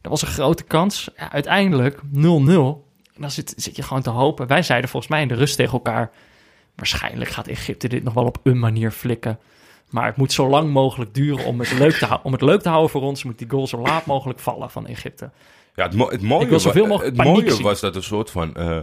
Dat 0.01 0.11
was 0.11 0.21
een 0.21 0.27
grote 0.27 0.63
kans. 0.63 1.09
Ja, 1.17 1.31
uiteindelijk 1.31 1.99
0-0. 2.11 2.85
En 3.15 3.21
dan 3.21 3.31
zit, 3.31 3.53
zit 3.57 3.75
je 3.75 3.83
gewoon 3.83 4.01
te 4.01 4.09
hopen. 4.09 4.47
Wij 4.47 4.63
zeiden 4.63 4.89
volgens 4.89 5.11
mij 5.11 5.21
in 5.21 5.27
de 5.27 5.33
rust 5.33 5.55
tegen 5.55 5.73
elkaar... 5.73 6.11
waarschijnlijk 6.75 7.29
gaat 7.29 7.47
Egypte 7.47 7.87
dit 7.87 8.03
nog 8.03 8.13
wel 8.13 8.25
op 8.25 8.37
een 8.43 8.59
manier 8.59 8.91
flikken. 8.91 9.39
Maar 9.89 10.05
het 10.05 10.15
moet 10.17 10.31
zo 10.33 10.49
lang 10.49 10.71
mogelijk 10.71 11.13
duren 11.13 11.45
om 11.45 11.59
het 11.59 11.71
leuk 11.71 11.93
te, 11.93 12.05
hou- 12.05 12.19
om 12.23 12.31
het 12.31 12.41
leuk 12.41 12.61
te 12.61 12.69
houden 12.69 12.89
voor 12.91 13.01
ons. 13.01 13.23
Moet 13.23 13.37
die 13.37 13.49
goal 13.49 13.67
zo 13.67 13.77
laat 13.77 14.05
mogelijk 14.05 14.39
vallen 14.39 14.69
van 14.69 14.87
Egypte. 14.87 15.29
Ja, 15.75 15.83
het, 15.83 15.93
mo- 15.95 16.09
het 16.09 16.21
mooie, 16.21 16.45
wa- 17.17 17.25
het 17.45 17.61
was 17.61 17.79
dat 17.79 17.95
een 17.95 18.03
soort 18.03 18.29
van 18.31 18.55
eh, 18.55 18.77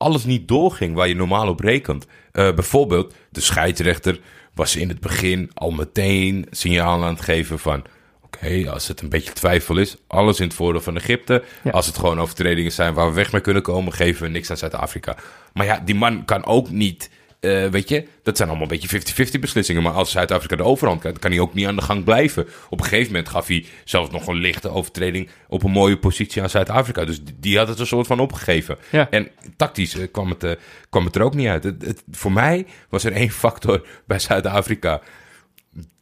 alles 0.00 0.24
niet 0.24 0.48
doorging 0.48 0.94
waar 0.94 1.08
je 1.08 1.14
normaal 1.14 1.48
op 1.48 1.60
rekent. 1.60 2.06
Eh, 2.32 2.54
bijvoorbeeld, 2.54 3.14
de 3.30 3.40
scheidsrechter 3.40 4.20
was 4.54 4.76
in 4.76 4.88
het 4.88 5.00
begin 5.00 5.50
al 5.54 5.70
meteen 5.70 6.46
signaal 6.50 7.04
aan 7.04 7.14
het 7.14 7.20
geven 7.20 7.58
van... 7.58 7.84
Oké, 8.24 8.70
als 8.70 8.88
het 8.88 9.00
een 9.00 9.08
beetje 9.08 9.32
twijfel 9.32 9.76
is, 9.76 9.96
alles 10.06 10.40
in 10.40 10.46
het 10.46 10.56
voordeel 10.56 10.80
van 10.80 10.96
Egypte. 10.96 11.44
Ja. 11.64 11.70
Als 11.70 11.86
het 11.86 11.98
gewoon 11.98 12.20
overtredingen 12.20 12.72
zijn 12.72 12.94
waar 12.94 13.08
we 13.08 13.14
weg 13.14 13.32
mee 13.32 13.40
kunnen 13.40 13.62
komen, 13.62 13.92
geven 13.92 14.22
we 14.22 14.28
niks 14.28 14.50
aan 14.50 14.56
Zuid-Afrika. 14.56 15.16
Maar 15.52 15.66
ja, 15.66 15.82
die 15.84 15.94
man 15.94 16.24
kan 16.24 16.44
ook 16.44 16.70
niet, 16.70 17.10
eh, 17.40 17.66
weet 17.66 17.88
je, 17.88 18.06
dat 18.22 18.36
zijn 18.36 18.48
allemaal 18.48 18.68
een 18.70 18.78
beetje 18.80 19.26
50-50 19.36 19.40
beslissingen. 19.40 19.82
Maar 19.82 19.92
als 19.92 20.10
Zuid-Afrika 20.10 20.56
de 20.56 20.62
overhand 20.62 21.00
krijgt, 21.00 21.18
kan 21.18 21.30
hij 21.30 21.40
ook 21.40 21.54
niet 21.54 21.66
aan 21.66 21.76
de 21.76 21.82
gang 21.82 22.04
blijven. 22.04 22.46
Op 22.70 22.78
een 22.78 22.84
gegeven 22.84 23.06
moment 23.12 23.28
gaf 23.28 23.46
hij 23.46 23.64
zelfs 23.84 24.10
nog 24.10 24.26
een 24.26 24.34
lichte 24.36 24.68
overtreding 24.68 25.28
op 25.48 25.62
een 25.62 25.70
mooie 25.70 25.98
positie 25.98 26.42
aan 26.42 26.50
Zuid-Afrika. 26.50 27.04
Dus 27.04 27.20
die- 27.40 27.58
had 27.58 27.68
het 27.68 27.78
een 27.78 27.86
soort 27.86 28.06
van 28.06 28.20
opgegeven. 28.20 28.78
Ja. 28.90 29.10
En 29.10 29.28
tactisch 29.56 29.94
eh, 29.98 30.06
kwam, 30.12 30.28
het, 30.30 30.44
eh, 30.44 30.52
kwam 30.90 31.04
het 31.04 31.16
er 31.16 31.22
ook 31.22 31.34
niet 31.34 31.48
uit. 31.48 31.64
Het, 31.64 31.82
het- 31.86 32.02
voor 32.10 32.32
mij 32.32 32.66
was 32.88 33.04
er 33.04 33.12
één 33.12 33.30
factor 33.30 33.86
bij 34.06 34.18
Zuid-Afrika 34.18 35.00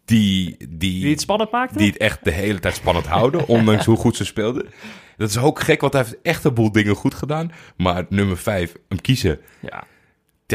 die, 0.05 0.57
die, 0.59 0.69
Die 0.79 1.11
het 1.11 1.21
spannend 1.21 1.51
maakte? 1.51 1.79
die 1.79 1.87
het 1.87 1.97
echt 1.97 2.25
de 2.25 2.31
hele 2.31 2.59
tijd 2.59 2.75
spannend 2.75 3.07
houden, 3.07 3.47
ondanks 3.57 3.85
hoe 3.85 3.97
goed 3.97 4.17
ze 4.17 4.25
speelden. 4.25 4.67
Dat 5.17 5.29
is 5.31 5.39
ook 5.39 5.61
gek, 5.61 5.81
want 5.81 5.93
hij 5.93 6.03
heeft 6.03 6.17
echt 6.23 6.45
een 6.45 6.55
boel 6.55 6.73
dingen 6.73 6.95
goed 6.95 7.15
gedaan. 7.15 7.53
Maar 7.77 8.07
nummer 8.09 8.37
vijf, 8.39 8.75
hem 8.89 9.01
kiezen, 9.01 9.41
Ja. 9.61 9.85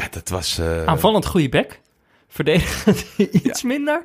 Ja, 0.01 0.07
dat 0.11 0.29
was... 0.29 0.57
eh, 0.57 0.85
Aanvallend 0.85 1.25
goede 1.25 1.49
bek. 1.49 1.79
Verdedigend 2.27 3.05
iets 3.43 3.63
minder. 3.63 4.03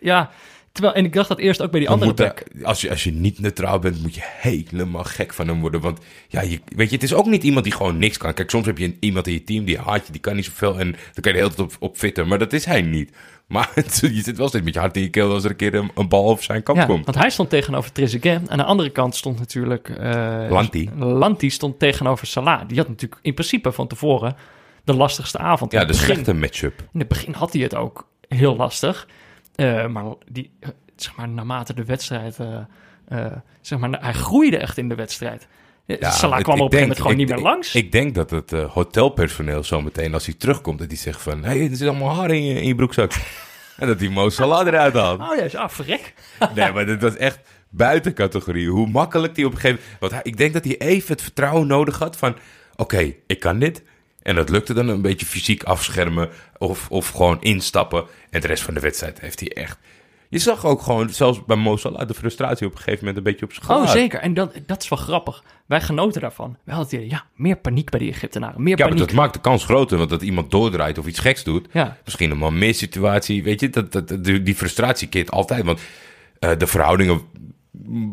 Ja, 0.00 0.30
terwijl, 0.72 0.94
en 0.94 1.04
ik 1.04 1.12
dacht 1.12 1.28
dat 1.28 1.38
eerst 1.38 1.62
ook 1.62 1.70
bij 1.70 1.80
die 1.80 1.88
andere 1.88 2.14
bek. 2.14 2.44
als, 2.62 2.80
je, 2.80 2.90
als 2.90 3.04
je 3.04 3.12
niet 3.12 3.38
neutraal 3.40 3.78
bent, 3.78 4.02
moet 4.02 4.14
je 4.14 4.20
helemaal 4.24 5.04
gek 5.04 5.32
van 5.34 5.48
hem 5.48 5.60
worden. 5.60 5.80
Want 5.80 6.00
ja, 6.28 6.40
je, 6.40 6.60
weet 6.76 6.88
je, 6.88 6.94
het 6.94 7.04
is 7.04 7.14
ook 7.14 7.26
niet 7.26 7.42
iemand 7.42 7.64
die 7.64 7.74
gewoon 7.74 7.98
niks 7.98 8.16
kan. 8.18 8.34
Kijk, 8.34 8.50
soms 8.50 8.66
heb 8.66 8.78
je 8.78 8.84
een- 8.84 8.96
iemand 9.00 9.26
in 9.26 9.32
je 9.32 9.44
team 9.44 9.64
die 9.64 9.78
haat 9.78 10.06
je, 10.06 10.12
die 10.12 10.20
kan 10.20 10.36
niet 10.36 10.44
zoveel. 10.44 10.78
En 10.80 10.90
dan 10.90 11.22
kan 11.22 11.32
je 11.32 11.32
de 11.32 11.44
hele 11.44 11.48
tijd 11.54 11.60
op, 11.60 11.76
op 11.78 11.96
fitten. 11.96 12.28
Maar 12.28 12.38
dat 12.38 12.52
is 12.52 12.64
hij 12.64 12.82
niet. 12.82 13.10
Maar 13.46 13.70
je 14.00 14.22
zit 14.22 14.36
wel 14.36 14.48
steeds 14.48 14.64
met 14.64 14.74
je 14.74 14.80
hart 14.80 14.96
in 14.96 15.02
je 15.02 15.10
keel 15.10 15.32
als 15.32 15.44
er 15.44 15.50
een 15.50 15.56
keer 15.56 15.74
een, 15.74 15.90
een 15.94 16.08
bal 16.08 16.28
over 16.28 16.44
zijn 16.44 16.62
kant 16.62 16.78
Ja, 16.78 16.84
komt. 16.84 17.04
want 17.04 17.16
hij 17.18 17.30
stond 17.30 17.50
tegenover 17.50 17.92
Trezeguet. 17.92 18.48
Aan 18.48 18.58
de 18.58 18.64
andere 18.64 18.90
kant 18.90 19.16
stond 19.16 19.38
natuurlijk... 19.38 19.88
eh, 19.88 20.46
Lanti. 20.50 20.90
Lanti 20.96 21.50
stond 21.50 21.78
tegenover 21.78 22.26
Salah. 22.26 22.68
Die 22.68 22.76
had 22.78 22.88
natuurlijk 22.88 23.20
in 23.22 23.34
principe 23.34 23.72
van 23.72 23.86
tevoren 23.88 24.36
de 24.84 24.94
lastigste 24.94 25.38
avond. 25.38 25.72
In 25.72 25.78
Ja, 25.78 25.84
de 25.84 25.92
begin- 25.92 26.06
slechte 26.14 26.34
matchup. 26.34 26.80
In 26.92 26.98
het 26.98 27.08
begin 27.08 27.32
had 27.34 27.52
hij 27.52 27.62
het 27.62 27.74
ook 27.74 28.08
heel 28.28 28.56
lastig. 28.56 29.08
Eh, 29.54 29.86
maar, 29.86 30.04
die, 30.30 30.50
eh, 30.60 30.68
zeg 30.96 31.16
maar 31.16 31.28
naarmate 31.28 31.74
de 31.74 31.84
wedstrijd... 31.84 32.38
eh, 33.08 33.26
zeg 33.60 33.78
maar, 33.78 34.00
hij 34.02 34.12
groeide 34.12 34.56
echt 34.58 34.78
in 34.78 34.88
de 34.88 34.94
wedstrijd. 34.94 35.46
Ja, 35.86 36.10
Salah 36.10 36.40
kwam 36.42 36.56
ik 36.56 36.62
op 36.62 36.72
een 36.72 36.78
gegeven 36.78 36.80
moment 36.80 36.96
gewoon 36.96 37.12
ik- 37.12 37.18
niet 37.18 37.28
meer 37.28 37.36
ik- 37.38 37.42
langs. 37.44 37.74
Ik 37.74 37.92
denk 37.92 38.14
dat 38.14 38.30
het 38.30 38.50
hotelpersoneel 38.50 39.64
zo 39.64 39.80
meteen, 39.80 40.14
als 40.14 40.26
hij 40.26 40.34
terugkomt, 40.34 40.78
dat 40.78 40.88
hij 40.88 40.96
zegt 40.96 41.22
van... 41.22 41.44
Hé, 41.44 41.58
hey, 41.58 41.70
er 41.70 41.76
zit 41.76 41.88
allemaal 41.88 42.14
haar 42.16 42.30
in 42.30 42.44
je, 42.44 42.54
in 42.60 42.66
je 42.66 42.74
broekzak. 42.74 43.12
en 43.78 43.86
dat 43.86 44.00
hij 44.00 44.08
Mo 44.08 44.28
Salah 44.28 44.66
eruit 44.66 44.94
haalt. 44.94 45.20
oh 45.20 45.36
ja, 45.50 45.58
ah, 45.58 45.68
verrek. 45.68 46.14
Nee, 46.54 46.72
maar 46.72 46.86
dat 46.86 47.00
was 47.00 47.16
echt 47.16 47.38
buiten 47.70 48.14
categorie. 48.14 48.68
Hoe 48.68 48.88
makkelijk 48.88 49.36
hij 49.36 49.44
op 49.44 49.52
een 49.52 49.58
gegeven 49.58 49.80
moment... 49.82 50.00
Want 50.00 50.12
hij, 50.12 50.20
ik 50.24 50.36
denk 50.36 50.52
dat 50.52 50.64
hij 50.64 50.78
even 50.78 51.12
het 51.12 51.22
vertrouwen 51.22 51.66
nodig 51.66 51.98
had 51.98 52.16
van... 52.16 52.36
Oké, 52.76 53.14
ik 53.26 53.40
kan 53.40 53.58
dit. 53.58 53.82
En 54.22 54.34
dat 54.34 54.48
lukte 54.48 54.74
dan 54.74 54.88
een 54.88 55.02
beetje 55.02 55.26
fysiek 55.26 55.62
afschermen 55.62 56.28
of, 56.58 56.86
of 56.90 57.08
gewoon 57.08 57.42
instappen. 57.42 58.04
En 58.30 58.40
de 58.40 58.46
rest 58.46 58.62
van 58.62 58.74
de 58.74 58.80
wedstrijd 58.80 59.20
heeft 59.20 59.40
hij 59.40 59.48
echt... 59.52 59.78
Je 60.28 60.38
zag 60.38 60.64
ook 60.64 60.82
gewoon, 60.82 61.10
zelfs 61.10 61.44
bij 61.44 61.56
Mo 61.56 61.76
Salah, 61.76 62.08
de 62.08 62.14
frustratie 62.14 62.66
op 62.66 62.72
een 62.72 62.78
gegeven 62.78 62.98
moment 62.98 63.16
een 63.16 63.22
beetje 63.22 63.46
op 63.46 63.52
Oh, 63.68 63.88
zeker. 63.90 64.20
En 64.20 64.34
dat, 64.34 64.54
dat 64.66 64.82
is 64.82 64.88
wel 64.88 64.98
grappig. 64.98 65.42
Wij 65.66 65.80
genoten 65.80 66.20
daarvan. 66.20 66.56
Wij 66.64 66.74
hadden 66.74 67.00
het 67.00 67.10
ja, 67.10 67.24
meer 67.34 67.56
paniek 67.56 67.90
bij 67.90 67.98
die 67.98 68.10
Egyptenaren. 68.10 68.62
Meer 68.62 68.78
Ja, 68.78 68.84
maar 68.84 68.94
paniek. 68.94 69.06
dat 69.08 69.16
maakt 69.16 69.34
de 69.34 69.40
kans 69.40 69.64
groter, 69.64 69.98
want 69.98 70.10
dat 70.10 70.22
iemand 70.22 70.50
doordraait 70.50 70.98
of 70.98 71.06
iets 71.06 71.18
geks 71.18 71.44
doet. 71.44 71.68
Ja. 71.72 71.96
Misschien 72.04 72.30
een 72.30 72.38
man 72.38 72.58
meer 72.58 72.74
situatie, 72.74 73.42
weet 73.42 73.60
je. 73.60 73.70
Dat, 73.70 73.92
dat, 73.92 74.24
die 74.24 74.54
frustratie 74.54 75.08
keert 75.08 75.30
altijd, 75.30 75.64
want 75.64 75.80
eh, 76.38 76.50
de 76.58 76.66
verhoudingen 76.66 77.20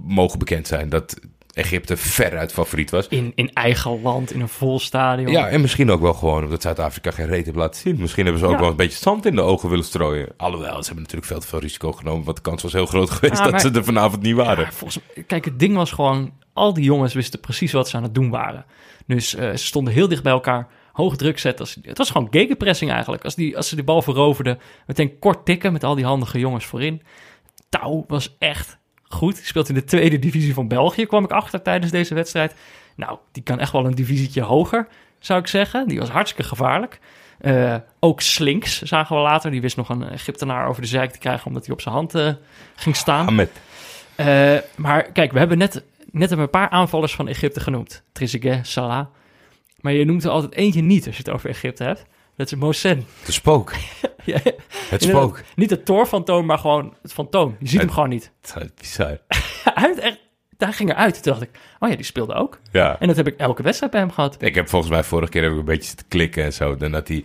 mogen 0.04 0.40
bekend 0.40 0.68
zijn. 0.68 0.90
Dat 0.90 1.20
Egypte 1.60 1.98
veruit 1.98 2.52
favoriet 2.52 2.90
was. 2.90 3.08
In, 3.08 3.32
in 3.36 3.54
eigen 3.54 4.02
land, 4.02 4.32
in 4.34 4.42
een 4.42 4.50
vol 4.50 4.80
stadion. 4.80 5.32
Ja, 5.32 5.48
en 5.48 5.62
misschien 5.62 5.92
ook 5.92 6.02
wel 6.02 6.14
gewoon 6.14 6.44
omdat 6.44 6.62
Zuid-Afrika 6.62 7.12
geen 7.12 7.26
reet 7.28 7.46
heeft 7.46 7.58
laten 7.58 7.82
zien. 7.82 7.98
Misschien 8.00 8.24
hebben 8.24 8.42
ze 8.42 8.48
ook 8.48 8.54
Ja. 8.56 8.60
wel 8.60 8.70
een 8.70 8.76
beetje 8.76 8.98
zand 8.98 9.26
in 9.26 9.36
de 9.36 9.42
ogen 9.42 9.70
willen 9.70 9.86
strooien. 9.86 10.30
Alhoewel, 10.38 10.78
ze 10.78 10.86
hebben 10.86 10.96
natuurlijk 11.04 11.26
veel 11.32 11.40
te 11.40 11.48
veel 11.48 11.60
risico 11.60 11.92
genomen, 11.92 12.24
want 12.26 12.38
de 12.38 12.44
kans 12.44 12.64
was 12.64 12.74
heel 12.74 12.86
groot 12.86 13.10
geweest 13.20 13.38
Ja, 13.38 13.50
dat 13.52 13.62
ze 13.62 13.72
er 13.72 13.84
vanavond 13.84 14.22
niet 14.22 14.36
waren. 14.36 14.64
Ja, 14.64 14.72
volgens 14.72 15.00
kijk, 15.28 15.46
het 15.46 15.60
ding 15.60 15.76
was 15.76 15.92
gewoon, 15.92 16.34
al 16.54 16.74
die 16.74 16.84
jongens 16.84 17.14
wisten 17.14 17.40
precies 17.40 17.72
wat 17.72 17.90
ze 17.90 17.98
aan 17.98 18.04
het 18.04 18.16
doen 18.16 18.30
waren. 18.30 18.66
Dus 19.08 19.36
eh, 19.36 19.50
ze 19.50 19.66
stonden 19.66 19.94
heel 19.94 20.08
dicht 20.08 20.24
bij 20.24 20.32
elkaar, 20.32 20.68
hoog 20.94 21.16
druk 21.16 21.40
zetten. 21.40 21.68
Het 21.82 21.98
was 21.98 22.10
gewoon 22.10 22.28
gegenpressing 22.32 22.92
eigenlijk. 22.92 23.24
Als, 23.24 23.36
die, 23.36 23.58
als 23.58 23.70
ze 23.70 23.76
die 23.76 23.84
bal 23.84 24.02
veroverden, 24.02 24.60
meteen 24.88 25.20
kort 25.20 25.46
tikken 25.46 25.72
met 25.74 25.84
al 25.84 25.96
die 25.96 26.06
handige 26.06 26.40
jongens 26.40 26.66
voorin. 26.66 27.02
Touw 27.70 28.04
was 28.08 28.36
echt 28.40 28.78
goed. 29.10 29.36
Die 29.36 29.46
speelt 29.46 29.70
in 29.70 29.76
de 29.76 29.84
tweede 29.84 30.20
divisie 30.20 30.54
van 30.54 30.68
België, 30.68 31.06
kwam 31.06 31.24
ik 31.24 31.32
achter 31.32 31.62
tijdens 31.62 31.92
deze 31.92 32.14
wedstrijd. 32.14 32.56
Nou, 32.96 33.18
die 33.32 33.44
kan 33.44 33.60
echt 33.60 33.72
wel 33.72 33.86
een 33.86 33.96
divisietje 33.96 34.42
hoger, 34.42 34.88
zou 35.20 35.40
ik 35.40 35.48
zeggen. 35.48 35.88
Die 35.88 36.00
was 36.00 36.10
hartstikke 36.10 36.50
gevaarlijk. 36.50 37.00
Eh, 37.40 37.76
ook 38.00 38.22
Slinks 38.22 38.82
zagen 38.82 39.16
we 39.16 39.22
later. 39.22 39.52
Die 39.52 39.62
wist 39.62 39.78
nog 39.78 39.90
een 39.90 40.10
Egyptenaar 40.10 40.68
over 40.68 40.82
de 40.82 40.88
zijk 40.88 41.12
te 41.12 41.20
krijgen 41.20 41.48
omdat 41.48 41.66
hij 41.66 41.74
op 41.74 41.82
zijn 41.82 41.96
hand 41.96 42.16
eh, 42.16 42.34
ging 42.76 42.96
staan. 42.96 43.28
Ahmed. 43.28 43.52
Eh, 44.16 44.58
maar 44.76 45.12
kijk, 45.12 45.32
we 45.32 45.40
hebben 45.40 45.58
net, 45.58 45.84
net 46.12 46.32
een 46.32 46.50
paar 46.50 46.70
aanvallers 46.70 47.16
van 47.16 47.28
Egypte 47.28 47.60
genoemd. 47.60 48.04
Trezeguet, 48.12 48.68
Salah. 48.68 49.06
Maar 49.80 49.94
je 49.94 50.06
noemt 50.06 50.24
er 50.24 50.30
altijd 50.30 50.54
eentje 50.54 50.82
niet 50.82 51.06
als 51.06 51.18
je 51.18 51.24
het 51.24 51.34
over 51.34 51.50
Egypte 51.50 51.84
hebt. 51.84 52.06
Dat 52.40 52.52
is 52.52 52.58
Mosen. 52.58 53.06
De 53.26 53.32
spook. 53.32 53.74
Ja, 54.24 54.40
Het 54.90 55.04
spook. 55.04 55.42
Niet 55.56 55.70
het 55.70 55.86
Thor-fantoom, 55.86 56.46
maar 56.46 56.58
gewoon 56.58 56.94
het 57.02 57.14
fantoom. 57.14 57.56
Je 57.60 57.68
ziet 57.68 57.80
hem 57.80 57.92
gewoon 57.92 58.10
niet. 58.10 58.32
Het 58.42 58.64
is 58.64 58.74
bizar. 58.76 59.18
Hij 59.74 59.88
heeft 59.88 60.00
echt, 60.00 60.20
daar 60.58 60.74
ging 60.74 60.90
eruit. 60.90 61.14
Toen 61.24 61.32
dacht 61.34 61.42
ik, 61.44 61.50
oh 61.80 61.90
ja, 61.90 61.96
die 61.96 62.06
speelde 62.06 62.34
ook. 62.34 62.60
Ja. 62.72 63.00
En 63.00 63.08
dat 63.08 63.16
heb 63.16 63.28
ik 63.28 63.38
elke 63.38 63.64
wedstrijd 63.64 63.92
bij 63.92 64.02
hem 64.02 64.12
gehad. 64.12 64.36
Ik 64.40 64.56
heb 64.56 64.70
volgens 64.70 64.92
mij 64.92 65.04
vorige 65.04 65.32
keer 65.32 65.44
heb 65.44 65.52
ik 65.52 65.58
een 65.58 65.66
beetje 65.66 65.88
zitten 65.88 66.08
klikken 66.08 66.44
en 66.44 66.54
zo. 66.54 66.76
Dan 66.76 66.94
had 66.94 67.08
hij 67.08 67.24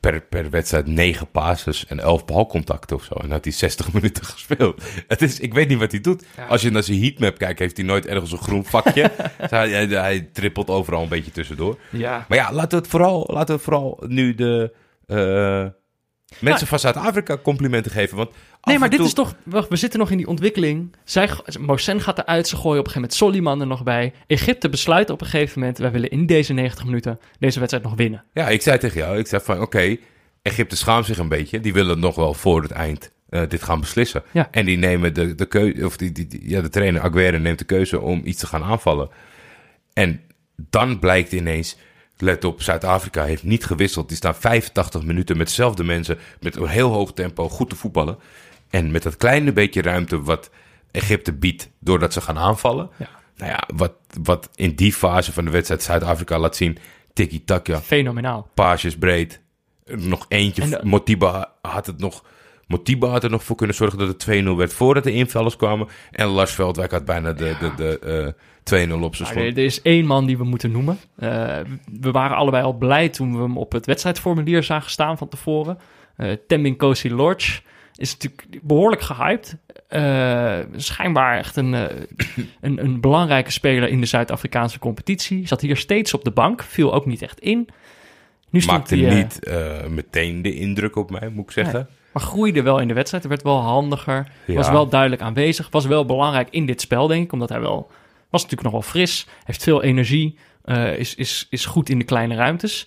per, 0.00 0.20
per 0.20 0.50
wedstrijd 0.50 0.86
negen 0.86 1.30
passes 1.30 1.86
en 1.86 2.00
elf 2.00 2.24
balcontacten 2.24 2.96
of 2.96 3.04
zo. 3.04 3.14
En 3.14 3.30
had 3.30 3.44
hij 3.44 3.52
60 3.52 3.92
minuten 3.94 4.24
gespeeld. 4.24 4.82
Het 5.06 5.22
is, 5.22 5.40
ik 5.40 5.54
weet 5.54 5.68
niet 5.68 5.78
wat 5.78 5.90
hij 5.90 6.00
doet. 6.00 6.24
Als 6.48 6.62
je 6.62 6.70
naar 6.70 6.82
zijn 6.82 7.00
heatmap 7.00 7.38
kijkt, 7.38 7.58
heeft 7.58 7.76
hij 7.76 7.86
nooit 7.86 8.06
ergens 8.06 8.32
een 8.32 8.38
groen 8.38 8.64
vakje. 8.64 9.10
Dus 9.38 9.50
hij, 9.50 9.70
hij, 9.70 9.86
hij 9.86 10.20
trippelt 10.32 10.68
overal 10.70 11.02
een 11.02 11.08
beetje 11.08 11.30
tussendoor. 11.30 11.78
Ja. 11.90 12.24
Maar 12.28 12.38
ja, 12.38 12.52
laten 12.52 12.70
we 12.70 12.76
het 12.76 12.86
vooral, 12.86 13.28
laten 13.32 13.56
we 13.56 13.62
vooral 13.62 14.02
nu 14.06 14.34
de 14.34 14.74
eh, 15.06 15.66
mensen 16.40 16.66
van 16.66 16.78
Zuid-Afrika 16.78 17.36
complimenten 17.36 17.92
geven. 17.92 18.16
Want 18.16 18.30
Nee, 18.68 18.78
maar 18.78 18.88
dit 18.90 18.98
toe- 18.98 19.06
is 19.08 19.14
toch... 19.14 19.34
Wacht, 19.42 19.68
we 19.68 19.76
zitten 19.76 19.98
nog 19.98 20.10
in 20.10 20.16
die 20.16 20.26
ontwikkeling. 20.26 20.96
Zij, 21.04 21.28
Mosen 21.60 22.00
gaat 22.00 22.18
eruit, 22.18 22.48
ze 22.48 22.56
gooien 22.56 22.78
op 22.80 22.86
een 22.86 22.92
gegeven 22.92 23.00
moment 23.00 23.14
Soliman 23.14 23.60
er 23.60 23.66
nog 23.66 23.82
bij. 23.82 24.12
Egypte 24.26 24.68
besluit 24.68 25.10
op 25.10 25.20
een 25.20 25.26
gegeven 25.26 25.58
moment... 25.60 25.78
wij 25.78 25.90
willen 25.90 26.10
in 26.10 26.26
deze 26.26 26.52
90 26.52 26.84
minuten 26.84 27.18
deze 27.38 27.58
wedstrijd 27.58 27.84
nog 27.86 27.94
winnen. 27.96 28.24
Ja, 28.32 28.48
ik 28.48 28.62
zei 28.62 28.78
tegen 28.78 28.98
jou, 29.00 29.18
ik 29.18 29.26
zei 29.26 29.42
van 29.44 29.60
oké, 29.60 29.96
Egypte 30.42 30.76
schaamt 30.76 31.06
zich 31.06 31.18
een 31.18 31.28
beetje. 31.28 31.60
Die 31.60 31.72
willen 31.72 31.98
nog 32.00 32.14
wel 32.14 32.34
voor 32.34 32.62
het 32.62 32.70
eind 32.70 33.10
eh, 33.28 33.42
dit 33.48 33.62
gaan 33.62 33.80
beslissen. 33.80 34.22
Ja. 34.32 34.48
En 34.50 34.64
die 34.66 34.76
nemen 34.78 35.14
de, 35.14 35.34
de 35.34 35.46
keuze, 35.46 35.84
of 35.86 35.96
die, 35.96 36.12
die, 36.12 36.26
die- 36.26 36.48
ja, 36.50 36.60
de 36.60 36.68
trainer 36.68 37.00
Aguero 37.02 37.38
neemt 37.38 37.58
de 37.58 37.64
keuze 37.64 38.00
om 38.00 38.20
iets 38.24 38.38
te 38.40 38.46
gaan 38.46 38.62
aanvallen. 38.62 39.08
En 39.92 40.20
dan 40.56 40.98
blijkt 40.98 41.32
ineens, 41.32 41.76
let 42.18 42.44
op, 42.44 42.62
Zuid-Afrika 42.62 43.24
heeft 43.24 43.42
niet 43.42 43.64
gewisseld. 43.64 44.08
Die 44.08 44.16
staan 44.16 44.34
85 44.34 45.02
minuten 45.02 45.36
met 45.36 45.46
dezelfde 45.46 45.84
mensen, 45.84 46.18
met 46.40 46.56
een 46.56 46.66
heel 46.66 46.90
hoog 46.92 47.12
tempo, 47.12 47.48
goed 47.48 47.68
te 47.70 47.76
voetballen. 47.76 48.18
En 48.70 48.90
met 48.90 49.02
dat 49.02 49.16
kleine 49.16 49.52
beetje 49.52 49.82
ruimte 49.82 50.22
wat 50.22 50.50
Egypte 50.90 51.32
biedt 51.32 51.70
doordat 51.80 52.12
ze 52.12 52.20
gaan 52.20 52.38
aanvallen. 52.38 52.90
Ja. 52.96 53.08
Nou 53.36 53.50
ja, 53.50 53.68
wat, 53.76 53.92
wat 54.22 54.50
in 54.54 54.74
die 54.74 54.92
fase 54.92 55.32
van 55.32 55.44
de 55.44 55.50
wedstrijd 55.50 55.82
Zuid-Afrika 55.82 56.38
laat 56.38 56.56
zien, 56.56 56.78
tiki-taka, 57.12 57.80
Fenomenaal. 57.80 58.48
paasjes 58.54 58.96
breed. 58.96 59.40
Nog 59.84 60.26
eentje. 60.28 60.68
De- 60.68 60.80
Motiba 60.82 61.52
had 61.62 61.86
het 61.86 61.98
nog. 61.98 62.24
Motiba 62.66 63.08
had 63.08 63.24
er 63.24 63.30
nog 63.30 63.44
voor 63.44 63.56
kunnen 63.56 63.76
zorgen 63.76 63.98
dat 63.98 64.08
het 64.08 64.42
2-0 64.44 64.56
werd 64.56 64.72
voordat 64.72 65.04
de 65.04 65.12
invallers 65.12 65.56
kwamen. 65.56 65.88
En 66.10 66.26
Lars 66.26 66.52
Veldwijk 66.52 66.90
had 66.90 67.04
bijna 67.04 67.32
de, 67.32 67.56
de, 67.60 67.72
de, 67.76 67.98
eh 67.98 68.88
2-0 68.88 68.92
op 69.02 69.16
zijn 69.16 69.28
er, 69.28 69.34
schot. 69.34 69.56
er 69.56 69.64
is 69.64 69.82
één 69.82 70.06
man 70.06 70.26
die 70.26 70.38
we 70.38 70.44
moeten 70.44 70.70
noemen. 70.70 70.98
Eh, 71.16 71.58
we 72.00 72.10
waren 72.10 72.36
allebei 72.36 72.64
al 72.64 72.72
blij 72.72 73.08
toen 73.08 73.36
we 73.36 73.42
hem 73.42 73.56
op 73.58 73.72
het 73.72 73.86
wedstrijdformulier 73.86 74.62
zagen 74.62 74.90
staan 74.90 75.18
van 75.18 75.28
tevoren. 75.28 75.78
Eh 76.16 76.32
Tembin 76.46 76.76
Kosi 76.76 77.14
Lorch 77.14 77.62
is 77.98 78.12
natuurlijk 78.12 78.58
behoorlijk 78.62 79.02
gehyped. 79.02 79.56
Eh, 79.88 80.58
schijnbaar 80.76 81.38
echt 81.38 81.56
een, 81.56 81.74
eh, 81.74 81.96
een, 82.60 82.84
een 82.84 83.00
belangrijke 83.00 83.50
speler 83.50 83.88
in 83.88 84.00
de 84.00 84.06
Zuid-Afrikaanse 84.06 84.78
competitie. 84.78 85.46
Zat 85.46 85.60
hier 85.60 85.76
steeds 85.76 86.14
op 86.14 86.24
de 86.24 86.30
bank, 86.30 86.62
viel 86.62 86.94
ook 86.94 87.06
niet 87.06 87.22
echt 87.22 87.40
in. 87.40 87.68
Nu 88.50 88.62
Maakte 88.66 88.96
hij, 88.96 89.08
eh, 89.08 89.14
niet 89.14 89.40
meteen 89.94 90.42
de 90.42 90.54
indruk 90.54 90.96
op 90.96 91.10
mij, 91.10 91.28
moet 91.28 91.44
ik 91.44 91.50
zeggen. 91.50 91.88
maar 92.12 92.22
groeide 92.22 92.62
wel 92.62 92.78
in 92.78 92.88
de 92.88 92.94
wedstrijd. 92.94 93.22
Er 93.22 93.28
werd 93.30 93.42
wel 93.42 93.60
handiger. 93.60 94.32
Ja. 94.44 94.54
Was 94.54 94.70
wel 94.70 94.88
duidelijk 94.88 95.22
aanwezig. 95.22 95.68
Was 95.70 95.86
wel 95.86 96.04
belangrijk 96.04 96.48
in 96.50 96.66
dit 96.66 96.80
spel, 96.80 97.06
denk 97.06 97.24
ik. 97.24 97.32
Omdat 97.32 97.48
hij 97.48 97.60
wel... 97.60 97.90
Was 98.30 98.42
natuurlijk 98.42 98.72
nog 98.72 98.80
wel 98.82 98.90
fris. 98.90 99.26
Heeft 99.44 99.62
veel 99.62 99.82
energie. 99.82 100.38
is, 100.96 101.14
is, 101.14 101.46
is 101.50 101.66
goed 101.66 101.88
in 101.88 101.98
de 101.98 102.04
kleine 102.04 102.34
ruimtes. 102.34 102.86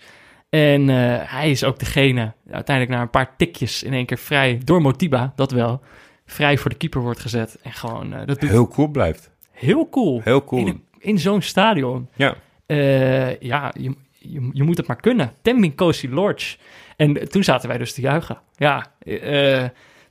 En 0.52 0.90
eh, 0.90 0.96
hij 1.32 1.52
is 1.52 1.64
ook 1.64 1.80
degene... 1.80 2.34
Uiteindelijk 2.52 2.96
na 2.98 3.02
een 3.04 3.10
paar 3.10 3.36
tikjes 3.38 3.84
in 3.84 3.94
één 3.94 4.06
keer 4.06 4.18
vrij... 4.18 4.62
Door 4.64 4.82
Motiba, 4.82 5.34
dat 5.36 5.52
wel. 5.52 5.82
Vrij 6.26 6.58
voor 6.58 6.70
de 6.70 6.76
keeper 6.78 7.02
wordt 7.02 7.20
gezet. 7.20 7.58
En 7.62 7.72
gewoon... 7.72 8.14
eh, 8.14 8.20
dat 8.26 8.40
doet 8.40 8.50
Heel 8.50 8.68
cool 8.68 8.88
blijft. 8.88 9.30
heel 9.52 9.90
cool. 9.90 10.22
Heel 10.24 10.44
cool. 10.44 10.74
In, 10.98 11.20
zo'n 11.20 11.42
stadion. 11.42 12.10
Ja. 12.16 12.36
Eh, 12.66 13.40
ja, 13.40 13.74
je, 13.80 13.96
je, 14.18 14.50
je 14.54 14.64
moet 14.64 14.78
het 14.78 14.88
maar 14.88 15.02
kunnen. 15.02 15.34
Tembin 15.42 15.76
Kosi 15.76 16.10
Lodge. 16.10 16.58
En 16.96 17.30
toen 17.30 17.44
zaten 17.44 17.70
wij 17.70 17.78
dus 17.78 17.94
te 17.94 18.02
juichen. 18.02 18.40
Ja, 18.56 18.92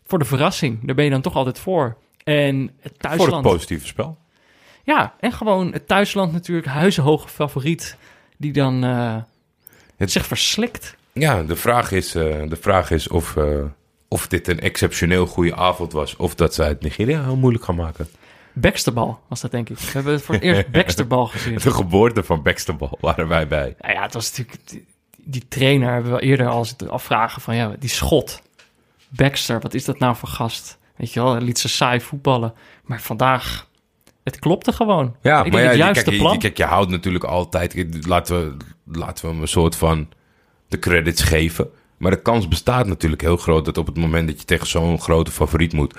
voor 0.05 0.19
de 0.19 0.25
verrassing. 0.25 0.79
Daar 0.87 0.95
ben 0.95 1.05
je 1.05 1.11
dan 1.11 1.21
toch 1.21 1.35
altijd 1.37 1.59
voor. 1.59 1.97
En 2.25 2.61
het 2.61 2.71
Voor 2.83 2.91
het 2.91 2.99
thuisland. 2.99 3.43
positieve 3.43 3.87
spel. 3.87 4.19
ja, 4.85 5.15
en 5.21 5.33
gewoon 5.33 5.73
het 5.73 5.87
thuisland 5.87 6.33
natuurlijk. 6.33 6.67
Huizenhoge 6.67 7.29
favoriet. 7.29 7.97
Die 8.37 8.53
dan 8.53 8.85
Het- 10.01 10.13
zich 10.13 10.27
verslikt. 10.27 10.97
Ja, 11.13 11.43
de 11.43 11.57
vraag 11.57 11.93
is, 11.93 12.15
eh, 12.15 12.23
de 12.49 12.57
vraag 12.61 12.91
is 12.91 13.09
of, 13.09 13.37
eh, 13.37 13.45
of 14.09 14.27
dit 14.29 14.49
een 14.49 14.61
exceptioneel 14.61 15.27
goede 15.27 15.57
avond 15.57 15.93
was. 15.93 16.17
Of 16.17 16.35
dat 16.35 16.55
ze 16.55 16.63
het 16.63 16.81
Nigeria 16.83 17.23
heel 17.23 17.37
moeilijk 17.37 17.65
gaan 17.65 17.75
maken. 17.75 18.09
Baxterbal 18.53 19.21
was 19.29 19.41
dat 19.41 19.51
denk 19.51 19.69
ik. 19.69 19.79
We 19.79 19.91
hebben 19.93 20.21
voor 20.21 20.35
het 20.35 20.45
eerst 20.45 20.71
Baxterbal 20.81 21.27
gezien. 21.27 21.55
De 21.59 21.71
geboorte 21.71 22.23
van 22.23 22.43
Baxterbal 22.43 22.99
waren 23.01 23.29
wij 23.29 23.47
bij. 23.49 23.75
Nou 23.81 23.95
ja, 23.95 24.03
het 24.03 24.15
was 24.15 24.29
natuurlijk... 24.31 24.69
Die, 24.69 24.87
die 25.17 25.49
trainer 25.49 25.93
hebben 25.93 26.13
we 26.13 26.21
eerder 26.21 26.47
al 26.49 26.65
zitten 26.65 26.91
afvragen 26.91 27.43
van... 27.43 27.55
Ja, 27.57 27.75
die 27.79 27.89
schot. 27.91 28.43
Baxter, 29.09 29.61
wat 29.61 29.75
is 29.75 29.85
dat 29.85 29.99
nou 29.99 30.17
voor 30.17 30.29
gast? 30.29 30.79
Weet 30.97 31.13
je 31.13 31.21
wel, 31.21 31.33
hij 31.33 31.41
liet 31.43 31.59
ze 31.59 31.69
saai 31.69 32.01
voetballen. 32.01 32.55
Maar 32.85 33.01
vandaag, 33.01 33.67
het 34.25 34.39
klopte 34.39 34.73
gewoon. 34.73 35.17
Ja, 35.23 35.45
ik 35.45 35.53
maar 35.53 35.61
denk 35.61 35.63
ja, 35.63 35.69
het 35.69 35.79
juiste 35.79 36.05
kijk, 36.05 36.17
plan. 36.19 36.33
je- 36.33 36.39
kijk, 36.39 36.57
je 36.57 36.65
houdt 36.65 36.91
natuurlijk 36.91 37.25
altijd... 37.25 37.87
Laten 38.07 38.37
we, 38.41 38.57
laten 38.99 39.25
we 39.25 39.31
hem 39.33 39.41
een 39.43 39.49
soort 39.49 39.77
van 39.77 40.09
de 40.69 40.79
credits 40.79 41.23
geven. 41.23 41.69
Maar 41.97 42.11
de 42.11 42.23
kans 42.23 42.49
bestaat 42.49 42.87
natuurlijk 42.87 43.23
heel 43.23 43.37
groot... 43.37 43.65
dat 43.65 43.79
op 43.79 43.87
het 43.87 43.97
moment 43.97 44.29
dat 44.29 44.39
je 44.41 44.45
tegen 44.45 44.67
zo'n 44.67 45.01
grote 45.01 45.31
favoriet 45.31 45.73
moet... 45.73 45.95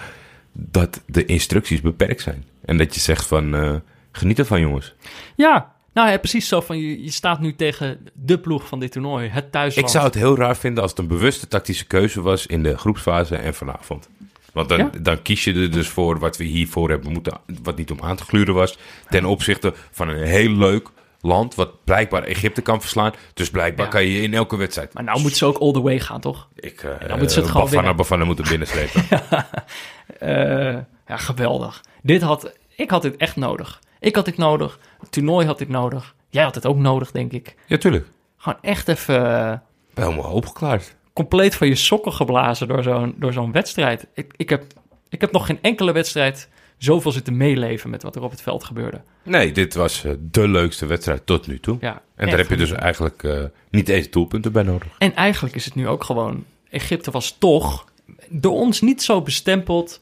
dat 0.54 1.02
de 1.06 1.26
instructies 1.26 1.82
beperkt 1.82 2.22
zijn. 2.22 2.46
En 2.66 2.78
dat 2.78 2.94
je 2.96 3.00
zegt 3.00 3.26
van... 3.28 3.56
eh, 3.56 3.76
geniet 4.12 4.40
ervan, 4.40 4.60
jongens. 4.60 4.96
Ja, 5.36 5.72
nou 5.94 6.10
ja, 6.10 6.18
precies 6.18 6.48
zo 6.48 6.62
van... 6.62 6.78
Je, 6.78 7.04
je 7.04 7.12
staat 7.12 7.40
nu 7.40 7.56
tegen 7.56 8.00
de 8.14 8.40
ploeg 8.40 8.68
van 8.68 8.80
dit 8.80 8.92
toernooi. 8.92 9.30
Het 9.30 9.52
thuisland. 9.52 9.88
Ik 9.88 9.94
zou 9.94 10.06
het 10.06 10.16
heel 10.16 10.38
raar 10.38 10.58
vinden 10.58 10.82
als 10.82 10.92
het 10.92 11.00
een 11.00 11.08
bewuste 11.08 11.48
tactische 11.48 11.86
keuze 11.88 12.22
was... 12.22 12.46
in 12.46 12.64
de 12.64 12.78
groepsfase 12.78 13.36
en 13.36 13.54
vanavond. 13.54 14.10
Want 14.54 14.70
dan, 14.70 14.78
Ja? 14.78 14.90
dan 15.02 15.22
kies 15.22 15.44
je 15.44 15.54
er 15.54 15.72
dus 15.72 15.88
voor 15.88 16.20
wat 16.20 16.38
we 16.38 16.44
hiervoor 16.44 16.90
hebben 16.90 17.12
moeten... 17.12 17.34
wat 17.64 17.78
niet 17.78 17.92
om 17.92 18.02
aan 18.02 18.16
te 18.16 18.24
gluren 18.24 18.54
was... 18.54 18.78
ten 19.10 19.26
opzichte 19.26 19.74
van 19.92 20.10
een 20.10 20.24
heel 20.24 20.50
leuk 20.52 20.90
land... 21.22 21.56
wat 21.56 21.84
blijkbaar 21.84 22.24
Egypte 22.24 22.62
kan 22.62 22.82
verslaan. 22.82 23.14
Dus 23.34 23.50
blijkbaar 23.50 23.86
Ja. 23.86 23.92
kan 23.92 24.06
je 24.06 24.22
in 24.22 24.34
elke 24.34 24.58
wedstrijd... 24.58 24.94
Maar 24.94 25.04
nou 25.04 25.20
moeten 25.20 25.38
ze 25.38 25.46
ook 25.46 25.58
all 25.58 25.72
the 25.72 25.82
way 25.82 26.00
gaan, 26.00 26.20
toch? 26.22 26.48
Ik, 26.56 26.84
uh, 26.84 26.92
dan 27.00 27.10
moeten 27.18 27.30
ze 27.30 27.40
het 27.40 27.50
gewoon 27.50 27.96
Bafana, 27.96 28.26
moeten 28.26 28.46
binnenslepen. 28.50 29.04
Eh, 30.20 30.78
ja, 31.08 31.18
geweldig. 31.18 31.84
Dit 32.02 32.22
had, 32.22 32.54
ik 32.76 32.90
had 32.90 33.02
dit 33.02 33.18
echt 33.18 33.36
nodig. 33.36 33.80
Ik 34.00 34.16
had 34.16 34.26
dit 34.26 34.38
nodig. 34.38 34.80
Het 35.00 35.12
toernooi 35.12 35.46
had 35.46 35.58
dit 35.58 35.70
nodig. 35.70 36.16
Jij 36.30 36.44
had 36.44 36.56
het 36.56 36.66
ook 36.66 36.78
nodig, 36.78 37.12
denk 37.12 37.32
ik. 37.32 37.56
ja, 37.68 37.78
tuurlijk. 37.78 38.08
Gewoon 38.38 38.58
echt 38.62 38.88
even... 38.88 39.16
eh, 39.48 39.52
Ik 39.90 39.94
ben 39.94 40.06
helemaal 40.10 40.32
opgeklaard. 40.32 40.96
Compleet 41.14 41.56
van 41.56 41.68
je 41.68 41.76
sokken 41.76 42.14
geblazen 42.14 42.68
door 42.68 42.84
zo'n, 42.84 43.16
door 43.18 43.34
zo'n 43.34 43.52
wedstrijd. 43.52 44.08
Ik, 44.14 44.34
ik, 44.36 44.50
heb, 44.50 44.64
ik 45.10 45.22
heb 45.22 45.32
nog 45.32 45.46
geen 45.46 45.60
enkele 45.62 45.92
wedstrijd 45.92 46.50
zoveel 46.78 47.12
zitten 47.12 47.38
meeleven 47.38 47.90
met 47.90 48.04
wat 48.04 48.16
er 48.16 48.24
op 48.24 48.32
het 48.32 48.42
veld 48.42 48.64
gebeurde. 48.64 49.02
Nee, 49.24 49.52
dit 49.52 49.74
was 49.74 50.04
eh, 50.04 50.12
de 50.20 50.48
leukste 50.48 50.86
wedstrijd 50.86 51.26
tot 51.26 51.48
nu 51.48 51.60
toe. 51.60 51.78
Ja, 51.80 52.02
en 52.16 52.30
daar 52.30 52.38
heb 52.38 52.50
je 52.50 52.58
dus 52.58 52.72
eigenlijk 52.72 53.24
eh, 53.24 53.44
niet 53.70 53.90
eens 53.90 54.10
doelpunten 54.10 54.52
bij 54.52 54.64
nodig. 54.64 54.96
En 54.98 55.16
eigenlijk 55.16 55.56
is 55.56 55.66
het 55.66 55.76
nu 55.76 55.88
ook 55.88 56.04
gewoon... 56.04 56.46
Egypte 56.70 57.12
was 57.12 57.36
toch 57.38 57.86
door 58.30 58.54
ons 58.54 58.82
niet 58.82 59.04
zo 59.04 59.22
bestempeld. 59.22 60.02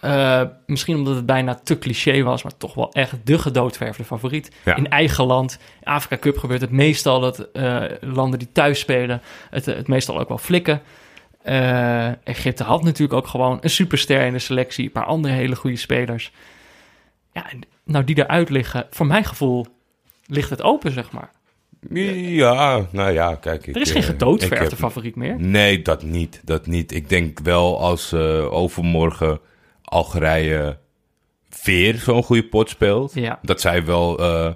Eh, 0.00 0.42
misschien 0.66 0.96
omdat 0.96 1.14
het 1.16 1.26
bijna 1.26 1.54
te 1.54 1.78
cliché 1.78 2.22
was, 2.22 2.42
maar 2.42 2.56
toch 2.56 2.74
wel 2.74 2.92
echt 2.92 3.12
de 3.24 3.38
gedoodverfde 3.38 4.04
favoriet. 4.04 4.50
Ja. 4.64 4.76
In 4.76 4.88
eigen 4.88 5.24
land. 5.24 5.58
In 5.80 5.86
Afrika 5.92 6.18
Cup 6.18 6.38
gebeurt 6.38 6.60
het 6.60 6.70
meestal 6.70 7.20
dat 7.20 7.38
eh, 7.52 7.82
landen 8.00 8.38
die 8.38 8.52
thuis 8.52 8.78
spelen 8.78 9.22
het, 9.50 9.66
het 9.66 9.88
meestal 9.88 10.20
ook 10.20 10.28
wel 10.28 10.38
flikken. 10.38 10.82
Eh, 11.42 12.26
Egypte 12.26 12.64
had 12.64 12.82
natuurlijk 12.84 13.12
ook 13.12 13.26
gewoon 13.26 13.58
een 13.60 13.70
superster 13.70 14.20
in 14.26 14.32
de 14.32 14.38
selectie. 14.38 14.84
Een 14.84 14.92
paar 14.92 15.04
andere 15.04 15.34
hele 15.34 15.56
goede 15.56 15.76
spelers. 15.76 16.32
Ja, 17.32 17.44
nou 17.84 18.04
die 18.04 18.18
eruit 18.18 18.48
liggen, 18.50 18.86
voor 18.90 19.06
mijn 19.06 19.24
gevoel 19.24 19.66
ligt 20.26 20.50
het 20.50 20.62
open, 20.62 20.92
zeg 20.92 21.10
maar. 21.12 21.30
Ja, 21.90 22.86
nou 22.90 23.12
ja, 23.12 23.34
kijk. 23.34 23.66
Ik, 23.66 23.74
Er 23.74 23.80
is 23.80 23.90
geen 23.90 24.02
gedoodverfde 24.02 24.68
heb- 24.68 24.78
favoriet 24.78 25.16
meer. 25.16 25.40
Nee, 25.40 25.82
dat 25.82 26.02
niet. 26.02 26.40
Dat 26.44 26.66
niet. 26.66 26.92
Ik 26.92 27.08
denk 27.08 27.38
wel 27.42 27.80
als 27.80 28.14
overmorgen 28.14 29.40
Algerije 29.84 30.78
weer 31.64 31.94
zo'n 31.94 32.22
goede 32.22 32.44
pot 32.44 32.68
speelt, 32.70 33.14
Ja. 33.14 33.38
dat 33.42 33.60
zij 33.60 33.84
wel 33.84 34.18
eh, 34.18 34.52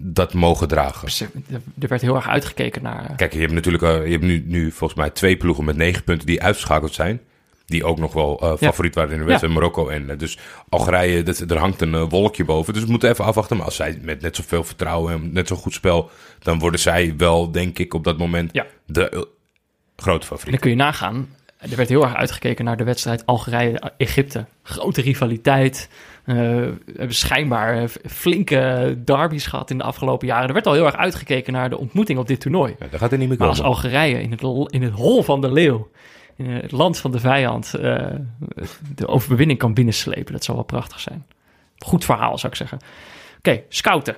dat 0.00 0.34
mogen 0.34 0.68
dragen. 0.68 1.08
Er 1.50 1.60
er 1.78 1.88
werd 1.88 2.02
heel 2.02 2.14
erg 2.14 2.28
uitgekeken 2.28 2.82
naar. 2.82 3.10
eh, 3.10 3.16
Kijk, 3.16 3.32
je 3.32 3.40
hebt 3.40 3.52
natuurlijk 3.52 3.82
eh, 3.82 4.04
je 4.04 4.10
hebt 4.12 4.24
nu, 4.24 4.44
nu 4.46 4.70
volgens 4.70 4.98
mij 5.00 5.10
twee 5.10 5.36
ploegen 5.36 5.64
met 5.64 5.76
negen 5.76 6.04
punten 6.04 6.26
die 6.26 6.42
uitgeschakeld 6.42 6.94
zijn. 6.94 7.20
Die 7.66 7.84
ook 7.84 7.98
nog 7.98 8.12
wel 8.12 8.56
favoriet 8.60 8.94
waren 8.94 9.12
in 9.12 9.18
de 9.18 9.24
wedstrijd, 9.24 9.54
Marokko 9.54 9.88
en 9.88 10.18
dus 10.18 10.38
Algerije, 10.68 11.22
dat, 11.22 11.38
er 11.38 11.58
hangt 11.58 11.80
een 11.80 12.08
wolkje 12.08 12.44
boven. 12.44 12.72
Dus 12.74 12.82
we 12.84 12.90
moeten 12.90 13.10
even 13.10 13.24
afwachten. 13.24 13.56
Maar 13.56 13.66
als 13.66 13.76
zij 13.76 13.98
met 14.02 14.20
net 14.20 14.36
zoveel 14.36 14.64
vertrouwen 14.64 15.12
en 15.12 15.32
net 15.32 15.48
zo 15.48 15.56
goed 15.56 15.72
spel, 15.72 16.10
dan 16.38 16.58
worden 16.58 16.80
zij 16.80 17.14
wel, 17.16 17.50
denk 17.50 17.78
ik, 17.78 17.94
op 17.94 18.04
dat 18.04 18.18
moment 18.18 18.52
de 18.86 19.28
grote 19.96 20.20
En 20.20 20.26
favoriet. 20.26 20.50
dan 20.50 20.60
kun 20.60 20.70
je 20.70 20.76
nagaan. 20.76 21.28
Er 21.70 21.76
werd 21.76 21.88
heel 21.88 22.02
erg 22.02 22.14
uitgekeken 22.14 22.64
naar 22.64 22.76
de 22.76 22.84
wedstrijd 22.84 23.26
Algerije-Egypte. 23.26 24.44
Grote 24.62 25.00
rivaliteit. 25.00 25.88
Eh, 26.24 26.36
we 26.36 26.76
hebben 26.96 27.14
schijnbaar 27.14 27.82
eh, 27.82 27.88
flinke 28.06 28.96
derbies 29.04 29.46
gehad 29.46 29.70
in 29.70 29.78
de 29.78 29.84
afgelopen 29.84 30.26
jaren. 30.26 30.46
Er 30.48 30.54
werd 30.54 30.66
al 30.66 30.72
heel 30.72 30.86
erg 30.86 30.96
uitgekeken 30.96 31.52
naar 31.52 31.70
de 31.70 31.78
ontmoeting 31.78 32.18
op 32.18 32.26
dit 32.26 32.40
toernooi. 32.40 32.74
Ja, 32.78 32.86
dat 32.90 33.00
gaat 33.00 33.12
er 33.12 33.18
niet 33.18 33.28
meer 33.28 33.38
Maar 33.38 33.48
komen. 33.48 33.64
als 33.64 33.74
Algerije 33.74 34.22
in 34.22 34.30
het, 34.30 34.72
in 34.72 34.82
het 34.82 34.92
hol 34.92 35.22
van 35.22 35.40
de 35.40 35.52
leeuw, 35.52 35.88
in 36.36 36.50
het 36.50 36.72
land 36.72 36.98
van 36.98 37.10
de 37.10 37.20
vijand, 37.20 37.74
eh, 37.74 38.06
de 38.94 39.08
overwinning 39.08 39.58
kan 39.58 39.74
binnenslepen, 39.74 40.32
dat 40.32 40.44
zou 40.44 40.56
wel 40.56 40.66
prachtig 40.66 41.00
zijn. 41.00 41.26
Goed 41.78 42.04
verhaal, 42.04 42.38
zou 42.38 42.52
ik 42.52 42.58
zeggen. 42.58 42.78
Oké, 43.38 43.62
scouten. 43.68 44.16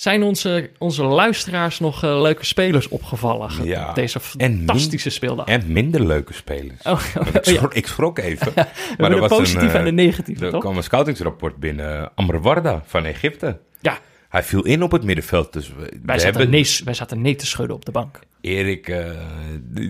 Zijn 0.00 0.22
onze, 0.22 0.70
onze 0.78 1.02
luisteraars 1.04 1.78
nog 1.78 2.02
eh, 2.04 2.20
leuke 2.20 2.44
spelers 2.46 2.88
opgevallen 2.88 3.50
ge- 3.50 3.64
Ja. 3.64 3.92
deze 3.92 4.20
En 4.36 4.56
fantastische 4.56 5.10
speeldag? 5.10 5.46
En 5.46 5.62
minder 5.72 6.06
leuke 6.06 6.32
spelers. 6.32 6.82
Oh, 6.82 6.92
oh, 6.92 7.26
ik, 7.26 7.44
ja. 7.44 7.52
schrok, 7.54 7.74
ik 7.74 7.86
schrok 7.86 8.18
even. 8.18 8.52
We 8.54 8.64
hebben 8.96 9.20
de 9.20 9.26
positieve 9.28 9.66
eh, 9.66 9.78
en 9.78 9.84
de 9.84 9.92
negatieve, 9.92 10.44
Er 10.44 10.50
toch? 10.50 10.60
kwam 10.60 10.76
een 10.76 10.82
scoutingsrapport 10.82 11.56
binnen. 11.56 12.00
eh, 12.00 12.06
Amr 12.14 12.40
Warda 12.40 12.82
van 12.86 13.04
Egypte. 13.04 13.58
Ja, 13.80 13.98
Hij 14.30 14.42
viel 14.42 14.64
in 14.64 14.82
op 14.82 14.92
het 14.92 15.02
middenveld. 15.04 15.52
Dus 15.52 15.68
we, 15.68 15.74
wij 16.02 16.18
zaten, 16.18 16.36
hebben 16.38 16.50
nee, 16.50 16.80
wij 16.84 16.94
zaten 16.94 17.20
nee 17.20 17.34
te 17.36 17.46
schudden 17.46 17.76
op 17.76 17.84
de 17.84 17.90
bank. 17.92 18.18
Erik, 18.40 18.88
eh, 18.88 19.10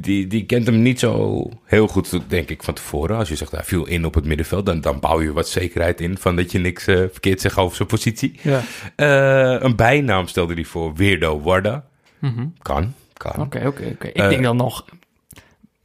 die- 0.00 0.26
die, 0.26 0.44
kent 0.46 0.66
hem 0.66 0.82
niet 0.82 0.98
zo 0.98 1.42
heel 1.64 1.86
goed, 1.88 2.20
denk 2.28 2.48
ik, 2.50 2.62
van 2.62 2.74
tevoren. 2.74 3.16
Als 3.16 3.28
je 3.28 3.36
zegt 3.36 3.50
hij 3.50 3.64
viel 3.64 3.86
in 3.86 4.04
op 4.04 4.14
het 4.14 4.24
middenveld, 4.24 4.66
dan, 4.66 4.80
dan 4.80 5.00
bouw 5.00 5.20
je 5.22 5.32
wat 5.32 5.48
zekerheid 5.48 6.00
in 6.00 6.18
van 6.18 6.36
dat 6.36 6.52
je 6.52 6.58
niks 6.58 6.86
eh, 6.86 6.96
verkeerd 6.96 7.40
zegt 7.40 7.56
over 7.56 7.76
zijn 7.76 7.88
positie. 7.88 8.38
Ja. 8.42 8.62
Eh, 8.96 9.62
een 9.62 9.76
bijnaam 9.76 10.26
stelde 10.26 10.54
hij 10.54 10.64
voor 10.64 10.94
Weirdo 10.94 11.40
Warda. 11.40 11.84
Mhm. 12.18 12.46
Kan, 12.62 12.94
kan. 13.12 13.40
Oké, 13.40 13.66
oké, 13.66 13.88
oké. 13.92 14.06
Ik 14.08 14.14
denk 14.28 14.42
dan 14.42 14.56
nog, 14.56 14.84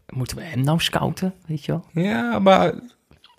moeten 0.09 0.37
we 0.37 0.43
hem 0.43 0.61
nou 0.63 0.79
scouten, 0.79 1.33
weet 1.47 1.65
je 1.65 1.71
wel? 1.71 2.03
Ja, 2.03 2.39
maar 2.39 2.73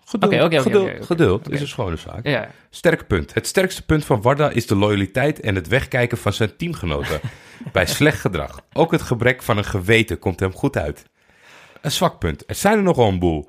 geduld, 0.08 0.42
Oké, 0.42 0.44
oké, 0.44 0.78
oké, 0.78 1.04
geduld, 1.04 1.50
is 1.50 1.60
een 1.60 1.68
schone 1.68 1.96
zaak. 1.96 2.26
Ja, 2.26 2.48
Sterke 2.70 3.04
punt. 3.04 3.34
Het 3.34 3.46
sterkste 3.46 3.84
punt 3.84 4.04
van 4.04 4.22
Warda 4.22 4.50
is 4.50 4.66
de 4.66 4.76
loyaliteit 4.76 5.40
en 5.40 5.54
het 5.54 5.68
wegkijken 5.68 6.18
van 6.18 6.32
zijn 6.32 6.56
teamgenoten 6.56 7.20
bij 7.72 7.86
slecht 7.86 8.20
gedrag. 8.20 8.60
Ook 8.72 8.92
het 8.92 9.02
gebrek 9.02 9.42
van 9.42 9.56
een 9.58 9.64
geweten 9.64 10.18
komt 10.18 10.40
hem 10.40 10.52
goed 10.52 10.76
uit. 10.76 11.04
Een 11.80 11.92
zwak 11.92 12.18
punt. 12.18 12.44
Er 12.46 12.54
zijn 12.54 12.76
er 12.76 12.82
nogal 12.82 13.08
een 13.08 13.18
boel. 13.18 13.48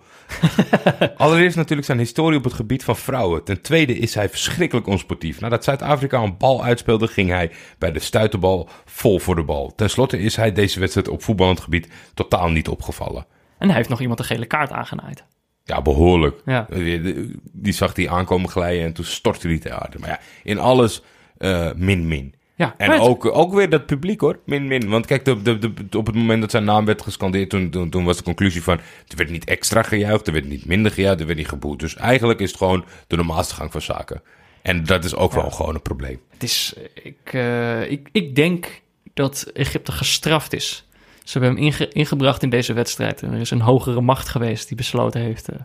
Allereerst 1.18 1.56
natuurlijk 1.56 1.88
zijn 1.88 1.98
historie 1.98 2.38
op 2.38 2.44
het 2.44 2.54
gebied 2.54 2.84
van 2.84 2.96
vrouwen. 2.96 3.44
Ten 3.44 3.62
tweede 3.62 3.98
is 3.98 4.16
hij 4.16 4.30
verschrikkelijk 4.30 4.88
onsportief. 4.88 5.40
Nadat 5.40 5.64
Zuid-Afrika 5.64 6.22
een 6.22 6.38
bal 6.38 6.64
uitspeelde, 6.64 7.08
ging 7.08 7.30
hij 7.30 7.52
bij 7.78 7.92
de 7.92 8.00
stuiterbal 8.00 8.70
vol 8.86 9.20
voor 9.20 9.36
de 9.36 9.44
bal. 9.44 9.76
Ten 9.76 9.90
slotte 9.90 10.20
is 10.20 10.36
hij 10.36 10.52
deze 10.52 10.80
wedstrijd 10.80 11.08
op 11.08 11.24
voetballend 11.24 11.60
gebied 11.60 11.90
totaal 12.14 12.50
niet 12.50 12.68
opgevallen. 12.68 13.26
En 13.58 13.68
hij 13.68 13.78
heeft 13.78 13.90
nog 13.90 14.02
iemand 14.02 14.20
een 14.20 14.26
gele 14.26 14.46
kaart 14.46 14.72
aangenaaid. 14.72 15.24
Ja, 15.68 15.82
behoorlijk. 15.82 16.42
Ja. 16.46 16.68
Die, 16.70 17.32
die 17.52 17.74
zag 17.74 17.94
die 17.94 18.10
aankomen 18.12 18.50
glijden 18.50 18.84
en 18.86 18.94
toen 18.94 19.06
stortte 19.06 19.48
hij 19.48 19.58
te 19.60 19.72
aarde. 19.74 20.00
Maar 20.00 20.10
ja, 20.10 20.20
in 20.44 20.60
alles 20.60 21.02
eh, 21.38 21.70
min-min. 21.76 22.34
Ja, 22.56 22.74
En 22.78 22.92
ook, 23.00 23.26
ook 23.26 23.54
weer 23.54 23.70
dat 23.70 23.86
publiek 23.86 24.22
hoor, 24.22 24.40
min-min. 24.46 24.90
Want 24.90 25.06
kijk, 25.06 25.26
de, 25.26 25.42
de, 25.42 25.60
de- 25.60 25.98
op 25.98 26.06
het 26.06 26.16
moment 26.16 26.42
dat 26.42 26.52
zijn 26.52 26.64
naam 26.64 26.86
werd 26.86 27.02
gescandeerd, 27.02 27.50
toen, 27.50 27.70
toen, 27.70 27.90
toen 27.90 28.04
was 28.06 28.18
de 28.18 28.24
conclusie 28.24 28.64
van... 28.64 28.78
er 29.08 29.16
werd 29.16 29.30
niet 29.30 29.46
extra 29.46 29.82
gejuicht, 29.82 30.28
er 30.28 30.34
werd 30.34 30.48
niet 30.48 30.66
minder 30.66 30.92
gejuicht, 30.92 31.20
er 31.20 31.26
werd 31.26 31.38
niet 31.38 31.48
geboet. 31.48 31.80
Dus 31.80 31.96
eigenlijk 31.96 32.40
is 32.40 32.50
het 32.50 32.58
gewoon 32.58 32.86
de 33.08 33.16
normaalste 33.16 33.56
gang 33.56 33.72
van 33.72 33.82
zaken. 33.82 34.22
En 34.62 34.84
dat 34.84 35.04
is 35.04 35.16
ook 35.16 35.34
wel 35.34 35.52
gewoon 35.52 35.76
een 35.76 35.82
probleem. 35.82 36.20
Het 36.34 36.44
is, 36.44 36.74
ik, 37.04 37.18
eh, 37.34 37.92
ik, 37.92 38.10
ik 38.12 38.36
denk 38.36 38.82
dat 39.14 39.52
Egypte 39.54 39.92
gestraft 39.92 40.54
is. 40.54 40.87
Ze 41.28 41.40
hebben 41.40 41.56
hem 41.58 41.66
inge- 41.66 41.88
ingebracht 41.90 42.44
in 42.44 42.50
deze 42.50 42.74
wedstrijd. 42.74 43.22
En 43.22 43.34
er 43.34 43.40
is 43.40 43.52
een 43.52 43.62
hogere 43.62 44.02
macht 44.02 44.30
geweest 44.30 44.68
die 44.68 44.78
besloten 44.78 45.22
heeft... 45.22 45.50
eh, 45.50 45.56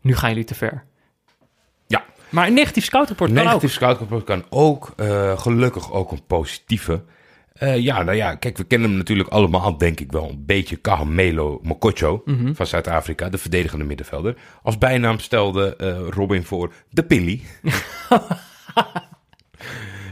nu 0.00 0.16
gaan 0.16 0.28
jullie 0.30 0.44
te 0.44 0.54
ver. 0.54 0.84
Ja. 1.86 2.04
Maar 2.28 2.46
een 2.46 2.54
negatief 2.54 2.84
scoutrapport 2.84 3.32
kan 3.32 3.44
Negatief 3.44 3.64
ook. 3.70 3.74
scoutrapport 3.76 4.24
kan 4.24 4.44
ook, 4.50 4.92
eh, 4.96 5.38
gelukkig 5.38 5.92
ook 5.92 6.12
een 6.12 6.26
positieve. 6.26 7.04
Eh, 7.52 7.78
ja, 7.78 8.02
nou 8.02 8.16
ja, 8.16 8.34
kijk, 8.34 8.56
we 8.56 8.64
kennen 8.64 8.88
hem 8.88 8.98
natuurlijk 8.98 9.28
allemaal, 9.28 9.78
denk 9.78 10.00
ik 10.00 10.12
wel, 10.12 10.28
een 10.28 10.44
beetje 10.46 10.76
Kahamelo 10.76 11.60
Mokocho 11.62 12.22
Mhm. 12.24 12.54
van 12.54 12.66
Zuid-Afrika, 12.66 13.28
de 13.28 13.38
verdedigende 13.38 13.84
middenvelder. 13.84 14.36
Als 14.62 14.78
bijnaam 14.78 15.18
stelde 15.18 15.76
Robin 16.10 16.44
voor 16.44 16.72
de 16.90 17.02
Pilly. 17.02 17.40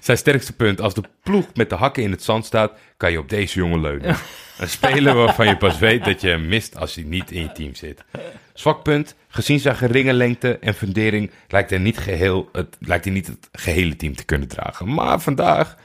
Zijn 0.01 0.16
sterkste 0.16 0.53
punt, 0.53 0.80
als 0.80 0.94
de 0.94 1.03
ploeg 1.22 1.46
met 1.55 1.70
de 1.70 1.76
hakken 1.76 2.03
in 2.03 2.11
het 2.11 2.22
zand 2.22 2.44
staat, 2.44 2.72
kan 2.96 3.11
je 3.11 3.18
op 3.18 3.28
deze 3.28 3.59
jongen 3.59 3.80
leunen. 3.80 4.16
Een 4.59 4.68
speler 4.68 5.14
waarvan 5.14 5.46
je 5.46 5.57
pas 5.57 5.78
weet 5.78 6.05
dat 6.05 6.20
je 6.20 6.28
hem 6.28 6.48
mist 6.48 6.76
als 6.76 6.94
hij 6.94 7.05
niet 7.05 7.30
in 7.30 7.42
je 7.42 7.53
team 7.53 7.74
zit. 7.74 8.05
Zwak 8.55 8.82
punt, 8.82 9.14
gezien 9.28 9.61
zijn 9.61 9.76
geringe 9.76 10.12
lengte 10.12 10.59
en 10.59 10.74
fundering 10.74 11.30
lijkt 11.48 11.70
hij 11.70 11.78
niet, 11.78 11.98
geheel, 11.98 12.48
het, 12.53 12.76
lijkt 12.80 13.05
hij 13.05 13.12
niet 13.14 13.26
het 13.26 13.48
gehele 13.53 13.96
team 13.96 14.16
te 14.16 14.24
kunnen 14.24 14.48
dragen. 14.48 14.94
Maar 14.94 15.20
vandaag, 15.20 15.76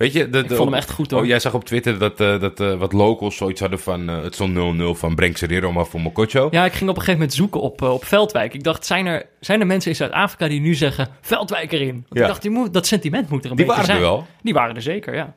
weet 0.00 0.12
je... 0.12 0.30
De, 0.30 0.42
de- 0.42 0.54
vond 0.54 0.68
hem 0.70 0.78
echt 0.78 0.90
goed, 0.90 1.10
hoor. 1.10 1.20
Oh, 1.20 1.26
jij 1.26 1.38
zag 1.38 1.54
op 1.54 1.64
Twitter 1.64 1.98
dat, 1.98 2.20
eh, 2.20 2.40
dat 2.40 2.60
eh, 2.60 2.74
wat 2.74 2.92
locals 2.92 3.36
zoiets 3.36 3.60
hadden 3.60 3.78
van... 3.80 4.08
eh, 4.08 4.22
het 4.22 4.34
stond 4.34 4.56
0-0 4.96 4.98
van 4.98 5.14
Brenk 5.14 5.36
Serrero, 5.36 5.72
maar 5.72 5.86
voor 5.86 6.00
Mokocho. 6.00 6.48
Ja, 6.50 6.64
ik 6.64 6.72
ging 6.72 6.82
op 6.90 6.96
een 6.96 7.02
gegeven 7.02 7.12
moment 7.20 7.34
zoeken 7.34 7.60
op, 7.60 7.82
op 7.82 8.04
Veldwijk. 8.04 8.54
Ik 8.54 8.62
dacht, 8.64 8.86
zijn 8.86 9.06
er, 9.06 9.26
zijn 9.40 9.60
er 9.60 9.66
mensen 9.66 9.90
in 9.90 9.96
Zuid-Afrika 9.96 10.48
die 10.48 10.60
nu 10.60 10.74
zeggen... 10.74 11.08
Veldwijk 11.20 11.72
erin? 11.72 11.92
Want 11.92 12.04
Ja. 12.10 12.20
ik 12.20 12.26
dacht, 12.26 12.42
die 12.42 12.50
moet, 12.50 12.72
dat 12.74 12.86
sentiment 12.86 13.28
moet 13.28 13.44
er 13.44 13.50
een 13.50 13.56
Die 13.56 13.66
beetje 13.66 13.80
waren 13.82 13.94
er 13.94 14.00
zijn. 14.00 14.12
wel. 14.16 14.26
Die 14.42 14.54
waren 14.54 14.74
er 14.76 14.82
zeker, 14.82 15.14
ja. 15.14 15.34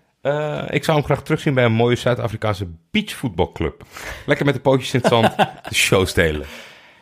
Ik 0.69 0.83
zou 0.83 0.97
hem 0.97 1.05
graag 1.05 1.23
terugzien 1.23 1.53
bij 1.53 1.65
een 1.65 1.71
mooie 1.73 1.95
Zuid-Afrikaanse 1.95 2.67
beachvoetbalclub. 2.91 3.83
Lekker 4.25 4.45
met 4.45 4.53
de 4.55 4.61
pootjes 4.61 4.93
in 4.93 4.99
het 4.99 5.09
zand 5.09 5.37
de 5.69 5.75
show 5.75 6.05
stelen. 6.07 6.45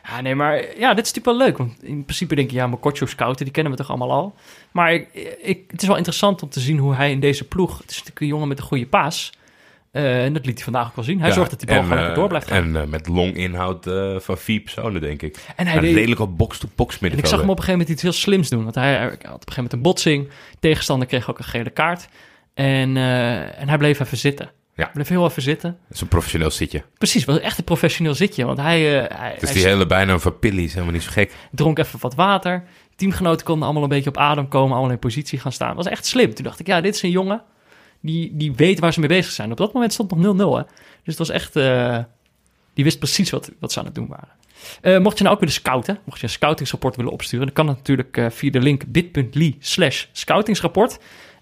Ja, 0.03 0.21
nee, 0.21 0.35
maar 0.35 0.55
ja, 0.55 0.93
dit 0.93 1.05
is 1.05 1.13
natuurlijk 1.13 1.25
wel 1.25 1.37
leuk. 1.37 1.57
Want 1.57 1.83
in 1.83 2.03
principe 2.03 2.35
denk 2.35 2.49
je, 2.49 2.55
ja, 2.55 2.67
Mokotjo 2.67 3.05
scouten, 3.05 3.45
die 3.45 3.53
kennen 3.53 3.71
we 3.71 3.77
toch 3.77 3.89
allemaal 3.89 4.11
al. 4.11 4.35
Maar 4.71 4.93
ik, 4.93 5.07
ik, 5.41 5.63
het 5.71 5.81
is 5.81 5.87
wel 5.87 5.97
interessant 5.97 6.43
om 6.43 6.49
te 6.49 6.59
zien 6.59 6.77
hoe 6.77 6.95
hij 6.95 7.11
in 7.11 7.19
deze 7.19 7.47
ploeg... 7.47 7.77
Het 7.77 7.89
is 7.89 7.95
natuurlijk 7.95 8.19
een 8.19 8.27
jongen 8.27 8.47
met 8.47 8.57
een 8.57 8.63
goede 8.63 8.87
paas. 8.87 9.31
Eh, 9.91 10.23
en 10.23 10.33
dat 10.33 10.45
liet 10.45 10.55
hij 10.55 10.63
vandaag 10.63 10.87
ook 10.87 10.95
wel 10.95 11.05
zien. 11.05 11.19
Hij 11.19 11.27
Ja, 11.27 11.33
zorgt 11.33 11.49
dat 11.49 11.59
die 11.59 11.67
bal 11.67 11.77
en, 11.77 11.83
gewoon 11.83 11.97
lekker 11.97 12.15
eh, 12.15 12.19
door 12.19 12.29
blijft 12.29 12.47
gaan. 12.47 12.75
En 12.75 12.81
eh, 12.81 12.87
met 12.87 13.07
longinhoud 13.07 13.87
eh 13.87 14.15
van 14.19 14.37
vier 14.37 14.59
personen, 14.59 15.01
denk 15.01 15.21
ik. 15.21 15.37
En 15.55 15.67
hij 15.67 15.79
deed- 15.79 15.95
redelijk 15.95 16.21
op 16.21 16.37
box-to-box 16.37 16.99
En 16.99 17.17
ik 17.17 17.25
zag 17.25 17.39
hem 17.39 17.49
op 17.49 17.57
een 17.57 17.63
gegeven 17.63 17.71
moment 17.71 17.89
iets 17.89 18.01
heel 18.01 18.11
slims 18.11 18.49
doen. 18.49 18.63
Want 18.63 18.75
hij, 18.75 18.93
hij 18.93 19.03
had 19.03 19.13
op 19.13 19.23
een 19.23 19.29
gegeven 19.31 19.53
moment 19.55 19.73
een 19.73 19.81
botsing. 19.81 20.29
Tegenstander 20.59 21.07
kreeg 21.07 21.29
ook 21.29 21.37
een 21.37 21.43
gele 21.43 21.69
kaart. 21.69 22.07
En, 22.53 22.97
en 23.57 23.69
hij 23.69 23.77
bleef 23.77 23.99
even 23.99 24.17
zitten. 24.17 24.51
Ja. 24.75 24.89
Bleef 24.93 25.07
heel 25.07 25.25
even 25.25 25.41
zitten. 25.41 25.77
Dat 25.87 25.95
is 25.95 26.01
een 26.01 26.07
professioneel 26.07 26.51
zitje. 26.51 26.83
Precies, 26.97 27.25
was 27.25 27.39
echt 27.39 27.57
een 27.57 27.63
professioneel 27.63 28.13
zitje. 28.13 28.45
Want 28.45 28.57
hij, 28.57 29.03
eh, 29.03 29.17
hij, 29.17 29.35
Dus 29.39 29.49
hij 29.49 29.53
die 29.57 29.67
hele 29.67 29.85
bijnaam 29.85 30.19
van 30.19 30.39
Pilly 30.39 30.63
is 30.63 30.73
helemaal 30.73 30.93
niet 30.93 31.03
zo 31.03 31.09
gek. 31.11 31.35
dronk 31.51 31.79
even 31.79 31.99
wat 31.99 32.15
water. 32.15 32.63
Teamgenoten 32.95 33.45
konden 33.45 33.63
allemaal 33.63 33.83
een 33.83 33.89
beetje 33.89 34.09
op 34.09 34.17
adem 34.17 34.47
komen. 34.47 34.71
Allemaal 34.71 34.91
in 34.91 34.99
positie 34.99 35.39
gaan 35.39 35.51
staan. 35.51 35.75
was 35.75 35.85
echt 35.85 36.05
slim. 36.05 36.33
Toen 36.33 36.43
dacht 36.43 36.59
ik, 36.59 36.67
ja, 36.67 36.81
dit 36.81 36.95
is 36.95 37.01
een 37.01 37.09
jongen 37.09 37.43
die, 38.01 38.31
die 38.33 38.53
weet 38.53 38.79
waar 38.79 38.93
ze 38.93 38.99
mee 38.99 39.09
bezig 39.09 39.31
zijn. 39.31 39.51
Op 39.51 39.57
dat 39.57 39.73
moment 39.73 39.93
stond 39.93 40.15
nog 40.15 40.35
0-0, 40.35 40.37
hè. 40.37 40.63
Dus 41.03 41.17
het 41.17 41.17
was 41.17 41.29
echt... 41.29 41.55
eh, 41.55 41.97
die 42.73 42.83
wist 42.83 42.99
precies 42.99 43.29
wat, 43.29 43.51
wat 43.59 43.71
ze 43.71 43.79
aan 43.79 43.85
het 43.85 43.95
doen 43.95 44.07
waren. 44.07 44.29
Eh, 44.81 44.99
mocht 44.99 45.17
je 45.17 45.23
nou 45.23 45.35
ook 45.35 45.41
willen 45.41 45.55
scouten, 45.55 45.99
mocht 46.03 46.19
je 46.19 46.23
een 46.23 46.29
scoutingsrapport 46.33 46.95
willen 46.95 47.11
opsturen, 47.11 47.45
dan 47.45 47.55
kan 47.55 47.65
dat 47.65 47.75
natuurlijk 47.75 48.33
via 48.33 48.51
de 48.51 48.59
link 48.59 48.85
bit.ly 48.87 49.55
slash 49.59 50.05
scoutingsrapport. 50.11 50.99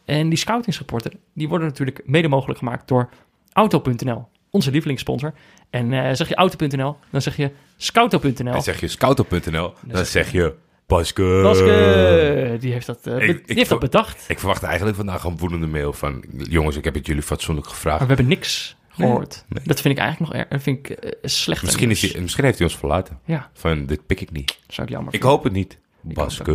En 0.10 0.30
die 0.30 0.38
scoutingsrapporten, 0.38 1.12
die 1.34 1.48
worden 1.50 1.68
natuurlijk 1.68 2.02
mede 2.06 2.28
mogelijk 2.28 2.60
gemaakt 2.60 2.88
door 2.88 3.10
Auto.nl, 3.54 4.28
onze 4.50 4.72
lievelingssponsor. 4.72 5.34
En 5.70 5.94
eh, 5.94 6.14
zeg 6.14 6.28
je 6.28 6.36
Auto.nl, 6.36 6.98
dan 7.12 7.22
zeg 7.22 7.36
je 7.38 7.52
Scouto.nl. 7.78 8.54
En 8.54 8.62
zeg 8.62 8.80
je 8.80 8.88
scouto.nl, 8.88 9.74
dan 9.86 10.06
zeg 10.06 10.32
je. 10.32 10.54
Baske, 10.86 12.58
die 12.60 12.72
heeft 12.72 12.86
dat, 12.86 13.08
eh, 13.08 13.14
be- 13.16 13.22
Ik- 13.26 13.28
die 13.38 13.46
ik 13.46 13.58
heeft 13.58 13.70
dat 13.70 13.80
bedacht. 13.80 14.26
Ik 14.28 14.40
verwacht 14.40 14.64
eigenlijk 14.64 14.96
vandaag 14.98 15.24
een 15.24 15.38
woedende 15.38 15.68
mail 15.68 15.94
van... 15.94 16.24
Jongens, 16.38 16.76
ik 16.76 16.84
heb 16.84 16.94
het 16.94 17.06
jullie 17.06 17.22
fatsoenlijk 17.22 17.68
Maar 17.68 17.76
gevraagd. 17.76 18.00
we 18.02 18.08
hebben 18.08 18.28
niks 18.28 18.76
gehoord. 18.90 19.46
nee. 19.50 19.64
Dat 19.66 19.82
vind 19.82 19.98
ik 19.98 20.00
eigenlijk 20.04 20.34
nog 20.34 20.46
erg. 20.50 20.62
Vind 20.64 20.78
ik 20.78 20.90
eh, 20.90 21.12
slecht. 21.22 21.64
Misschien, 21.64 21.90
is 21.92 22.02
hij, 22.12 22.22
misschien 22.22 22.44
heeft 22.44 22.58
hij 22.58 22.68
ons 22.68 22.78
verlaten. 22.78 23.20
Ja, 23.26 23.50
Van, 23.54 23.86
dit 23.86 24.06
pik 24.06 24.22
ik 24.22 24.32
niet. 24.32 24.48
dat 24.48 24.76
zou 24.76 24.88
ik 24.88 24.94
jammer 24.94 25.14
Ik 25.14 25.20
vinden. 25.20 25.30
hoop 25.38 25.44
het 25.44 25.54
niet. 25.54 25.78
Baske. 26.02 26.52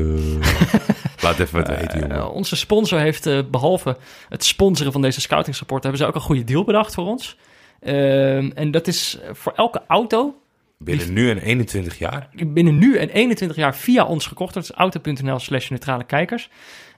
Laat 1.22 1.38
even 1.38 1.58
wat 1.58 1.68
weten, 1.68 2.00
jongen. 2.00 2.16
Eh, 2.16 2.34
onze 2.34 2.56
sponsor 2.56 2.98
heeft 2.98 3.26
eh, 3.26 3.40
behalve 3.50 3.96
het 4.28 4.44
sponsoren 4.44 4.92
van 4.92 5.02
deze 5.02 5.20
scoutingsrapport... 5.20 5.82
hebben 5.82 6.00
ze 6.00 6.06
ook 6.06 6.14
een 6.14 6.20
goede 6.20 6.44
deal 6.44 6.64
bedacht 6.64 6.94
voor 6.94 7.06
ons. 7.06 7.36
Ehm, 7.80 8.50
en 8.54 8.70
dat 8.70 8.86
is 8.86 9.18
eh, 9.22 9.34
voor 9.34 9.52
elke 9.52 9.82
auto 9.86 10.34
Binnen 10.78 11.12
nu 11.12 11.30
en 11.30 11.38
21 11.38 11.98
jaar. 11.98 12.28
binnen 12.46 12.78
nu 12.78 12.96
en 12.96 13.08
21 13.08 13.56
jaar 13.56 13.76
via 13.76 14.04
ons 14.04 14.26
gekocht. 14.26 14.54
Dat 14.54 14.62
is 14.62 14.70
auto.nl 14.70 15.38
slash 15.38 15.68
neutrale 15.68 16.04
kijkers. 16.04 16.50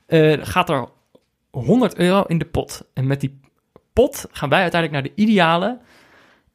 Eh, 0.06 0.32
gaat 0.40 0.70
er 0.70 0.88
100 1.50 1.96
euro 1.96 2.22
in 2.22 2.38
de 2.38 2.44
pot. 2.44 2.84
En 2.94 3.06
met 3.06 3.20
die 3.20 3.40
pot 3.92 4.26
gaan 4.32 4.48
wij 4.48 4.62
uiteindelijk 4.62 5.02
naar 5.02 5.14
de 5.14 5.22
ideale 5.22 5.78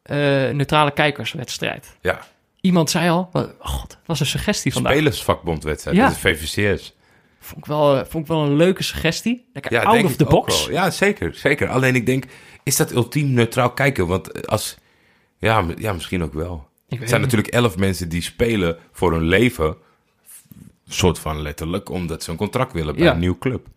eh, 0.01 0.17
neutrale 0.55 0.91
kijkerswedstrijd. 0.91 1.97
Ja. 2.01 2.19
Iemand 2.61 2.89
zei 2.89 3.09
al, 3.09 3.29
oh 3.33 3.43
god, 3.59 3.89
dat 3.89 3.99
was 4.05 4.19
een 4.19 4.25
suggestie 4.25 4.73
vandaag. 4.73 4.91
Spelersvakbondwedstrijd. 4.93 5.97
Ja. 5.97 6.03
Dat 6.07 6.15
is 6.15 6.21
VVCS. 6.21 6.95
Vond 7.39 7.57
ik, 7.59 7.65
wel, 7.65 7.95
eh, 7.97 8.05
vond 8.05 8.23
ik 8.23 8.29
wel 8.29 8.43
een 8.43 8.55
leuke 8.55 8.83
suggestie. 8.83 9.45
Lekker 9.53 9.71
Ja, 9.73 9.81
out 9.83 10.03
of 10.03 10.15
the 10.15 10.25
box. 10.25 10.65
Ja, 10.69 10.89
zeker, 10.89 11.35
zeker. 11.35 11.69
Alleen 11.69 11.95
ik 11.95 12.05
denk, 12.05 12.25
is 12.63 12.75
dat 12.75 12.91
ultiem 12.91 13.31
neutraal 13.33 13.71
kijken? 13.71 14.07
Want 14.07 14.47
als... 14.47 14.77
Ja, 15.37 15.65
ja 15.77 15.93
misschien 15.93 16.23
ook 16.23 16.33
wel. 16.33 16.67
Er 16.89 17.07
zijn 17.07 17.21
natuurlijk 17.21 17.53
elf 17.53 17.77
mensen 17.77 18.09
die 18.09 18.21
spelen 18.21 18.77
voor 18.91 19.11
hun 19.11 19.23
leven. 19.23 19.75
Soort 20.87 21.19
van 21.19 21.41
letterlijk, 21.41 21.89
omdat 21.89 22.23
ze 22.23 22.31
een 22.31 22.37
contract 22.37 22.73
willen 22.73 22.95
bij 22.95 23.03
Ja. 23.03 23.11
een 23.13 23.19
nieuw 23.19 23.37
club. 23.37 23.67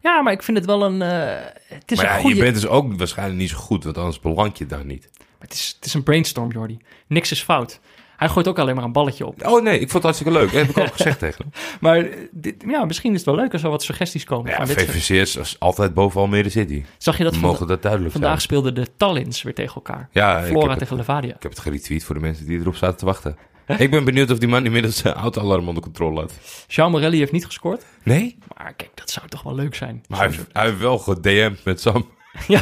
Ja, 0.00 0.22
maar 0.22 0.32
ik 0.32 0.42
vind 0.42 0.56
het 0.56 0.66
wel 0.66 0.82
een... 0.82 1.02
eh, 1.02 1.44
het 1.68 1.90
is 1.90 1.96
Maar 1.96 2.06
een 2.06 2.12
ja, 2.14 2.18
goede... 2.20 2.36
je 2.36 2.42
bent 2.42 2.54
dus 2.54 2.66
ook 2.66 2.98
waarschijnlijk 2.98 3.38
niet 3.38 3.50
zo 3.50 3.56
goed, 3.56 3.84
want 3.84 3.98
anders 3.98 4.20
beland 4.20 4.58
je 4.58 4.66
daar 4.66 4.84
niet. 4.84 5.10
Het, 5.38 5.52
is, 5.52 5.72
het 5.76 5.84
is 5.86 5.94
een 5.94 6.02
brainstorm, 6.02 6.50
Jordi. 6.52 6.78
Niks 7.06 7.30
is 7.30 7.42
fout. 7.42 7.80
Hij 8.24 8.32
gooit 8.32 8.48
ook 8.48 8.58
alleen 8.58 8.74
maar 8.74 8.84
een 8.84 8.92
balletje 8.92 9.26
op. 9.26 9.46
Oh 9.46 9.62
nee, 9.62 9.74
ik 9.74 9.90
vond 9.90 9.92
het 9.92 10.02
hartstikke 10.02 10.32
leuk. 10.32 10.52
Dat 10.52 10.60
heb 10.66 10.70
ik 10.70 10.78
ook 10.78 10.92
gezegd 11.02 11.18
tegen 11.18 11.44
hem. 11.44 11.62
Maar 11.80 12.06
dit, 12.30 12.54
ja, 12.66 12.84
misschien 12.84 13.10
is 13.12 13.16
het 13.16 13.26
wel 13.26 13.34
leuk 13.34 13.52
als 13.52 13.62
er 13.62 13.70
wat 13.70 13.82
suggesties 13.82 14.24
komen. 14.24 14.50
Ja, 14.50 14.56
van 14.56 14.66
dit 14.66 14.82
VVCS 14.82 15.36
is 15.36 15.56
altijd 15.58 15.94
boven 15.94 16.20
Almere 16.20 16.48
City. 16.48 16.84
Zag 16.98 17.18
je 17.18 17.24
dat 17.24 17.36
mogen 17.36 17.66
dat 17.66 17.82
duidelijk 17.82 18.12
vandaag 18.12 18.30
zijn. 18.30 18.42
speelden 18.42 18.74
de 18.74 18.86
Tallins 18.96 19.42
weer 19.42 19.54
tegen 19.54 19.74
elkaar? 19.74 20.08
Ja, 20.12 20.42
Flora 20.42 20.72
tegen 20.76 20.96
het, 20.96 21.06
Levadia. 21.06 21.34
ik 21.34 21.42
heb 21.42 21.50
het 21.50 21.60
geretweet 21.60 22.04
voor 22.04 22.14
de 22.14 22.20
mensen 22.20 22.46
die 22.46 22.60
erop 22.60 22.76
zaten 22.76 22.96
te 22.98 23.04
wachten. 23.04 23.36
ik 23.78 23.90
ben 23.90 24.04
benieuwd 24.04 24.30
of 24.30 24.38
die 24.38 24.48
man 24.48 24.64
inmiddels 24.64 24.96
zijn 24.96 25.14
auto-alarm 25.14 25.68
onder 25.68 25.82
controle 25.82 26.20
had. 26.20 26.32
Jean 26.66 26.90
Morelli 26.90 27.18
heeft 27.18 27.32
niet 27.32 27.46
gescoord. 27.46 27.84
Nee? 28.02 28.38
Maar 28.56 28.72
kijk, 28.76 28.90
dat 28.94 29.10
zou 29.10 29.28
toch 29.28 29.42
wel 29.42 29.54
leuk 29.54 29.74
zijn. 29.74 30.04
Maar 30.08 30.18
hij, 30.18 30.28
heeft- 30.28 30.46
hij 30.52 30.64
heeft 30.66 30.78
wel 30.78 30.98
gedM'd 30.98 31.64
met 31.64 31.80
Sam. 31.80 32.12
Ja, 32.48 32.60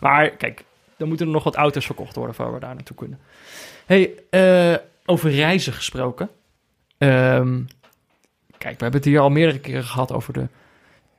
maar 0.00 0.30
kijk, 0.30 0.64
dan 0.96 1.08
moeten 1.08 1.26
er 1.26 1.32
nog 1.32 1.44
wat 1.44 1.54
auto's 1.54 1.86
verkocht 1.86 2.16
worden 2.16 2.34
voor 2.34 2.52
we 2.54 2.60
daar 2.60 2.74
naartoe 2.74 2.96
kunnen. 2.96 3.18
Hey, 3.86 4.12
eh, 4.30 4.78
over 5.04 5.30
reizen 5.30 5.72
gesproken. 5.72 6.30
Ehm, 6.98 7.60
kijk, 8.58 8.78
we 8.78 8.82
hebben 8.82 9.00
het 9.00 9.04
hier 9.04 9.20
al 9.20 9.30
meerdere 9.30 9.58
keren 9.58 9.84
gehad 9.84 10.12
over 10.12 10.32
de 10.32 10.48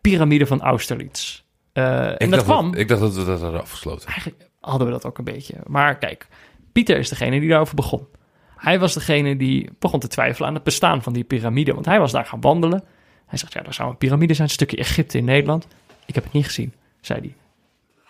piramide 0.02 0.46
van 0.46 0.62
Austerlitz. 0.62 1.42
Eh, 1.74 2.22
en 2.22 2.30
dat 2.30 2.44
kwam, 2.44 2.74
ik 2.74 2.88
dacht 2.88 3.02
dat 3.02 3.16
we 3.16 3.26
dat 3.26 3.42
hadden 3.42 3.62
afgesloten. 3.62 4.08
eigenlijk 4.08 4.50
hadden 4.60 4.88
we 4.88 4.94
dat 4.94 5.06
ook 5.06 5.18
een 5.18 5.24
beetje. 5.24 5.56
Maar 5.68 5.98
kijk, 5.98 6.28
Pieter 6.72 6.98
is 6.98 7.10
degene 7.10 7.40
die 7.40 7.50
daarover 7.50 7.76
begon. 7.76 8.08
Hij 8.56 8.80
was 8.80 8.94
degene 8.94 9.38
die 9.38 9.70
begon 9.80 10.00
te 10.00 10.08
twijfelen 10.08 10.48
aan 10.48 10.54
het 10.54 10.64
bestaan 10.64 11.04
van 11.04 11.14
die 11.14 11.24
piramide. 11.24 11.74
Want 11.74 11.86
hij 11.86 12.00
was 12.00 12.12
daar 12.12 12.26
gaan 12.26 12.42
wandelen. 12.42 12.84
Hij 13.26 13.38
zegt, 13.38 13.54
ja, 13.54 13.64
er 13.64 13.74
zou 13.74 13.90
een 13.90 13.98
piramide 13.98 14.34
zijn, 14.34 14.48
een 14.48 14.54
stukje 14.54 14.78
Egypte 14.78 15.18
in 15.18 15.26
Nederland. 15.26 15.68
Ik 16.06 16.16
heb 16.16 16.24
het 16.24 16.34
niet 16.34 16.46
gezien, 16.46 16.74
zei 17.02 17.20
hij. 17.20 17.36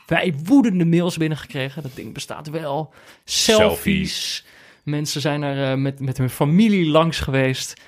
Wij 0.08 0.34
woedende 0.44 0.86
mails 0.86 1.18
binnengekregen. 1.18 1.84
Dat 1.84 1.96
ding 1.96 2.14
bestaat 2.14 2.50
wel. 2.50 2.94
Selfies. 3.24 4.46
Mensen 4.84 5.22
zijn 5.22 5.42
er 5.44 5.72
eh, 5.72 5.78
met, 5.78 6.00
met 6.00 6.18
hun 6.18 6.30
familie 6.30 6.86
langs 6.88 7.20
geweest. 7.20 7.82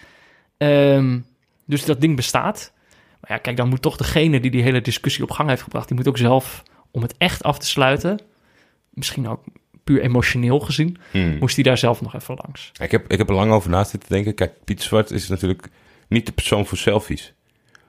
Ehm, 0.58 1.20
dus 1.66 1.86
dat 1.86 2.02
ding 2.02 2.16
bestaat. 2.16 2.72
Maar 3.20 3.32
ja, 3.32 3.38
kijk, 3.38 3.58
dan 3.58 3.70
moet 3.70 3.82
toch 3.82 3.98
degene 3.98 4.40
die 4.40 4.52
die 4.52 4.62
hele 4.64 4.82
discussie 4.82 5.24
op 5.24 5.32
gang 5.32 5.50
heeft 5.50 5.62
gebracht... 5.62 5.88
die 5.88 5.98
moet 5.98 6.08
ook 6.08 6.18
zelf, 6.18 6.64
om 6.92 7.02
het 7.02 7.16
echt 7.18 7.44
af 7.44 7.60
te 7.60 7.66
sluiten... 7.66 8.20
misschien 8.90 9.28
ook 9.28 9.44
puur 9.84 10.02
emotioneel 10.02 10.60
gezien, 10.60 10.98
Hmm. 11.12 11.38
moest 11.40 11.56
hij 11.56 11.64
daar 11.64 11.78
zelf 11.78 12.02
nog 12.02 12.16
even 12.16 12.36
langs. 12.44 12.72
Ik 12.82 12.92
heb, 12.92 13.12
ik 13.12 13.18
heb 13.18 13.30
er 13.30 13.36
lang 13.36 13.52
over 13.52 13.70
na 13.70 13.84
zitten 13.84 14.10
denken. 14.10 14.34
Kijk, 14.34 14.54
Pieter 14.64 14.86
Zwart 14.86 15.12
is 15.12 15.28
natuurlijk 15.28 15.68
niet 16.08 16.26
de 16.26 16.32
persoon 16.32 16.66
voor 16.66 16.78
selfies. 16.78 17.34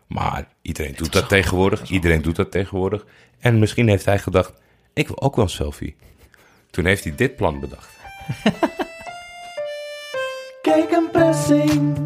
Maar 0.07 0.49
iedereen 0.63 0.95
doet 0.97 1.13
dat 1.13 1.29
tegenwoordig. 1.29 1.91
Iedereen 1.91 2.23
doet 2.23 2.37
dat 2.37 2.51
tegenwoordig. 2.51 3.07
En 3.39 3.59
misschien 3.59 3.89
heeft 3.89 4.05
hij 4.05 4.19
gedacht, 4.19 4.53
ik 4.93 5.07
wil 5.07 5.21
ook 5.21 5.37
wel 5.37 5.45
een 5.45 5.51
selfie. 5.51 5.97
Toen 6.71 6.85
heeft 6.85 7.05
hij 7.05 7.15
dit 7.15 7.37
plan 7.37 7.61
bedacht. 7.61 7.97
Kijk 10.63 10.91
een 10.91 11.09
pressing. 11.13 11.97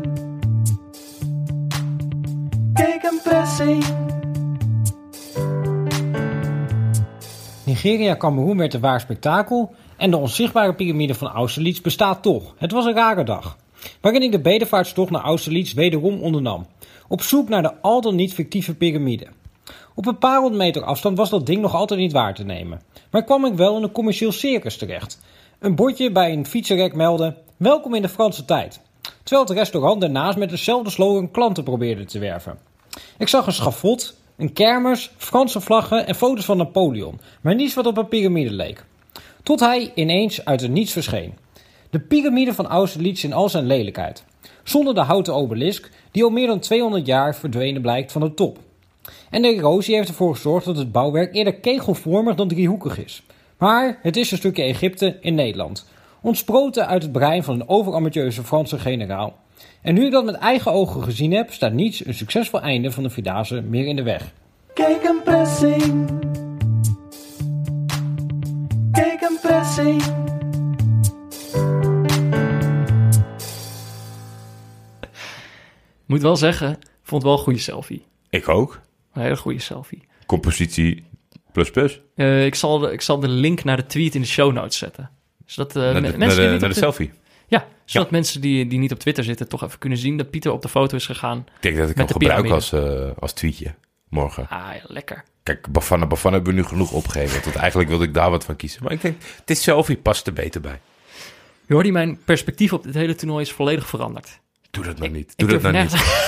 Kijk 2.72 3.02
een 3.02 3.20
pressing. 3.24 3.84
Nigeria-Cameroen 7.64 8.56
werd 8.56 8.74
een 8.74 8.80
waar 8.80 9.00
spektakel 9.00 9.74
en 9.96 10.10
de 10.10 10.16
onzichtbare 10.16 10.74
piramide 10.74 11.14
van 11.14 11.28
Austerlitz 11.28 11.80
bestaat 11.80 12.22
toch. 12.22 12.54
Het 12.56 12.72
was 12.72 12.84
een 12.84 12.94
rare 12.94 13.24
dag, 13.24 13.56
waarin 14.00 14.22
ik 14.22 14.32
de 14.32 14.40
bedevaartstocht 14.40 15.10
naar 15.10 15.22
Austerlitz 15.22 15.72
wederom 15.72 16.20
ondernam, 16.20 16.66
op 17.10 17.22
zoek 17.22 17.48
naar 17.48 17.62
de 17.62 17.80
al 17.80 18.00
dan 18.00 18.14
niet 18.14 18.34
fictieve 18.34 18.74
piramide. 18.74 19.26
Op 19.94 20.06
een 20.06 20.18
paar 20.18 20.38
honderd 20.38 20.62
meter 20.62 20.82
afstand 20.82 21.16
was 21.16 21.30
dat 21.30 21.46
ding 21.46 21.60
nog 21.60 21.74
altijd 21.74 22.00
niet 22.00 22.12
waar 22.12 22.34
te 22.34 22.44
nemen, 22.44 22.80
maar 23.10 23.24
kwam 23.24 23.44
ik 23.44 23.54
wel 23.54 23.76
in 23.76 23.82
een 23.82 23.92
commercieel 23.92 24.32
circus 24.32 24.76
terecht. 24.76 25.20
Een 25.58 25.74
bordje 25.74 26.12
bij 26.12 26.32
een 26.32 26.46
fietsenrek 26.46 26.94
meldde, 26.94 27.36
welkom 27.56 27.94
in 27.94 28.02
de 28.02 28.08
Franse 28.08 28.44
tijd. 28.44 28.80
Terwijl 29.22 29.48
het 29.48 29.56
restaurant 29.56 30.00
daarnaast 30.00 30.38
met 30.38 30.50
dezelfde 30.50 30.90
slogan 30.90 31.30
klanten 31.30 31.64
probeerde 31.64 32.04
te 32.04 32.18
werven. 32.18 32.58
Ik 33.18 33.28
zag 33.28 33.46
een 33.46 33.52
schafot, 33.52 34.16
een 34.36 34.52
kermis, 34.52 35.10
Franse 35.16 35.60
vlaggen 35.60 36.06
en 36.06 36.14
foto's 36.14 36.44
van 36.44 36.56
Napoleon, 36.56 37.20
maar 37.40 37.54
niets 37.54 37.74
wat 37.74 37.86
op 37.86 37.96
een 37.96 38.08
piramide 38.08 38.52
leek. 38.52 38.84
Tot 39.42 39.60
hij 39.60 39.92
ineens 39.94 40.44
uit 40.44 40.60
het 40.60 40.70
niets 40.70 40.92
verscheen. 40.92 41.34
De 41.90 42.00
piramide 42.00 42.54
van 42.54 42.66
Austerlitz 42.66 43.24
in 43.24 43.32
al 43.32 43.48
zijn 43.48 43.66
lelijkheid. 43.66 44.24
Zonder 44.64 44.94
de 44.94 45.00
houten 45.00 45.34
obelisk, 45.34 45.90
die 46.10 46.24
al 46.24 46.30
meer 46.30 46.46
dan 46.46 46.58
200 46.58 47.06
jaar 47.06 47.34
verdwenen 47.34 47.82
blijkt 47.82 48.12
van 48.12 48.20
de 48.20 48.34
top. 48.34 48.58
En 49.30 49.42
de 49.42 49.54
erosie 49.54 49.94
heeft 49.94 50.08
ervoor 50.08 50.34
gezorgd 50.34 50.64
dat 50.64 50.76
het 50.76 50.92
bouwwerk 50.92 51.34
eerder 51.34 51.54
kegelvormig 51.54 52.34
dan 52.34 52.48
driehoekig 52.48 53.04
is. 53.04 53.22
Maar 53.58 53.98
het 54.02 54.16
is 54.16 54.30
een 54.30 54.38
stukje 54.38 54.62
Egypte 54.62 55.16
in 55.20 55.34
Nederland. 55.34 55.86
Ontsproten 56.20 56.86
uit 56.86 57.02
het 57.02 57.12
brein 57.12 57.44
van 57.44 57.54
een 57.54 57.68
overambitieuze 57.68 58.42
Franse 58.42 58.78
generaal. 58.78 59.36
En 59.82 59.94
nu 59.94 60.04
ik 60.04 60.12
dat 60.12 60.24
met 60.24 60.34
eigen 60.34 60.72
ogen 60.72 61.02
gezien 61.02 61.32
heb, 61.32 61.52
staat 61.52 61.72
niets 61.72 62.06
een 62.06 62.14
succesvol 62.14 62.60
einde 62.60 62.90
van 62.90 63.02
de 63.02 63.10
Vierdaagse 63.10 63.60
meer 63.60 63.86
in 63.86 63.96
de 63.96 64.02
weg. 64.02 64.32
Kijk 64.74 65.04
een 65.04 65.22
pressing. 65.24 66.08
Kijk 68.92 69.20
een 69.20 69.38
pressing. 69.42 70.02
Moet 76.10 76.22
wel 76.22 76.36
zeggen, 76.36 76.78
vond 77.02 77.22
wel 77.22 77.32
een 77.32 77.38
goede 77.38 77.58
selfie. 77.58 78.04
Ik 78.30 78.48
ook. 78.48 78.80
Een 79.12 79.22
hele 79.22 79.36
goede 79.36 79.58
selfie. 79.60 80.02
Compositie 80.26 81.04
plus 81.52 81.70
plus. 81.70 82.00
Eh, 82.14 82.44
ik, 82.44 82.54
zal 82.54 82.78
de, 82.78 82.92
ik 82.92 83.00
zal 83.00 83.20
de 83.20 83.28
link 83.28 83.64
naar 83.64 83.76
de 83.76 83.86
tweet 83.86 84.14
in 84.14 84.20
de 84.20 84.26
show 84.26 84.52
notes 84.52 84.78
zetten. 84.78 85.10
Zodat 85.46 85.76
eh, 85.76 85.82
naar 85.82 85.92
me- 85.92 86.00
de, 86.00 86.08
naar 86.08 86.18
mensen 86.18 86.36
de, 86.36 86.42
die 86.42 86.50
niet 86.50 86.60
naar 86.60 86.70
de 86.70 86.76
selfie. 86.76 87.10
Ja, 87.46 87.66
zodat 87.84 88.10
mensen 88.10 88.40
die, 88.40 88.66
die 88.66 88.78
niet 88.78 88.92
op 88.92 88.98
Twitter 88.98 89.24
zitten 89.24 89.48
toch 89.48 89.64
even 89.64 89.78
kunnen 89.78 89.98
zien 89.98 90.16
dat 90.16 90.30
Pieter 90.30 90.52
op 90.52 90.62
de 90.62 90.68
foto 90.68 90.96
is 90.96 91.06
gegaan. 91.06 91.38
Ik 91.38 91.62
denk 91.62 91.76
dat 91.76 91.90
ik 91.90 91.96
hem 91.96 92.06
de 92.06 92.12
gebruik 92.12 92.50
als, 92.50 92.72
eh, 92.72 93.10
als 93.18 93.32
tweetje 93.32 93.74
morgen. 94.08 94.48
Ah, 94.48 94.58
ja, 94.74 94.80
lekker. 94.86 95.24
Kijk, 95.42 95.72
Bafana 95.72 96.06
Bafana 96.06 96.34
hebben 96.34 96.54
we 96.54 96.60
nu 96.60 96.66
genoeg 96.66 96.92
opgegeven. 96.92 97.42
Want 97.44 97.56
eigenlijk 97.56 97.88
wilde 97.88 98.04
ik 98.04 98.14
daar 98.14 98.30
wat 98.30 98.44
van 98.44 98.56
kiezen. 98.56 98.82
Maar 98.82 98.92
ik 98.92 99.00
denk, 99.00 99.22
dit 99.44 99.58
selfie 99.58 99.96
past 99.96 100.26
er 100.26 100.32
beter 100.32 100.60
bij. 100.60 100.80
Jordi, 101.66 101.92
mijn 101.92 102.18
perspectief 102.24 102.72
op 102.72 102.82
dit 102.82 102.94
hele 102.94 103.14
toernooi 103.14 103.42
is 103.44 103.52
volledig 103.52 103.86
veranderd. 103.86 104.40
Doe 104.70 104.84
dat 104.84 104.98
nou 104.98 105.10
niet. 105.10 105.32
Doe 105.36 105.48
dat 105.48 105.62
nou 105.62 105.76
niet. 105.76 105.94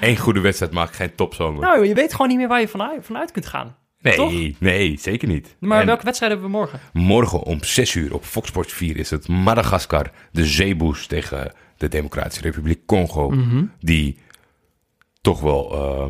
Eén 0.00 0.16
goede 0.16 0.40
wedstrijd 0.40 0.72
maakt 0.72 0.96
geen 0.96 1.14
topzomer. 1.14 1.62
Nou, 1.62 1.86
je 1.86 1.94
weet 1.94 2.12
gewoon 2.12 2.28
niet 2.28 2.36
meer 2.36 2.48
waar 2.48 2.60
je 2.60 2.68
vanuit, 2.68 3.04
vanuit 3.06 3.30
kunt 3.30 3.46
gaan. 3.46 3.76
toch? 4.02 4.30
nee, 4.30 4.56
nee, 4.58 4.98
zeker 4.98 5.28
niet. 5.28 5.56
Maar 5.58 5.80
En 5.80 5.86
welke 5.86 6.04
wedstrijd 6.04 6.32
hebben 6.32 6.50
we 6.50 6.56
morgen? 6.56 6.80
Morgen 6.92 7.42
om 7.42 7.64
6 7.64 7.94
uur 7.94 8.14
op 8.14 8.24
Fox 8.24 8.48
Sports 8.48 8.72
4 8.72 8.96
is 8.96 9.10
het 9.10 9.28
Madagaskar, 9.28 10.10
de 10.32 10.46
zeeboes 10.46 11.06
tegen 11.06 11.52
de 11.76 11.88
Democratische 11.88 12.42
Republiek 12.42 12.86
Congo. 12.86 13.30
Mhm. 13.30 13.64
Die 13.80 14.18
toch 15.20 15.40
wel 15.40 15.72
eh, 15.72 16.06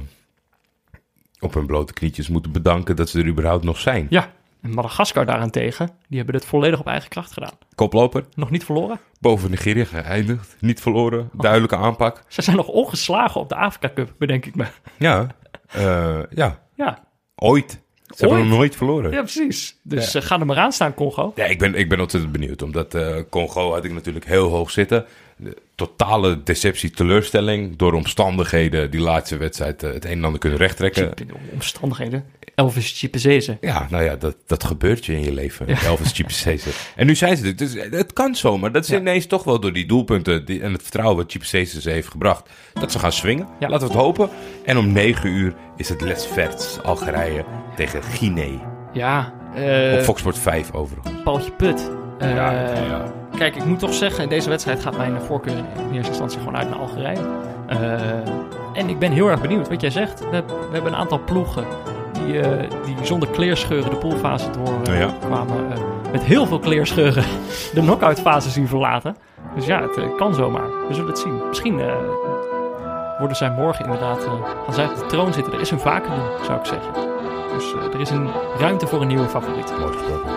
op 1.40 1.54
hun 1.54 1.66
blote 1.66 1.92
knietjes 1.92 2.28
moeten 2.28 2.52
bedanken 2.52 2.96
dat 2.96 3.08
ze 3.08 3.18
er 3.18 3.26
überhaupt 3.26 3.64
nog 3.64 3.78
zijn. 3.80 4.06
Ja, 4.10 4.32
en 4.62 4.70
Madagaskar 4.74 5.26
daarentegen, 5.26 5.90
die 6.08 6.16
hebben 6.18 6.34
het 6.34 6.44
volledig 6.44 6.80
op 6.80 6.86
eigen 6.86 7.08
kracht 7.08 7.32
gedaan. 7.32 7.52
Koploper, 7.74 8.24
Nog 8.34 8.50
niet 8.50 8.64
verloren. 8.64 8.98
boven 9.20 9.50
Nigeria 9.50 9.84
geëindigd, 9.84 10.56
niet 10.60 10.80
verloren, 10.80 11.30
Oh. 11.34 11.40
duidelijke 11.40 11.76
aanpak. 11.76 12.22
Ze 12.28 12.42
zijn 12.42 12.56
nog 12.56 12.66
ongeslagen 12.68 13.40
op 13.40 13.48
de 13.48 13.54
Afrika 13.54 13.90
Cup, 13.94 14.12
bedenk 14.18 14.46
ik 14.46 14.54
me. 14.54 14.64
Ja, 14.96 15.26
eh, 15.66 16.18
ja, 16.30 16.58
Ja, 16.74 17.04
ooit. 17.34 17.80
Ze 18.16 18.26
hebben 18.26 18.48
nog 18.48 18.56
nooit 18.56 18.76
verloren. 18.76 19.10
ja 19.10 19.20
precies. 19.20 19.76
Dus 19.82 20.14
eh, 20.14 20.22
ga 20.22 20.40
er 20.40 20.46
maar 20.46 20.58
aan 20.58 20.72
staan, 20.72 20.94
Congo. 20.94 21.32
Ja, 21.34 21.44
ik 21.44 21.58
ben, 21.58 21.74
ik 21.74 21.88
ben 21.88 22.00
ontzettend 22.00 22.32
benieuwd. 22.32 22.62
Omdat 22.62 22.94
eh, 22.94 23.16
Congo 23.30 23.72
had 23.72 23.84
ik 23.84 23.92
natuurlijk 23.92 24.26
heel 24.26 24.48
hoog 24.48 24.70
zitten. 24.70 25.04
De 25.36 25.56
totale 25.74 26.42
deceptie, 26.42 26.90
teleurstelling. 26.90 27.76
Door 27.76 27.92
omstandigheden 27.92 28.90
die 28.90 29.00
laatste 29.00 29.36
wedstrijd 29.36 29.80
het 29.80 30.04
een 30.04 30.10
en 30.10 30.24
ander 30.24 30.40
kunnen 30.40 30.58
rechttrekken. 30.58 31.12
De 31.16 31.26
omstandigheden. 31.52 32.24
Elvis 32.60 32.98
Chipezeze. 32.98 33.56
Ja, 33.60 33.86
nou 33.90 34.04
ja, 34.04 34.16
dat, 34.16 34.36
dat 34.46 34.64
gebeurt 34.64 35.04
je 35.06 35.12
in 35.12 35.22
je 35.22 35.32
leven. 35.32 35.68
Elvis 35.68 36.12
Chipsese. 36.12 36.70
En 36.96 37.06
nu 37.06 37.14
zijn 37.14 37.36
ze 37.36 37.46
er. 37.46 37.56
Dus 37.56 37.74
het 37.90 38.12
kan 38.12 38.34
zomaar. 38.34 38.72
Dat 38.72 38.82
is 38.84 38.90
Ja. 38.90 38.98
ineens 38.98 39.26
toch 39.26 39.44
wel 39.44 39.60
door 39.60 39.72
die 39.72 39.86
doelpunten 39.86 40.44
die, 40.44 40.62
en 40.62 40.72
het 40.72 40.82
vertrouwen 40.82 41.16
wat 41.16 41.30
Chipsese 41.32 41.80
ze 41.80 41.90
heeft 41.90 42.08
gebracht. 42.08 42.48
Dat 42.72 42.92
ze 42.92 42.98
gaan 42.98 43.12
swingen. 43.12 43.48
Ja. 43.60 43.68
Laten 43.68 43.86
we 43.86 43.92
het 43.92 44.02
hopen. 44.02 44.28
En 44.64 44.78
om 44.78 44.92
negen 44.92 45.30
uur 45.30 45.54
is 45.76 45.88
het 45.88 46.00
Les 46.00 46.26
Verts, 46.26 46.82
Algerije 46.82 47.44
tegen 47.76 48.02
Guinea. 48.02 48.72
Ja, 48.92 49.32
eh 49.54 49.92
Op 49.98 50.00
Fox 50.04 50.20
Sport 50.20 50.38
5 50.38 50.72
overigens. 50.72 51.22
Paultje 51.24 51.50
Put. 51.50 51.90
Eh, 52.18 52.34
Ja, 52.34 52.52
ja. 52.74 53.12
Kijk, 53.38 53.56
ik 53.56 53.64
moet 53.64 53.78
toch 53.78 53.94
zeggen, 53.94 54.28
deze 54.28 54.48
wedstrijd 54.48 54.80
gaat 54.80 54.96
mijn 54.96 55.20
voorkeur 55.20 55.56
in 55.56 55.92
eerste 55.92 56.08
instantie 56.08 56.38
gewoon 56.38 56.56
uit 56.56 56.70
naar 56.70 56.78
Algerije. 56.78 57.38
Eh, 57.68 58.00
en 58.74 58.88
ik 58.88 58.98
ben 58.98 59.12
heel 59.12 59.28
erg 59.28 59.40
benieuwd 59.40 59.68
wat 59.68 59.80
jij 59.80 59.90
zegt. 59.90 60.20
We, 60.20 60.30
we 60.46 60.68
hebben 60.72 60.92
een 60.92 60.98
aantal 60.98 61.24
ploegen 61.24 61.64
die, 62.24 62.40
eh, 62.40 62.70
die 62.84 62.96
zonder 63.02 63.28
kleerscheuren 63.28 63.90
de 63.90 63.96
poolfase 63.96 64.50
door 64.50 64.94
eh, 64.94 64.98
Ja. 65.00 65.08
kwamen. 65.26 65.72
eh, 65.72 65.78
met 66.12 66.22
heel 66.22 66.46
veel 66.46 66.58
kleerscheuren 66.58 67.24
de 67.74 67.80
knock-out 67.80 68.20
fase 68.20 68.50
zien 68.50 68.68
verlaten. 68.68 69.16
Dus 69.54 69.66
ja, 69.66 69.80
het 69.82 69.96
eh, 69.96 70.04
kan 70.16 70.34
zomaar. 70.34 70.68
We 70.88 70.94
zullen 70.94 71.08
het 71.08 71.18
zien. 71.18 71.40
Misschien 71.48 71.80
worden 73.18 73.36
zij 73.36 73.50
morgen 73.50 73.84
inderdaad, 73.84 74.26
gaan 74.64 74.74
zij 74.74 74.84
op 74.84 74.94
de 74.96 75.06
troon 75.06 75.32
zitten. 75.32 75.52
Er 75.52 75.60
is 75.60 75.70
een 75.70 75.80
vacuüm, 75.80 76.20
zou 76.46 76.58
ik 76.58 76.64
zeggen. 76.66 76.92
Dus 77.54 77.72
er 77.94 78.00
is 78.00 78.10
een 78.10 78.28
ruimte 78.58 78.86
voor 78.86 79.00
een 79.00 79.06
nieuwe 79.08 79.28
favoriet. 79.28 79.72
Mooi 79.78 79.92
gesproken. 79.92 80.30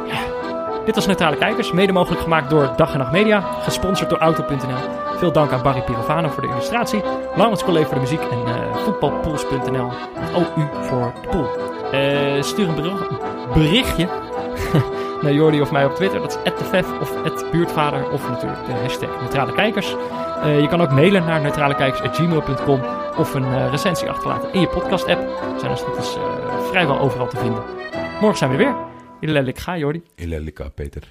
Dit 0.85 0.95
was 0.95 1.05
Neutrale 1.05 1.35
Kijkers, 1.35 1.71
mede 1.71 1.91
mogelijk 1.93 2.21
gemaakt 2.21 2.49
door 2.49 2.69
Dag 2.75 2.91
en 2.93 2.97
Nacht 2.99 3.11
Media, 3.11 3.41
gesponsord 3.61 4.09
door 4.09 4.19
Auto.nl. 4.19 4.77
Veel 5.17 5.31
dank 5.31 5.51
aan 5.51 5.61
Barry 5.61 5.81
Pirovano 5.81 6.29
voor 6.29 6.41
de 6.41 6.47
illustratie, 6.49 7.01
Laurens 7.35 7.63
Collee 7.63 7.85
voor 7.85 7.93
de 7.93 7.99
muziek 7.99 8.21
en 8.21 8.37
eh 8.45 8.75
voetbalpools.nl 8.83 9.89
OU 10.35 10.67
voor 10.81 11.13
de 11.21 11.27
pool. 11.29 11.47
Eh, 11.93 12.41
stuur 12.41 12.67
een 12.67 12.75
bericht- 12.75 13.53
berichtje 13.53 14.07
naar 15.21 15.33
Jordi 15.33 15.61
of 15.61 15.71
mij 15.71 15.85
op 15.85 15.95
Twitter, 15.95 16.19
dat 16.21 16.39
is 16.43 16.51
@defef 16.57 16.99
of 17.01 17.51
@buurtvader 17.51 18.09
of 18.11 18.29
natuurlijk 18.29 18.65
de 18.65 18.71
hashtag 18.71 19.21
Neutrale 19.21 19.51
Kijkers. 19.53 19.95
Eh, 20.43 20.59
je 20.61 20.67
kan 20.67 20.81
ook 20.81 20.91
mailen 20.91 21.25
naar 21.25 21.41
neutralekijkers.gmail.com 21.41 22.81
of 23.17 23.33
een 23.33 23.43
eh, 23.43 23.69
recensie 23.69 24.09
achterlaten 24.09 24.53
in 24.53 24.59
je 24.59 24.67
podcast 24.67 25.07
app. 25.07 25.19
We 25.53 25.59
zijn 25.59 25.71
als 25.71 25.85
het 25.85 25.97
is 25.97 26.17
vrijwel 26.69 26.99
overal 26.99 27.27
te 27.27 27.37
vinden. 27.37 27.63
Morgen 28.21 28.37
zijn 28.37 28.51
we 28.51 28.57
weer. 28.57 28.75
Ilellik 29.19 29.59
ga 29.59 29.77
Jordi. 29.77 30.03
Ilelika, 30.15 30.69
Peter. 30.69 31.01